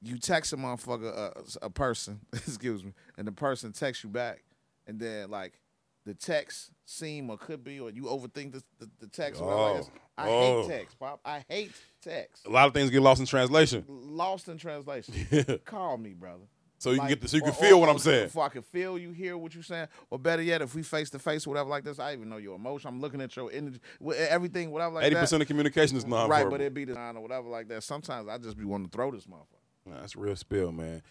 [0.05, 4.43] You text a motherfucker, uh, a person, excuse me, and the person texts you back,
[4.89, 5.61] and then like
[6.05, 9.41] the text seem or could be, or you overthink the, the, the text.
[9.41, 9.91] or like Oh.
[10.19, 10.63] I Oh.
[10.63, 11.21] hate text, Pop.
[11.25, 11.73] I hate
[12.03, 12.47] text.
[12.47, 13.85] a lot of things get lost in translation.
[13.89, 15.15] Lost in translation.
[15.65, 16.45] Call me, brother.
[16.79, 18.25] So you Like, can get the, so you can or- feel or- what I'm saying.
[18.27, 21.11] If I can feel you, hear what you're saying, or better yet, if we face
[21.11, 22.89] to face, whatever like this, I even know your emotion.
[22.89, 23.79] I'm looking at your energy,
[24.29, 25.21] everything, whatever like Eighty that.
[25.21, 26.29] percent of communication is nonverbal.
[26.29, 27.85] Right, but it be the or whatever like that.
[27.85, 29.87] Sometimes I just be wanting to throw this motherfucker.
[29.93, 31.03] Nah, That's real spill, man.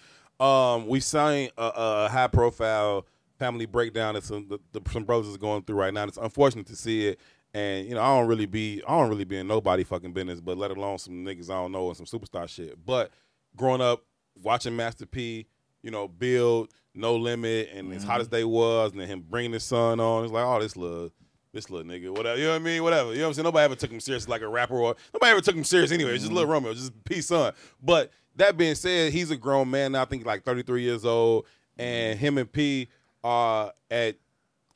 [0.41, 3.05] Um, we signed a, a high profile
[3.41, 6.03] family breakdown that some the, the, some brothers is going through right now.
[6.03, 7.19] It's unfortunate to see it,
[7.55, 10.39] and you know I don't really be I don't really be in nobody fucking business,
[10.39, 12.85] but let alone some niggas I don't know and some superstar shit.
[12.85, 13.09] But
[13.55, 14.05] growing up
[14.39, 15.47] watching Master P,
[15.81, 18.35] you know, build No Limit and as hot as mm-hmm.
[18.35, 21.11] they was, and then him bringing his son on, it's like oh this little.
[21.53, 22.81] This little nigga, whatever, you know what I mean?
[22.81, 23.43] Whatever, you know what I'm saying?
[23.43, 26.11] Nobody ever took him serious like a rapper, or nobody ever took him serious anyway.
[26.11, 27.51] It's just a little Romeo, just P son.
[27.84, 30.03] But that being said, he's a grown man now.
[30.03, 31.45] I think like 33 years old,
[31.77, 32.26] and mm-hmm.
[32.26, 32.88] him and P
[33.23, 34.18] are at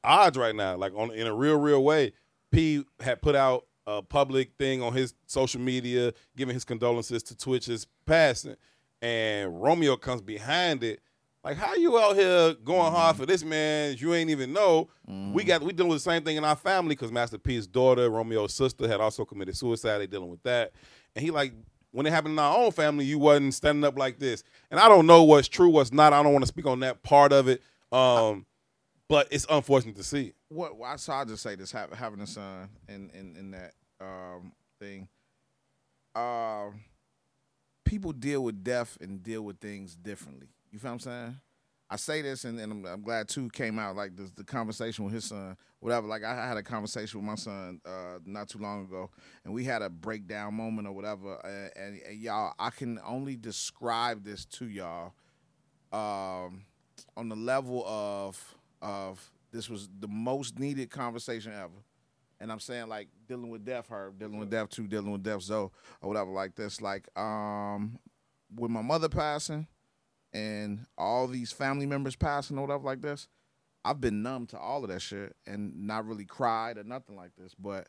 [0.03, 2.13] odds right now, like on in a real, real way.
[2.51, 7.37] P had put out a public thing on his social media, giving his condolences to
[7.37, 8.55] Twitch's passing,
[9.01, 11.01] and Romeo comes behind it.
[11.43, 13.95] Like, how you out here going hard for this man?
[13.99, 14.89] You ain't even know.
[15.07, 15.45] We mm.
[15.45, 18.53] got we dealing with the same thing in our family because Master P's daughter, Romeo's
[18.53, 19.99] sister, had also committed suicide.
[19.99, 20.71] They dealing with that,
[21.15, 21.53] and he like
[21.91, 24.43] when it happened in our own family, you wasn't standing up like this.
[24.69, 26.11] And I don't know what's true, what's not.
[26.11, 27.61] I don't want to speak on that part of it.
[27.95, 28.45] Um,
[29.07, 30.33] but it's unfortunate to see.
[30.49, 34.51] What well, so I'll just say this: having a son in in, in that um,
[34.79, 35.07] thing.
[36.15, 36.81] Um,
[37.83, 40.47] people deal with death and deal with things differently.
[40.71, 41.39] You feel what I'm saying?
[41.87, 45.05] I say this, and, and I'm, I'm glad Tou came out like this, the conversation
[45.05, 46.07] with his son, whatever.
[46.07, 49.11] Like I had a conversation with my son uh, not too long ago,
[49.43, 51.35] and we had a breakdown moment or whatever.
[51.43, 55.13] And, and, and y'all, I can only describe this to y'all
[55.93, 56.65] um,
[57.17, 61.83] on the level of of this was the most needed conversation ever.
[62.39, 65.41] And I'm saying like dealing with death, her dealing with death too, dealing with death,
[65.41, 65.71] Zo,
[66.01, 66.81] or whatever like this.
[66.81, 67.97] Like um,
[68.53, 69.67] with my mother passing
[70.33, 73.27] and all these family members passing or whatever like this,
[73.85, 77.31] I've been numb to all of that shit and not really cried or nothing like
[77.37, 77.53] this.
[77.55, 77.87] But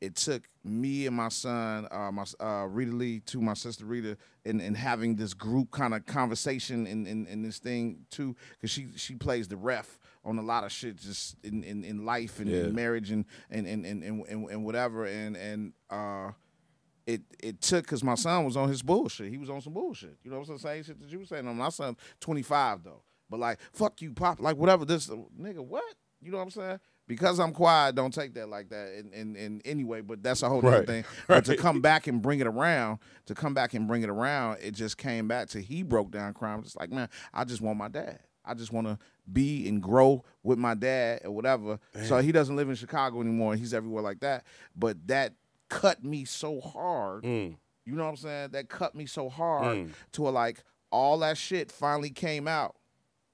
[0.00, 4.16] it took me and my son, uh, my uh, Rita Lee, to my sister Rita,
[4.44, 8.70] and, and having this group kind of conversation and, in, in this thing too, because
[8.70, 12.40] she she plays the ref on a lot of shit just in, in, in life
[12.40, 12.64] and Yeah.
[12.64, 16.32] in marriage and and and, and, and, and and whatever and and uh
[17.06, 19.30] it it took because my son was on his bullshit.
[19.30, 20.18] He was on some bullshit.
[20.24, 20.82] You know what I'm saying?
[20.82, 21.44] Same shit that you were saying.
[21.56, 24.40] My son 25 though, but like fuck you, pop.
[24.40, 24.84] Like whatever.
[24.84, 25.84] This nigga, what?
[26.20, 26.80] You know what I'm saying?
[27.08, 28.98] Because I'm quiet, don't take that like that.
[28.98, 30.86] In in, in anyway, but that's a whole other Right.
[30.86, 31.04] thing.
[31.28, 34.58] But to come back and bring it around, to come back and bring it around,
[34.60, 36.62] it just came back to he broke down crime.
[36.62, 38.20] Just like man, I just want my dad.
[38.44, 38.98] I just want to
[39.32, 41.78] be and grow with my dad or whatever.
[42.04, 43.56] So he doesn't live in Chicago anymore.
[43.56, 44.44] He's everywhere like that.
[44.76, 45.34] But that
[45.68, 47.24] cut me so hard.
[47.24, 47.56] Mm.
[47.84, 48.50] You know what I'm saying?
[48.50, 49.90] That cut me so hard Mm.
[50.12, 50.62] to a like
[50.92, 52.76] all that shit finally came out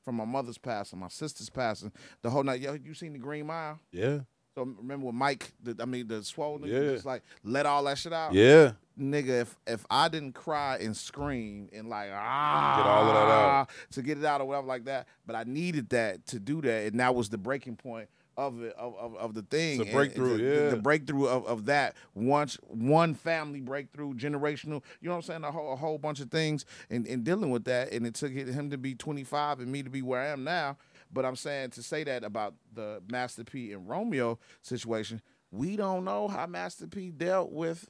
[0.05, 1.93] from my mother's passing, my sister's passing,
[2.23, 2.61] the whole night.
[2.61, 3.79] Yo, you seen the Green Mile?
[3.91, 4.21] Yeah.
[4.55, 6.93] So remember when Mike, the, I mean the swole nigga, Yeah.
[6.93, 8.35] just like let all that shit out.
[8.35, 8.73] Yeah.
[8.99, 13.71] Nigga, if if I didn't cry and scream and like ah, all of that out.
[13.93, 16.89] to get it out or whatever like that, but I needed that to do that,
[16.93, 19.81] and that was the breaking point of it of, of, of the thing.
[19.81, 20.71] And breakthrough, the, yeah.
[20.71, 24.83] The breakthrough of, of that once one family breakthrough, generational.
[25.01, 25.45] You know what I'm saying?
[25.45, 28.33] A whole, a whole bunch of things, and, and dealing with that, and it took
[28.33, 30.77] him to be 25 and me to be where I am now.
[31.13, 36.05] But I'm saying to say that about the Master P and Romeo situation, we don't
[36.05, 37.89] know how Master P dealt with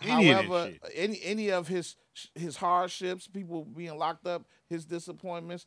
[0.00, 1.96] Any However, any any of his
[2.34, 5.66] his hardships, people being locked up, his disappointments.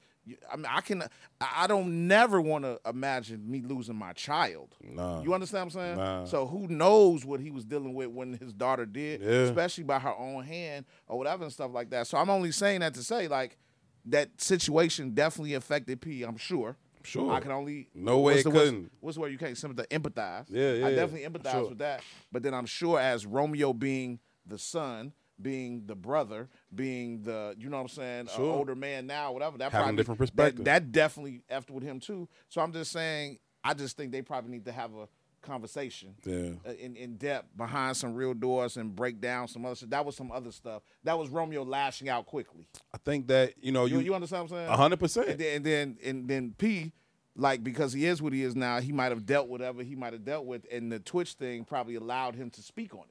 [0.52, 1.04] I mean, I can.
[1.40, 4.76] I don't never want to imagine me losing my child.
[4.84, 5.22] Nah.
[5.22, 5.98] You understand what I'm saying?
[5.98, 6.26] Nah.
[6.26, 9.30] So who knows what he was dealing with when his daughter did, Yeah.
[9.44, 12.08] especially by her own hand or whatever and stuff like that.
[12.08, 13.58] So I'm only saying that to say like
[14.06, 16.24] that situation definitely affected P.
[16.24, 16.76] I'm sure.
[17.04, 17.32] Sure.
[17.32, 18.92] I can only No way what's it the, couldn't.
[19.00, 20.46] What's, where you can't sympathize, empathize.
[20.50, 21.70] Yeah, yeah, I definitely empathize Sure.
[21.70, 22.04] with that.
[22.32, 27.70] But then I'm sure as Romeo being the son, being the brother, being the you
[27.70, 28.54] know what I'm saying, a Sure.
[28.54, 29.58] older man now, whatever.
[29.58, 30.66] That Having probably different that- perspective.
[30.66, 32.28] That, definitely after with him too.
[32.50, 35.08] So I'm just saying, I just think they probably need to have a
[35.42, 36.16] conversation.
[36.24, 36.52] Yeah.
[36.68, 39.90] uh, In, in depth behind some real doors and break down some other stuff.
[39.90, 40.84] That was some other stuff.
[41.04, 42.68] That was Romeo lashing out quickly.
[42.94, 44.70] I think that you know You, you you understand what I'm saying?
[44.74, 45.38] a hundred And percent.
[45.40, 46.92] then, and then and then P,
[47.36, 50.14] like because he is what he is now, he might have dealt whatever he might
[50.14, 53.11] have dealt with, and the Twitch thing probably allowed him to speak on it.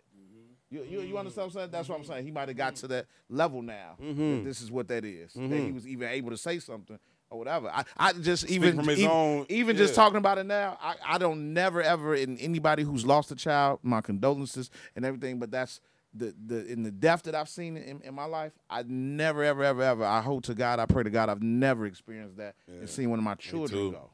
[0.70, 1.70] You, you, you understand what I'm saying?
[1.72, 2.24] That's what I'm saying.
[2.24, 3.96] He might have got to that level now.
[4.00, 4.36] Mm-hmm.
[4.36, 5.32] That this is what that is.
[5.34, 6.98] That he was even able to say something
[7.28, 7.68] or whatever.
[7.74, 10.94] I, I just even from his even, own- even just talking about it now, I,
[11.04, 15.38] I don't never ever in anybody who's lost a child, my condolences and everything.
[15.38, 15.80] But that's
[16.14, 19.64] the the in the depth that I've seen in, in my life, I never ever
[19.64, 20.04] ever ever.
[20.04, 23.18] I hope to God, I pray to God, I've never experienced that and seen one
[23.18, 24.10] of my children go.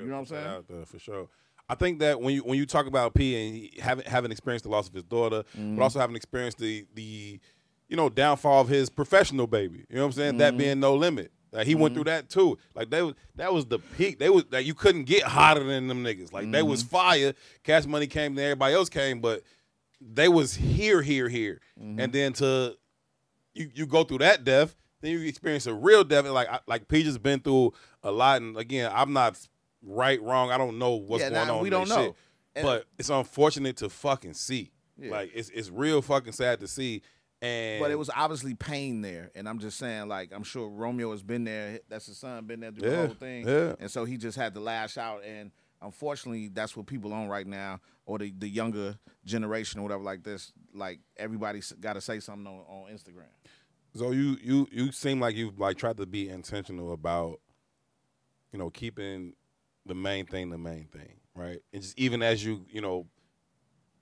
[0.00, 0.46] You know what I'm saying?
[0.46, 1.28] Out there for sure.
[1.68, 3.34] I think that when you when you talk about P
[3.74, 5.76] and having having experienced the loss of his daughter, Mm-hmm.
[5.76, 7.40] but also having experienced the the
[7.88, 9.84] you know downfall of his professional baby.
[9.88, 10.30] You know what I'm saying?
[10.32, 10.38] Mm-hmm.
[10.38, 11.32] That being no limit.
[11.52, 12.58] Like he went through that too.
[12.74, 14.18] Like they was that was the peak.
[14.18, 16.32] They was like you couldn't get hotter than them niggas.
[16.32, 16.68] Like they Mm-hmm.
[16.70, 17.32] was fire.
[17.64, 19.42] Cash money came, then everybody else came, but
[20.00, 22.00] they was here, here, here, Mm-hmm.
[22.00, 22.76] and then to
[23.54, 26.24] you you go through that death, then you experience a real death.
[26.26, 27.72] And like I- like P just been through
[28.02, 29.38] a lot, and again, I'm not
[29.82, 30.50] right, wrong.
[30.50, 31.62] I don't know what's Yeah, going nah, on.
[31.62, 32.14] we don't know.
[32.54, 32.62] shit.
[32.62, 34.70] But it's unfortunate to fucking see.
[34.98, 35.10] Yeah.
[35.10, 37.02] Like it's it's real fucking sad to see.
[37.42, 41.10] And But it was obviously pain there, and I'm just saying, like I'm sure Romeo
[41.10, 41.80] has been there.
[41.88, 43.74] That's his son, been there through Yeah, the whole thing, yeah.
[43.78, 45.22] and so he just had to lash out.
[45.22, 45.50] And
[45.82, 50.22] unfortunately, that's what people on right now, or the, the younger generation, or whatever like
[50.22, 50.50] this.
[50.72, 53.28] Like everybody's got to say something on, on Instagram.
[53.94, 57.38] So you you you seem like you've like tried to be intentional about,
[58.50, 59.34] you know, keeping
[59.86, 61.60] the main thing the main thing, right?
[61.72, 63.06] And just even as you you know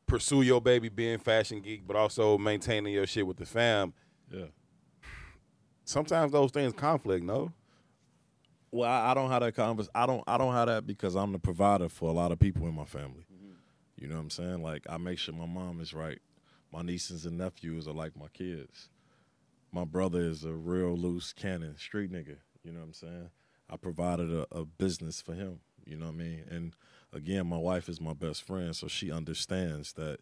[0.06, 3.92] pursue your baby being fashion geek, but also maintaining your shit with the fam.
[4.30, 4.46] Yeah.
[5.84, 7.52] Sometimes those things conflict, no?
[8.70, 9.88] Well, I, I don't have that convers.
[9.94, 10.24] I don't.
[10.26, 12.84] I don't have that because I'm the provider for a lot of people in my
[12.84, 13.26] family.
[13.32, 13.52] Mm-hmm.
[13.96, 14.62] You know what I'm saying?
[14.62, 16.18] Like I make sure my mom is right.
[16.72, 18.88] My nieces and nephews are like my kids.
[19.70, 22.38] My brother is a real loose cannon street nigga.
[22.64, 23.30] You know what I'm saying?
[23.70, 25.60] I provided a, a business for him.
[25.86, 26.44] You know what I mean?
[26.50, 26.76] And
[27.12, 30.20] again, my wife is my best friend, so she understands that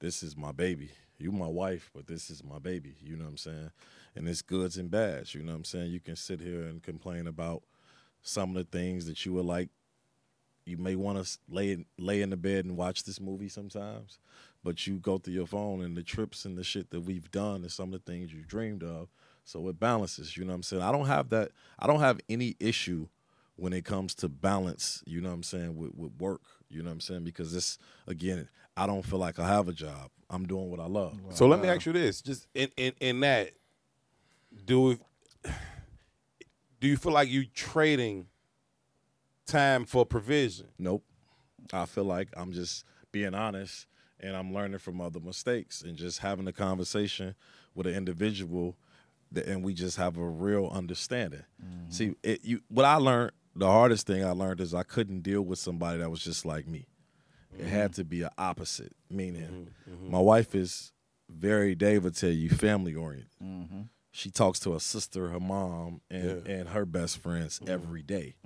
[0.00, 0.90] this is my baby.
[1.18, 2.96] You my wife, but this is my baby.
[3.02, 3.70] You know what I'm saying?
[4.14, 5.34] And it's goods and bads.
[5.34, 5.90] You know what I'm saying?
[5.90, 7.62] You can sit here and complain about
[8.22, 9.70] some of the things that you would like.
[10.64, 14.18] You may want to lay lay in the bed and watch this movie sometimes,
[14.64, 17.62] but you go through your phone and the trips and the shit that we've done
[17.62, 19.08] and some of the things you dreamed of.
[19.44, 20.36] So it balances.
[20.36, 20.82] You know what I'm saying?
[20.82, 21.52] I don't have that.
[21.78, 23.06] I don't have any issue
[23.56, 25.02] when it comes to balance.
[25.06, 26.42] You know what I'm saying with, with work.
[26.68, 29.72] You know what I'm saying because this again, I don't feel like I have a
[29.72, 30.10] job.
[30.28, 31.18] I'm doing what I love.
[31.30, 33.50] So let me ask you this: just in in, in that,
[34.64, 34.98] do
[36.80, 38.26] do you feel like you trading
[39.46, 40.68] time for provision?
[40.78, 41.04] Nope.
[41.72, 43.86] I feel like I'm just being honest
[44.20, 47.34] and I'm learning from other mistakes and just having a conversation
[47.74, 48.76] with an individual
[49.32, 51.42] that, and we just have a real understanding.
[51.62, 51.90] Mm-hmm.
[51.90, 55.42] See, it, you what I learned, the hardest thing I learned is I couldn't deal
[55.42, 56.86] with somebody that was just like me.
[57.52, 57.68] It mm-hmm.
[57.68, 59.94] had to be an opposite, meaning mm-hmm.
[59.94, 60.10] Mm-hmm.
[60.10, 60.92] my wife is
[61.28, 63.30] very, Dave would tell you, family oriented.
[64.12, 68.36] She talks to her sister, her mom, and, and her best friends every day.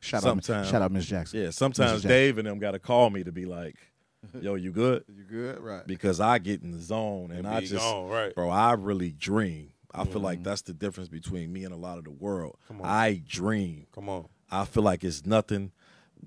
[0.00, 1.40] Shout Sometime- out, shout out, Miss Jackson.
[1.40, 2.08] Yeah, sometimes Jackson.
[2.08, 3.76] Dave and them got to call me to be like,
[4.40, 5.58] "Yo, you good?" You good?
[5.58, 5.86] Right.
[5.86, 8.34] Because I get in the zone and, And I just, gone, right.
[8.34, 9.72] bro, I really dream.
[9.96, 10.24] I feel Mm-hmm.
[10.24, 12.56] like that's the difference between me and a lot of the world.
[12.82, 13.86] I dream.
[13.94, 15.72] Come on, I feel like it's nothing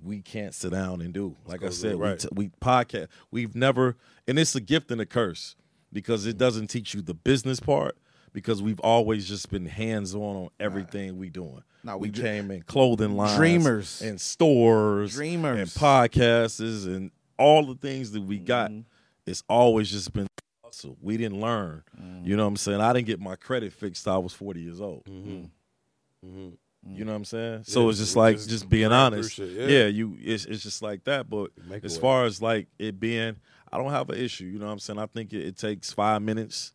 [0.03, 1.35] we can't sit down and do.
[1.45, 2.11] Like I said, right.
[2.11, 3.07] we, t- we podcast.
[3.31, 3.95] We've never,
[4.27, 5.55] and it's a gift and a curse
[5.91, 7.97] because it doesn't teach you the business part.
[8.31, 11.63] Because we've always just been hands on on everything we doing.
[11.83, 14.03] Now we, we came in clothing lines, Dreamers.
[14.03, 15.57] and stores, Dreamers.
[15.57, 17.09] and podcasts, and
[17.39, 18.69] all the things that we got.
[18.69, 18.81] Mm-hmm.
[19.25, 20.27] It's always just been
[20.69, 20.97] hustle.
[21.01, 21.83] We didn't learn.
[21.99, 22.25] Mm-hmm.
[22.25, 22.81] You know what I'm saying?
[22.81, 24.03] I didn't get my credit fixed.
[24.03, 25.05] till I was 40 years old.
[25.05, 26.49] Mm-hmm.
[26.87, 27.63] You know what I'm saying?
[27.65, 29.33] So it's just like just just being honest.
[29.33, 29.67] shit, yeah.
[29.67, 29.85] yeah.
[29.87, 31.29] you it's it's just like that.
[31.29, 31.51] But
[31.83, 33.35] as far as like it being,
[33.71, 34.45] I don't have an issue.
[34.45, 34.99] You know what I'm saying?
[34.99, 36.71] I think it, it takes five minutes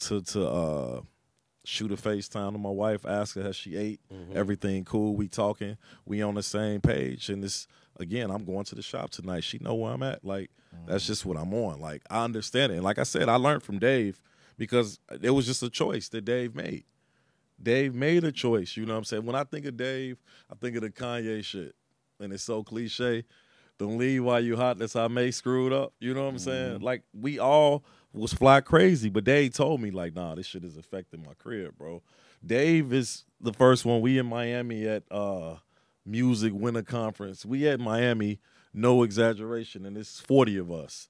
[0.00, 1.00] to to uh
[1.64, 4.36] shoot a FaceTime to my wife, ask her has she ate, Mm-hmm.
[4.36, 5.14] everything cool.
[5.16, 7.66] We talking, we on the same page, and this
[7.98, 8.30] again.
[8.30, 9.44] I'm going to the shop tonight.
[9.44, 10.24] She know where I'm at.
[10.24, 10.50] Like
[10.86, 11.80] that's just what I'm on.
[11.80, 12.76] Like I understand it.
[12.76, 14.20] And like I said, I learned from Dave
[14.56, 16.84] because it was just a choice that Dave made.
[17.60, 18.76] Dave made a choice.
[18.76, 19.26] You know what I'm saying?
[19.26, 20.18] When I think of Dave,
[20.50, 21.74] I think of the Kanye shit.
[22.20, 23.24] And it's so cliche.
[23.78, 24.78] Don't leave while you hot.
[24.78, 25.92] That's how I May screwed up.
[26.00, 26.80] You know what I'm saying?
[26.80, 30.76] Like we all was fly crazy, but Dave told me like, nah, this shit is
[30.76, 32.02] affecting my career, bro.
[32.44, 34.00] Dave is the first one.
[34.00, 35.56] We in Miami at uh
[36.04, 37.44] Music Winter Conference.
[37.44, 38.40] We at Miami,
[38.78, 41.08] no exaggeration, and it's 40 of us.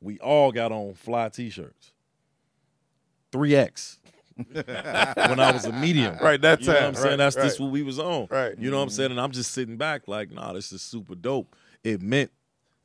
[0.00, 1.92] We all got on PHLI t-shirts.
[3.32, 3.98] 3X.
[4.52, 6.16] when I was a medium.
[6.20, 7.06] Right, that You know what I'm saying?
[7.10, 7.64] right, That's just right.
[7.64, 8.26] what we was on.
[8.30, 8.58] Right.
[8.58, 8.96] You know what I'm mm-hmm.
[8.96, 9.10] saying?
[9.12, 11.54] And I'm just sitting back like, nah, this is super dope.
[11.82, 12.30] It meant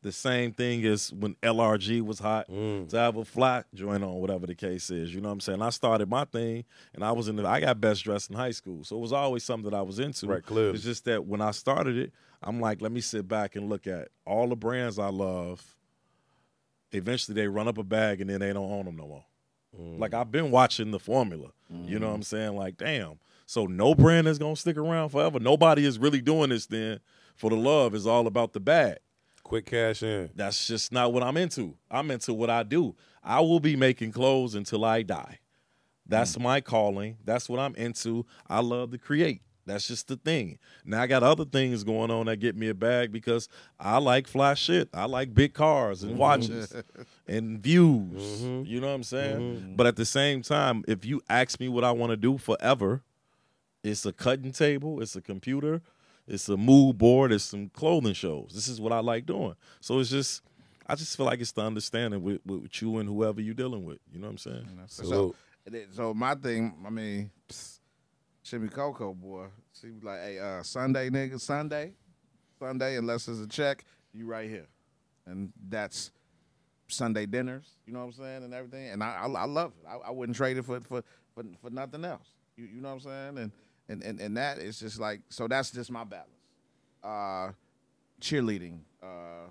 [0.01, 2.87] the same thing as when LRG was hot Mm.
[2.89, 5.13] to have a flat joint on, whatever the case is.
[5.13, 5.61] You know what I'm saying?
[5.61, 6.63] I started my thing
[6.93, 8.83] and I was in the I got best dressed in high school.
[8.85, 10.27] So it was always something that I was into.
[10.27, 10.75] Right, clearly.
[10.75, 13.87] It's just that when I started it, I'm like, let me sit back and look
[13.87, 15.75] at all the brands I love.
[16.91, 19.25] Eventually they run up a bag and then they don't own them no more.
[19.99, 21.49] Like I've been watching the formula.
[21.85, 22.55] You know what I'm saying?
[22.55, 23.19] Like, damn.
[23.45, 25.39] So no brand is gonna stick around forever.
[25.39, 26.99] Nobody is really doing this then
[27.35, 27.93] for the love.
[27.93, 28.97] It's all about the bag.
[29.49, 30.29] Quick cash in.
[30.35, 31.75] That's just not what I'm into.
[31.89, 32.95] I'm into what I do.
[33.23, 35.39] I will be making clothes until I die.
[36.07, 36.43] That's hmm.
[36.43, 37.17] my calling.
[37.25, 38.25] That's what I'm into.
[38.47, 39.41] I love to create.
[39.65, 40.57] That's just the thing.
[40.85, 43.49] Now I got other things going on that get me a bag because
[43.79, 44.89] I like fly shit.
[44.93, 46.21] I like big cars and mm-hmm.
[46.21, 46.73] watches
[47.27, 48.41] and views.
[48.41, 48.65] Mm-hmm.
[48.65, 49.39] You know what I'm saying?
[49.39, 49.75] Mm-hmm.
[49.75, 53.03] But at the same time, if you ask me what I want to do forever,
[53.83, 55.81] it's a cutting table, it's a computer,
[56.29, 58.51] it's a mood board, it's some clothing shows.
[58.53, 59.55] This is what I like doing.
[59.81, 60.43] So it's just,
[60.87, 63.97] I just feel like it's the understanding with, with you and whoever you're dealing with.
[64.13, 64.69] You know what I'm saying?
[64.87, 65.35] So, Salute.
[65.91, 67.79] so my thing, I mean, psst,
[68.43, 69.45] Jimmy Coco boy,
[69.79, 71.93] she was like, "Hey, uh, Sunday nigga, Sunday,
[72.57, 74.65] Sunday, unless there's a check, you right here,"
[75.27, 76.09] and that's
[76.87, 77.69] Sunday dinners.
[77.85, 78.89] You know what I'm saying, and everything.
[78.89, 79.87] And I, I, I love it.
[79.87, 81.03] I, I wouldn't trade it for for
[81.35, 82.27] for, for nothing else.
[82.57, 83.37] You, you know what I'm saying?
[83.37, 83.51] And
[83.89, 85.47] and and and that is just like so.
[85.47, 86.29] That's just my balance.
[87.03, 87.51] Uh,
[88.21, 88.79] cheerleading.
[89.01, 89.49] Uh,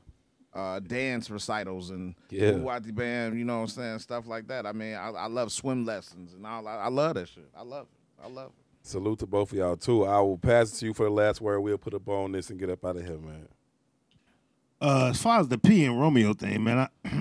[0.54, 2.52] uh, dance recitals and Yeah.
[2.52, 4.66] Wati band, you know what I'm saying, stuff like that.
[4.66, 6.66] I mean, I, I love swim lessons and all.
[6.66, 7.48] I, I love that shit.
[7.56, 8.24] I love it.
[8.24, 8.64] I love it.
[8.82, 10.04] Salute to both of y'all too.
[10.04, 11.60] I will pass it to you for the last word.
[11.60, 13.46] We'll put up on this and get up out of here, man.
[14.80, 17.20] Uh, as far as the P and Romeo thing, man, I, a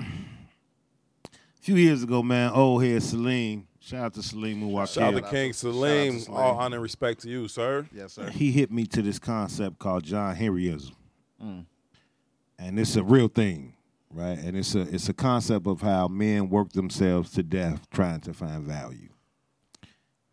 [1.60, 4.94] few years ago, man, old head Salim, Shout out to Salim Muwakkil.
[4.94, 6.18] Shout out to King to- shout out to Salim.
[6.20, 6.38] Salim.
[6.40, 7.86] All honor and respect to you, sir.
[7.94, 8.28] Yes, sir.
[8.30, 10.92] he hit me to this concept called John Henryism,
[11.42, 11.64] Mm.
[12.58, 13.72] and it's a real thing,
[14.10, 14.38] right?
[14.38, 18.34] And it's a it's a concept of how men work themselves to death trying to
[18.34, 19.08] find value.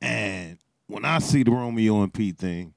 [0.01, 0.57] And
[0.87, 2.73] when I see the Romeo and Pete thing,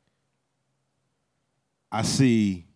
[1.90, 2.66] I see,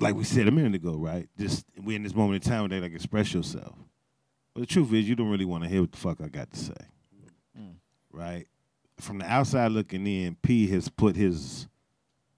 [0.00, 1.28] like we said a minute ago, right?
[1.38, 3.76] Just we in this moment in time where they like express yourself.
[4.52, 6.50] But the truth is, you don't really want to hear what the fuck I got
[6.50, 6.74] to say,
[8.12, 8.46] right?
[8.98, 11.66] From the outside looking in, P has put his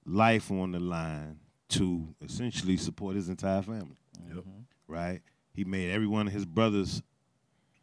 [0.06, 1.38] life on the line
[1.70, 3.96] to essentially support his entire family.
[4.28, 4.44] Yep.
[4.86, 5.20] Right?
[5.54, 7.02] He made every one of his brothers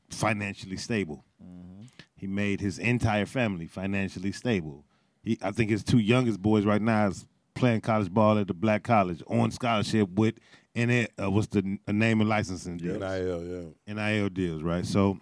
[0.09, 1.23] financially stable.
[2.15, 4.83] He made his entire family financially stable.
[5.23, 8.53] He, I think his two youngest boys right now is playing college ball at the
[8.53, 10.35] Black College on scholarship with
[10.75, 12.99] and it uh, what's the n- a name and licensing deal.
[12.99, 13.93] NIL, yeah.
[13.93, 14.85] NIL deals, right?
[14.85, 15.19] So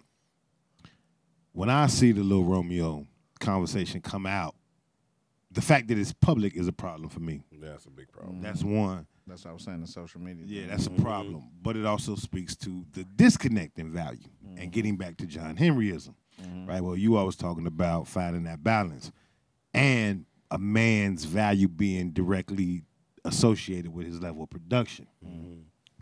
[1.58, 3.04] when I see the little Romeo
[3.40, 4.54] conversation come out,
[5.50, 7.42] the fact that it's public is a problem for me.
[7.50, 8.36] Yeah, that's a big problem.
[8.36, 8.44] Mm-hmm.
[8.44, 9.08] That's one.
[9.26, 10.44] That's what I was saying in social media.
[10.46, 11.02] Yeah, that's a mm-hmm.
[11.02, 11.42] problem.
[11.60, 14.70] But it also speaks to the disconnect in value and mm-hmm.
[14.70, 16.14] getting back to John Henryism,
[16.64, 16.80] right?
[16.80, 19.10] Well, you always talking about finding that balance
[19.74, 22.84] and a man's value being directly
[23.24, 25.08] associated with his level of production,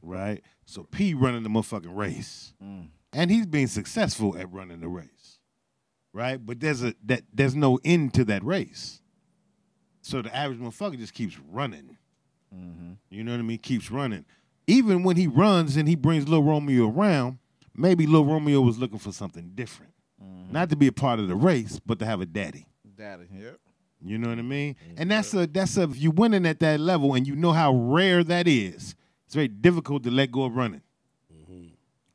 [0.03, 0.43] right?
[0.66, 2.89] So P running the motherfucking race, mm.
[3.15, 5.09] and he's being successful at running the race,
[6.17, 6.45] right?
[6.45, 9.03] But there's a that there's no end to that race.
[10.01, 11.97] So the average motherfucker just keeps running.
[12.55, 12.93] Mm-hmm.
[13.11, 13.59] You know what I mean?
[13.59, 14.25] Keeps running.
[14.67, 17.39] Even when he runs and he brings Little Romeo around,
[17.75, 19.93] maybe Little Romeo was looking for something different.
[20.23, 20.53] Mm-hmm.
[20.53, 22.67] Not to be a part of the race, but to have a daddy.
[22.97, 23.27] Daddy.
[23.33, 23.59] Yep.
[24.03, 24.75] You know what I mean?
[24.75, 25.03] Mm-hmm.
[25.03, 27.75] And that's a that's a if you winning at that level and you know how
[27.75, 28.95] rare that is,
[29.27, 30.83] it's very difficult to let go of running.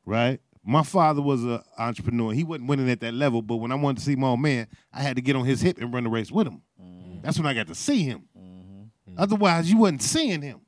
[0.04, 0.40] Right?
[0.64, 2.32] My father was an entrepreneur.
[2.32, 4.68] He wasn't winning at that level, but when I wanted to see my old man,
[4.92, 6.62] I had to get on his hip and run the race with him.
[6.80, 7.20] Mm-hmm.
[7.22, 8.28] That's when I got to see him.
[8.38, 9.14] Mm-hmm.
[9.18, 10.60] Otherwise, you wasn't seeing him.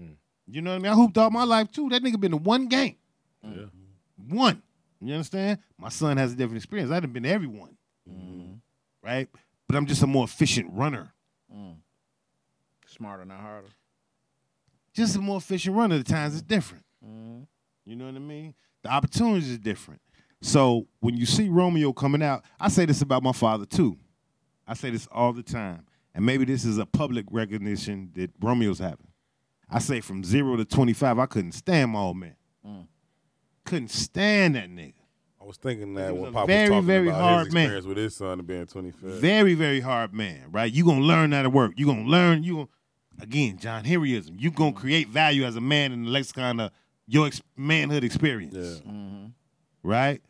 [0.00, 0.14] Mm.
[0.46, 0.92] You know what I mean?
[0.92, 1.88] I hooped all my life too.
[1.88, 2.96] That nigga been to one game.
[3.42, 3.66] Yeah.
[4.28, 4.62] One.
[5.00, 5.58] You understand?
[5.76, 6.92] My son has a different experience.
[6.92, 7.76] I done been to every one.
[9.02, 9.28] Right?
[9.66, 11.12] But I'm just a more efficient runner.
[11.52, 11.74] Mm.
[12.86, 13.66] Smarter, not harder.
[14.94, 15.98] Just a more efficient runner.
[15.98, 16.84] The times is different.
[17.04, 17.42] Mm-hmm.
[17.84, 18.54] You know what I mean?
[18.82, 20.00] The opportunities is different.
[20.40, 23.96] So when you see Romeo coming out, I say this about my father too.
[24.66, 25.86] I say this all the time.
[26.14, 29.08] And maybe this is a public recognition that Romeo's having.
[29.70, 32.36] I say from zero to 25, I couldn't stand my old man.
[32.66, 32.86] Mm.
[33.64, 34.94] Couldn't stand that nigga.
[35.40, 37.54] I was thinking that was when a Pop very, was talking very about hard his
[37.54, 37.62] man.
[37.64, 39.10] experience with his son being 25.
[39.14, 40.72] Very, very hard man, right?
[40.72, 41.72] You're going to learn how to work.
[41.76, 42.68] You're going to learn, you going
[43.20, 44.36] again, John Henryism.
[44.38, 46.72] You're going to create value as a man in the lexicon of
[47.06, 48.54] your ex- manhood experience.
[48.54, 48.90] Yeah.
[48.92, 49.26] Mm-hmm.
[49.82, 50.22] right?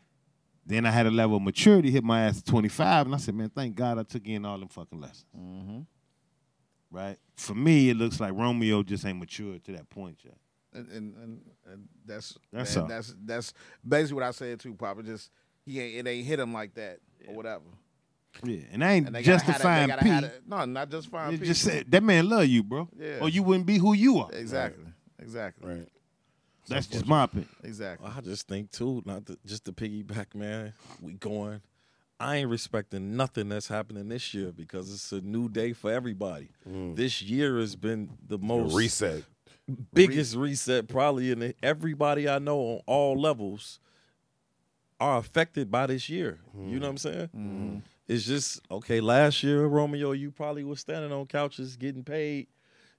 [0.65, 3.35] Then I had a level of maturity hit my ass at 25, and I said,
[3.35, 5.25] man, thank God I took in all them fucking lessons.
[5.37, 5.79] Mm-hmm.
[6.89, 7.17] Right?
[7.35, 10.37] For me, it looks like Romeo just ain't matured to that point yet.
[10.73, 11.41] And, and, and,
[11.71, 13.53] and that's That's and that's that's
[13.87, 15.03] basically what I said too, Papa.
[15.03, 15.29] Just
[15.65, 17.65] he ain't it ain't hit him like that or whatever.
[18.43, 20.37] Yeah, and I ain't And they gotta justifying they gotta P.
[20.47, 21.45] No, not justifying It P.
[21.45, 22.89] just said that man love you, bro.
[22.97, 23.19] Yeah.
[23.21, 24.31] Or you wouldn't be who you are.
[24.33, 24.85] exactly,
[25.19, 25.87] exactly, Right.
[26.67, 27.49] That's just my opinion.
[27.63, 28.09] exactly.
[28.15, 30.73] I just think too, not to, just to piggyback, man.
[31.01, 31.61] We going.
[32.19, 36.49] I ain't respecting nothing that's happening this year because it's a new day for everybody.
[36.69, 36.95] Mm.
[36.95, 39.23] This year has been the most Reset.
[39.93, 43.79] biggest reset probably in the, everybody I know on all levels
[44.99, 46.39] are affected by this year.
[46.55, 46.99] You know what I'm mm.
[46.99, 47.29] saying?
[47.35, 47.81] Mm.
[48.07, 49.01] It's just okay.
[49.01, 52.47] Last year, Romeo, you probably was standing on couches getting paid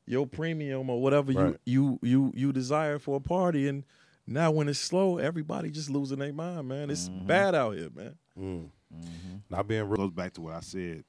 [0.07, 1.57] your premium or whatever Right.
[1.65, 3.85] you you you you desire for a party, and
[4.27, 6.91] now when it's slow, everybody just losing their mind, man.
[6.91, 7.27] It's mm-hmm.
[7.27, 8.17] bad out here, man.
[8.39, 8.71] Mm.
[8.95, 9.37] Mm-hmm.
[9.51, 10.09] Not being real.
[10.09, 11.05] Goes back to what I said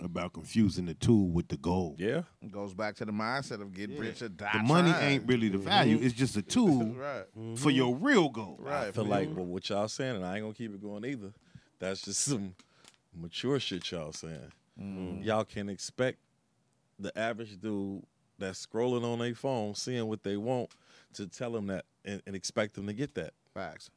[0.00, 1.96] about confusing the tool with the goal.
[1.98, 4.50] Yeah, It goes back to the mindset of get rich or die.
[4.52, 5.12] The money trying.
[5.12, 5.66] ain't really the mm-hmm.
[5.66, 5.98] value.
[6.00, 7.24] It's just a tool right,
[7.56, 8.60] for your real goal.
[8.64, 8.94] I right.
[8.94, 11.32] feel like well, what y'all saying, and I ain't gonna keep it going either.
[11.78, 12.54] That's just some
[13.14, 14.52] mature shit y'all saying.
[15.22, 16.18] Y'all can expect
[16.98, 18.04] the average dude
[18.38, 20.70] that's scrolling on their phone, seeing what they want,
[21.14, 23.32] to tell them that and, and expect them to get that.
[23.54, 23.90] facts.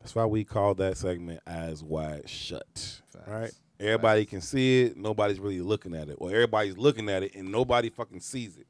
[0.00, 3.02] That's why we call that segment Eyes Wide Shut.
[3.12, 3.28] Facts.
[3.28, 3.52] Right?
[3.78, 4.96] Everybody can see it.
[4.96, 6.16] Nobody's really looking at it.
[6.18, 8.66] Or everybody's looking at it and nobody fucking sees it.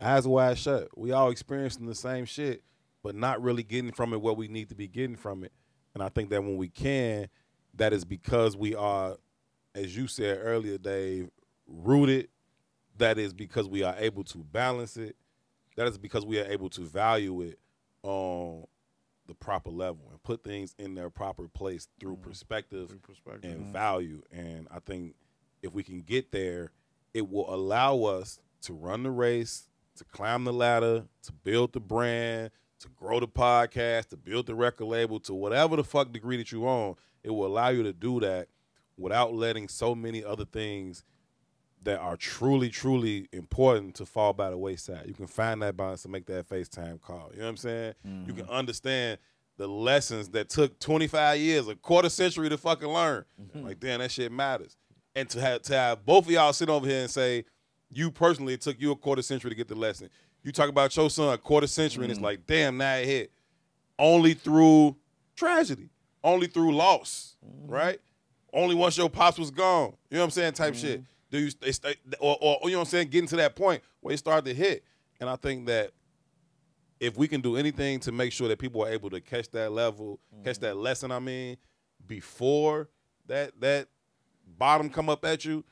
[0.00, 0.88] Eyes wide shut.
[0.96, 2.62] We all experiencing the same shit,
[3.02, 5.52] but not really getting from it what we need to be getting from it.
[5.94, 7.28] And I think that when we can,
[7.74, 9.16] that is because we are,
[9.74, 11.30] as you said earlier, Dave,
[11.66, 12.28] rooted.
[12.98, 15.16] That is because we are able to balance it.
[15.76, 17.58] That is because we are able to value it.
[18.02, 18.64] on
[19.26, 22.28] the proper level and put things in their proper place through mm-hmm.
[22.28, 23.50] perspective Through perspective.
[23.50, 24.22] and value.
[24.30, 25.14] And I think
[25.62, 26.72] if we can get there,
[27.14, 31.80] it will allow us to run the race, to climb the ladder, to build the
[31.80, 32.50] brand,
[32.80, 36.50] to grow the podcast, to build the record label, to whatever the fuck degree that
[36.50, 36.96] you own.
[37.22, 38.48] It will allow you to do that
[38.96, 41.04] without letting so many other things
[41.84, 45.04] that are truly, truly important to fall by the wayside.
[45.06, 47.30] You can find that balance to make that FaceTime call.
[47.32, 47.94] You know what I'm saying?
[48.04, 48.52] You can mm-hmm.
[48.52, 49.18] understand
[49.56, 53.24] the lessons that took 25 years, a quarter century to fucking learn.
[53.40, 53.66] Mm-hmm.
[53.66, 54.76] Like, damn, that shit matters.
[55.14, 57.44] And to have to have both of y'all sit over here and say,
[57.90, 60.08] you personally it took you a quarter century to get the lesson.
[60.42, 62.24] You talk about your son a quarter century, and it's mm-hmm.
[62.24, 63.32] like, damn, now it hit.
[63.98, 64.96] Only through
[65.36, 65.90] tragedy,
[66.24, 67.36] only through loss,
[67.66, 68.00] right?
[68.52, 69.92] Only once your pops was gone.
[70.10, 70.52] You know what I'm saying?
[70.54, 71.02] Type shit.
[71.32, 73.08] Do you they stay or, or you know what I'm saying?
[73.08, 74.84] Getting to that point where it started to hit.
[75.18, 75.92] And I think that
[77.00, 79.72] if we can do anything to make sure that people are able to catch that
[79.72, 80.66] level, catch mm-hmm.
[80.66, 81.56] that lesson, I mean,
[82.06, 82.90] before
[83.26, 83.88] that that
[84.58, 85.64] bottom come up at you,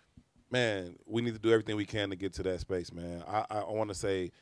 [0.50, 3.22] man, we need to do everything we can to get to that space, man.
[3.28, 4.32] I I, I want to say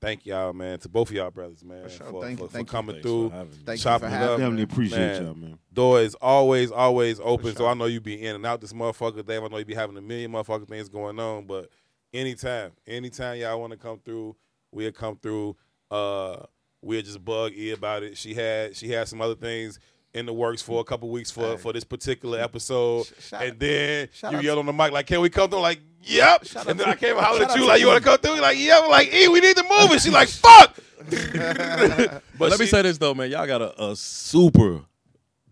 [0.00, 2.22] thank y'all, man, to both of y'all brothers, man, For for.
[2.22, 2.48] Thank for, you.
[2.48, 2.72] for Thank you.
[2.72, 3.30] coming Thanks through.
[3.30, 3.52] for having.
[3.52, 4.38] Thank you chopping for it up.
[4.38, 5.24] Definitely appreciate Man.
[5.24, 5.58] y'all, man.
[5.72, 7.54] Door is always, always open.
[7.56, 7.66] So.
[7.66, 9.42] I know you be in and out this motherfucker, Dave.
[9.42, 11.70] I know you be having a million motherfucking things going on, but
[12.12, 14.36] anytime, anytime y'all want to come through,
[14.72, 15.56] we'll come through.
[15.90, 16.44] Uh,
[16.82, 18.16] we'll just bug E about it.
[18.16, 19.78] She had she had some other things
[20.16, 21.56] in the works for a couple weeks for Hey.
[21.56, 25.20] for this particular episode, shout- and then you out yelled on the mic like, "Can
[25.20, 27.80] we come through?" Like, "Yep." Shout and then I came and hollered at you like,
[27.80, 29.90] "You want to come through?" You're like, "Yep." I'm like, "E, we need to move."
[29.92, 30.76] And she's like, "Fuck."
[31.08, 33.30] but But let me say this though, man.
[33.30, 34.82] Y'all got a, a super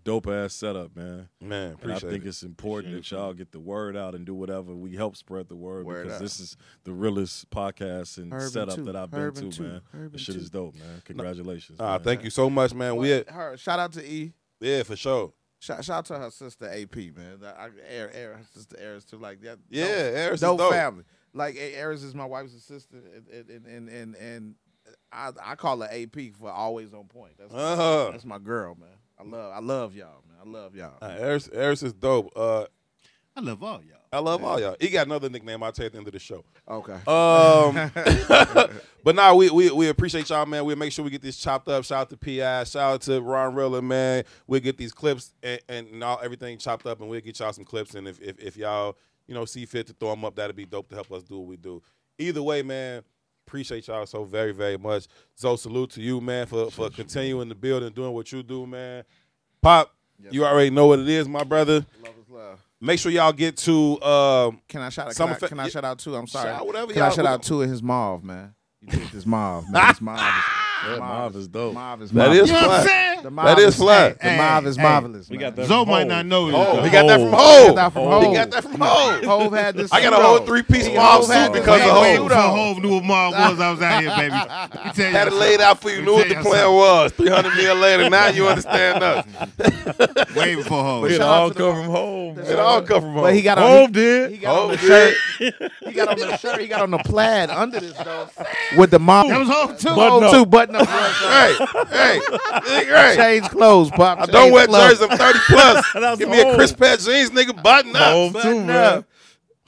[0.03, 1.28] dope ass setup, man.
[1.41, 2.28] man, And I think it.
[2.28, 4.74] it's important that y'all get the word out and do whatever.
[4.74, 6.23] We help spread the word, Word because out.
[6.23, 8.85] this is the realest podcast and Urban setup too.
[8.85, 9.62] that I've Urban been to, too.
[9.62, 9.81] man.
[9.95, 10.41] Urban This shit too.
[10.43, 11.01] is dope, man.
[11.07, 11.78] Congratulations.
[11.81, 12.01] Ah, man.
[12.03, 12.97] thank you so much, man.
[12.97, 14.32] We But shout out to E.
[14.60, 15.32] yeah, for sure.
[15.60, 17.39] Shout, shout out to her sister AP, man.
[17.43, 19.16] I, Air, Air, her sister Eris too.
[19.18, 19.59] Like that.
[19.70, 20.72] Yeah, Eris is dope, dope.
[20.72, 21.05] family.
[21.32, 22.97] Like Eris is my wife's sister,
[23.32, 24.55] and and and and, and
[25.10, 27.32] I I call her AP for always on point.
[27.39, 28.10] That's Uh-huh.
[28.12, 28.89] that's my girl, man.
[29.18, 30.36] I love I love y'all, man.
[30.44, 30.98] I love y'all.
[31.01, 32.31] Uh, Eris, Eris is dope.
[32.36, 32.66] Uh,
[33.36, 33.98] I love all y'all.
[34.12, 34.77] I love all y'all.
[34.81, 36.44] He got another nickname I'll tell you at the end of the show.
[36.69, 36.93] Okay.
[36.93, 37.90] Um,
[39.05, 40.65] but now we, we we appreciate y'all, man.
[40.65, 41.85] We'll make sure we get this chopped up.
[41.85, 42.62] Shout out to Pi.
[42.62, 44.23] Shout out to Ron Rilla, man.
[44.47, 47.65] We'll get these clips and, and all everything chopped up, and we'll get y'all some
[47.65, 47.97] clips.
[47.97, 48.97] And if, if if y'all
[49.27, 51.39] you know see fit to throw them up, that'd be dope to help us do
[51.39, 51.82] what we do.
[52.19, 53.02] Either way, man.
[53.47, 55.06] Appreciate y'all so very very much.
[55.35, 58.66] So salute to you, man, for for continuing to build and doing what you do,
[58.66, 59.05] man.
[59.61, 61.85] Pop, Yes, you already know what it is, my brother.
[62.02, 62.59] love is love.
[62.85, 65.09] Make sure y'all get to um, Can I shout out?
[65.09, 66.15] Can, Summer I, can I shout out too?
[66.15, 66.51] I'm sorry.
[66.51, 68.55] Shout whatever can I y'all- shout out to his mauve, man?
[68.82, 69.86] You did this mauve, man.
[69.89, 71.73] This mauve is, Yeah, Marv is dope.
[71.73, 72.51] Mauve is That marvelous.
[72.51, 73.14] is fly.
[73.25, 74.11] The That is fly.
[74.11, 75.31] The mauve is Hey, marvelous.
[75.31, 75.55] We man.
[75.55, 75.67] that.
[75.67, 76.09] Zo from might Hov.
[76.09, 76.55] not know this.
[76.57, 76.83] Oh, though.
[76.83, 77.75] he got that from He Hov.
[77.75, 78.35] got that from He Hov.
[78.35, 79.25] got that from Hov.
[79.25, 79.93] Hove had this.
[79.95, 82.03] I got a whole three piece He mom Hov had suit this because of pseudo.
[82.03, 82.29] Wait, Hov.
[82.29, 84.35] before Hov knew what Marv was, I was out here, baby.
[84.35, 86.03] Let me tell you Had it laid out for you.
[86.03, 87.13] Knew what the plan was.
[87.13, 89.27] Three hundred mil later, now you understand us.
[90.37, 91.05] Way before Hov.
[91.07, 92.39] It Shout all come from home.
[92.39, 93.23] It all come from Hov.
[93.23, 93.65] But he got on.
[93.71, 94.31] Hov he, did.
[94.33, 95.17] he got on Hov the shirt.
[95.87, 96.61] He got on the shirt.
[96.61, 98.29] He got on the plaid under this though,
[98.77, 99.29] with the mom.
[99.29, 99.95] That was Hov too.
[99.95, 100.31] Button Hov up.
[100.33, 100.47] too.
[100.47, 100.87] Button up.
[100.87, 101.55] Hey,
[101.89, 103.41] hey, hey, hey.
[103.41, 104.20] Change clothes, pop.
[104.20, 104.99] I don't wear clothes.
[104.99, 105.09] jerseys.
[105.11, 105.93] I'm thirty plus.
[106.19, 106.55] Give me a Hov.
[106.57, 107.62] crisp pair of jeans, nigga.
[107.62, 108.03] Button up.
[108.03, 108.99] Hov too, Button man.
[108.99, 109.05] up.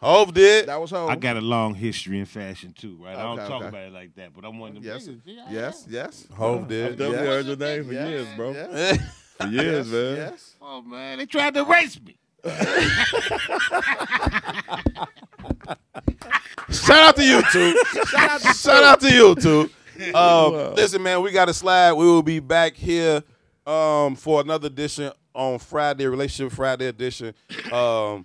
[0.01, 0.67] Hov did.
[0.69, 1.09] That was Hov.
[1.09, 3.17] I got a long history in fashion too, right?
[3.17, 3.69] I don't Okay, talk okay.
[3.69, 5.07] about it like that, but I'm one of them Yes.
[5.07, 5.21] niggas.
[5.25, 5.87] Yeah, Yes.
[5.89, 6.27] Yes.
[6.37, 6.99] Hov did.
[6.99, 7.27] Definitely Yes.
[7.27, 8.09] heard your name for Yes.
[8.09, 8.51] years, bro.
[8.53, 8.99] Yes.
[9.37, 10.17] For years, man.
[10.17, 10.55] Yes.
[10.63, 12.17] Oh man, they tried to erase me.
[16.71, 17.75] Shout out to YouTube.
[18.09, 20.15] Shout out to Shout out to you.
[20.15, 21.93] Um, Listen, man, we got a slide.
[21.93, 23.23] We will be back here
[23.67, 27.35] um, for another edition on Friday, Relationship Friday edition.
[27.73, 28.25] Um,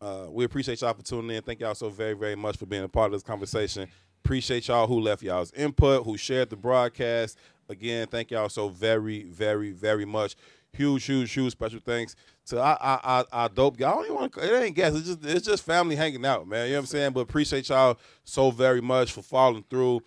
[0.00, 1.42] uh, we appreciate y'all for tuning in.
[1.42, 3.88] Thank y'all so very, very much for being a part of this conversation.
[4.24, 7.38] Appreciate y'all who left y'all's input, who shared the broadcast.
[7.68, 10.36] Again, thank y'all so very, very, very much.
[10.72, 12.16] Huge, huge, huge special thanks
[12.46, 13.90] to our, our, our, dope y'all.
[13.90, 14.98] I don't even want to, it ain't guests.
[14.98, 16.66] It's just, it's just family hanging out, man.
[16.66, 17.12] You know what I'm saying?
[17.12, 20.02] But appreciate y'all so very much for following through.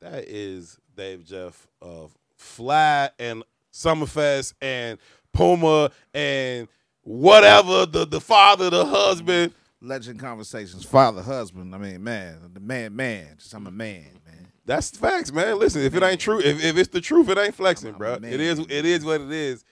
[0.00, 3.42] That is Dave Jeff of PHLI and
[3.72, 4.98] Summerfest and
[5.32, 6.68] Puma and
[7.02, 9.54] whatever the the father, the husband.
[9.82, 10.84] Legend conversations.
[10.84, 11.74] Father, husband.
[11.74, 13.36] I mean, man, the man, man.
[13.38, 14.48] Just I'm a man, man.
[14.66, 15.58] That's facts, man.
[15.58, 18.14] Listen, if it ain't true, if, if it's the truth, it ain't flexing, bro.
[18.14, 19.64] It is it is what it is.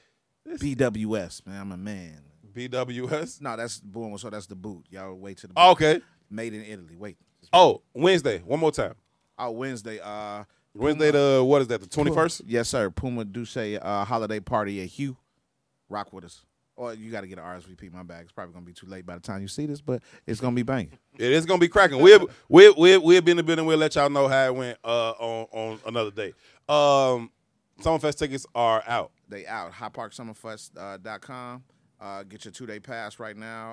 [0.49, 1.61] BWS, man.
[1.61, 2.23] I'm a man.
[2.55, 3.41] BWS.
[3.41, 4.17] No, that's boom.
[4.19, 4.85] So that's the boot.
[4.91, 5.53] Y'all wait to the.
[5.57, 6.01] Oh, okay.
[6.31, 6.97] Made in Italy.
[6.97, 7.17] Wait.
[7.53, 8.39] Oh, Wednesday.
[8.39, 8.95] One more time.
[9.39, 10.01] Oh, Wednesday.
[10.03, 10.45] Uh,
[10.79, 11.81] Wednesday the what is that?
[11.81, 12.43] The twenty first.
[12.47, 12.91] Yes, sir.
[12.91, 15.17] Puma D'USSÉ uh, holiday party at Hugh.
[15.89, 16.45] Rock with us.
[16.77, 17.93] Or you got to get an RSVP.
[17.93, 18.23] My bag.
[18.23, 20.55] It's probably gonna be too late by the time you see this, but it's gonna
[20.55, 20.97] be banging.
[21.19, 22.01] It is gonna be cracking.
[22.01, 23.67] We'll we'll we'll, we'll be in the building.
[23.67, 26.33] We'll let y'all know how it went uh, on on another day.
[26.69, 27.33] Um,
[27.81, 29.11] Summerfest tickets are out.
[29.29, 29.73] They out.
[29.73, 31.65] HydeParkSummerFest.com.
[32.01, 33.73] Uh, get your two day pass right now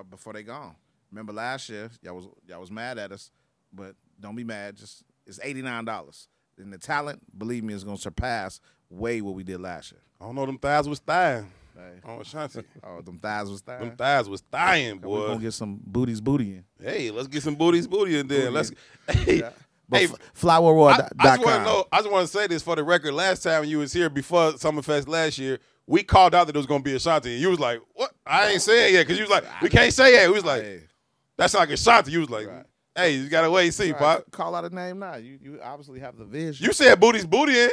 [0.00, 0.74] uh, before they gone.
[1.12, 3.30] Remember last year, y'all was y'all was mad at us,
[3.72, 4.76] but don't be mad.
[4.76, 6.28] Just it's eighty nine dollars.
[6.60, 10.00] And the talent, believe me, is gonna surpass way what we did last year.
[10.20, 11.44] I don't know them thighs was thigh
[11.76, 12.00] Hey.
[12.04, 12.62] on Ashanti.
[12.84, 13.80] Oh, them thighs was thying.
[13.80, 14.28] them thighs.
[14.28, 15.26] was We're boy.
[15.28, 16.64] gonna get some booties booty in.
[16.82, 18.50] hey, let's get some booties booty in there.
[18.50, 18.52] Booty.
[18.52, 18.72] Let's.
[19.10, 19.50] Hey, Yeah.
[19.88, 20.08] But hey, I,
[20.38, 21.08] flowerworld.com.
[21.18, 21.84] I just want to know.
[21.90, 23.12] I just want to say this for the record.
[23.12, 25.58] Last time you was here before Summerfest last year,
[25.88, 28.12] we called out that it was gonna be Ashanti, and you was like, "What?
[28.24, 30.88] I ain't saying yet," because you was like, "We can't say it." We was like,
[31.36, 32.64] "That's not like Ashanti." You was like, Right.
[32.94, 35.16] "Hey, you gotta wait and see, right, pop." call out a name now.
[35.16, 36.66] You you obviously have the vision.
[36.66, 37.70] You said booty's booty in.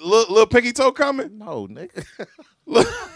[0.00, 1.36] Little, little pinky toe coming.
[1.36, 2.04] no, nigga.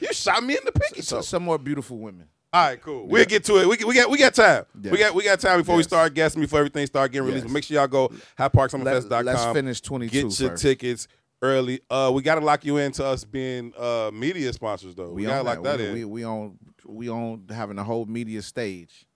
[0.00, 1.22] You shot me in the pinky so, toe.
[1.22, 2.28] some more beautiful women.
[2.52, 3.06] All right, cool.
[3.06, 3.68] We'll get to it.
[3.68, 4.64] We, we got we got time.
[4.80, 7.44] We got we got time before we start guessing before everything start getting released.
[7.44, 7.50] Yes.
[7.50, 9.24] But make sure y'all go Let, hydeparksummerfest.com.
[9.24, 10.62] let's finish 22 Get your first.
[10.62, 11.08] tickets
[11.42, 11.80] early.
[11.90, 15.10] Uh, we got to lock you into us being uh media sponsors though.
[15.10, 15.92] We, got to own lock that we, in.
[15.94, 19.06] We, we on we on having a whole media stage.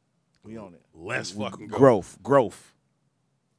[0.42, 0.82] We on it.
[0.94, 1.76] Let's fucking go.
[1.78, 2.74] Growth, growth.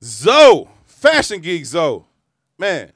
[0.03, 2.07] Zo, Fashion Geek Zo.
[2.57, 2.91] Man,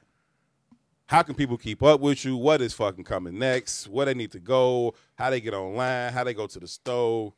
[1.06, 2.36] how can people keep up with you?
[2.36, 3.86] What is fucking coming next?
[3.88, 4.94] Where they need to go?
[5.14, 6.12] How they get online?
[6.12, 7.32] How they go to the store?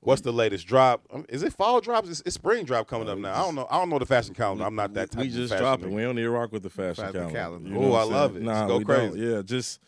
[0.00, 1.02] What's the latest drop?
[1.12, 2.08] Um, Is it fall drops?
[2.08, 3.32] It's, it's spring drop coming up now.
[3.34, 3.66] I don't know.
[3.70, 4.64] I don't know the fashion calendar.
[4.64, 5.88] I'm not that type we of just fashion dropped it.
[5.88, 5.94] nigga.
[5.94, 7.38] We don't need to rock with the fashion, Fashion calendar.
[7.38, 7.68] calendar.
[7.70, 8.44] You know what I love saying?
[8.44, 8.46] it.
[8.46, 9.10] Nah, Go we don't.
[9.12, 9.26] crazy.
[9.26, 9.80] Yeah, just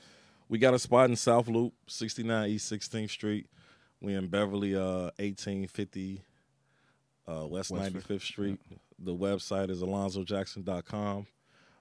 [0.48, 3.46] we got a spot in South Loop, 69 East 16th Street.
[4.00, 6.22] We in Beverly, uh, 1850
[7.26, 8.60] uh, West West 95th Street.
[8.98, 11.26] The website is alonzojackson.com.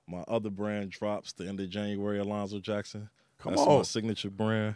[0.07, 2.19] My other brand drops the end of January.
[2.19, 3.09] Alonzo Jackson.
[3.39, 3.77] Come That's on.
[3.77, 4.75] my signature brand.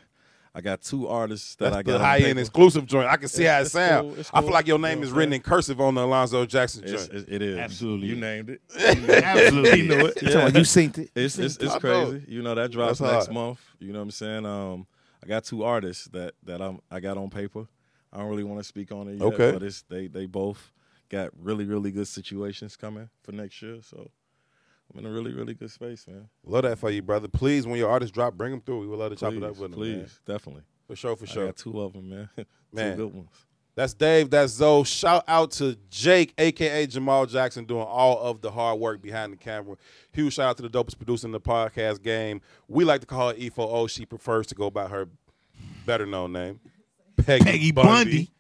[0.54, 3.08] I got two artists that That's I the got on high end exclusive joint.
[3.08, 4.02] I can see It's- how it sounds.
[4.12, 5.80] cool, it's I feel like your You name know is what I'm written in cursive
[5.80, 7.24] on the Alonzo Jackson It's, joint.
[7.30, 8.08] it, it is Absolutely.
[8.08, 8.62] You named it.
[9.24, 9.80] Absolutely.
[9.82, 10.22] You knew it.
[10.22, 11.12] You talking you synced it.
[11.16, 11.80] It's it's, it's I know.
[11.80, 12.26] crazy.
[12.28, 13.34] You know that drops That's next hard.
[13.34, 13.60] month.
[13.80, 14.46] You know what I'm saying?
[14.46, 14.88] Um,
[15.24, 17.68] I got two artists that that I'm I got on paper.
[18.14, 19.52] I don't really want to speak on it yet, Okay.
[19.52, 20.72] but it's they they both
[21.10, 23.78] got really really good situations coming for next year.
[23.82, 24.12] So
[24.92, 26.28] I'm in a really really good space, man.
[26.44, 27.28] Love that for you, brother.
[27.28, 28.80] Please, when your artists drop, bring them through.
[28.82, 29.74] We would love to chop it up with them.
[29.74, 30.10] please, man.
[30.26, 30.64] definitely.
[30.88, 31.44] For sure, for sure.
[31.44, 32.30] I got two of them, man.
[32.36, 33.30] two good ones.
[33.82, 34.30] That's Dave.
[34.30, 34.84] That's Zo.
[34.84, 39.38] Shout out to Jake, aka Jamal Jackson, doing all of the hard work behind the
[39.38, 39.76] camera.
[40.12, 42.42] Huge shout out to the dopest producer in the podcast game.
[42.68, 43.90] We like to call her E4O.
[43.90, 45.10] She prefers to go by her
[45.84, 46.60] better known name,
[47.26, 48.32] Peggy, Peggy Bundy.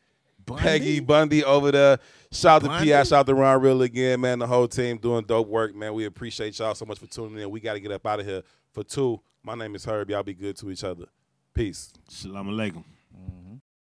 [0.46, 0.62] Bundy.
[0.62, 1.98] Peggy Bundy over there.
[2.32, 3.02] Shout out to P.I.
[3.02, 4.38] Shout out to Ron Real again, man.
[4.38, 5.96] The whole team doing dope work, man.
[5.96, 7.50] We appreciate y'all so much for tuning in.
[7.50, 8.44] We got to get up out of here
[8.74, 9.20] for two.
[9.42, 10.12] My name is Herb.
[10.12, 11.06] Y'all be good to each other.
[11.56, 11.92] Peace.
[12.12, 12.84] Shalom alaikum.
[13.18, 13.41] Mm.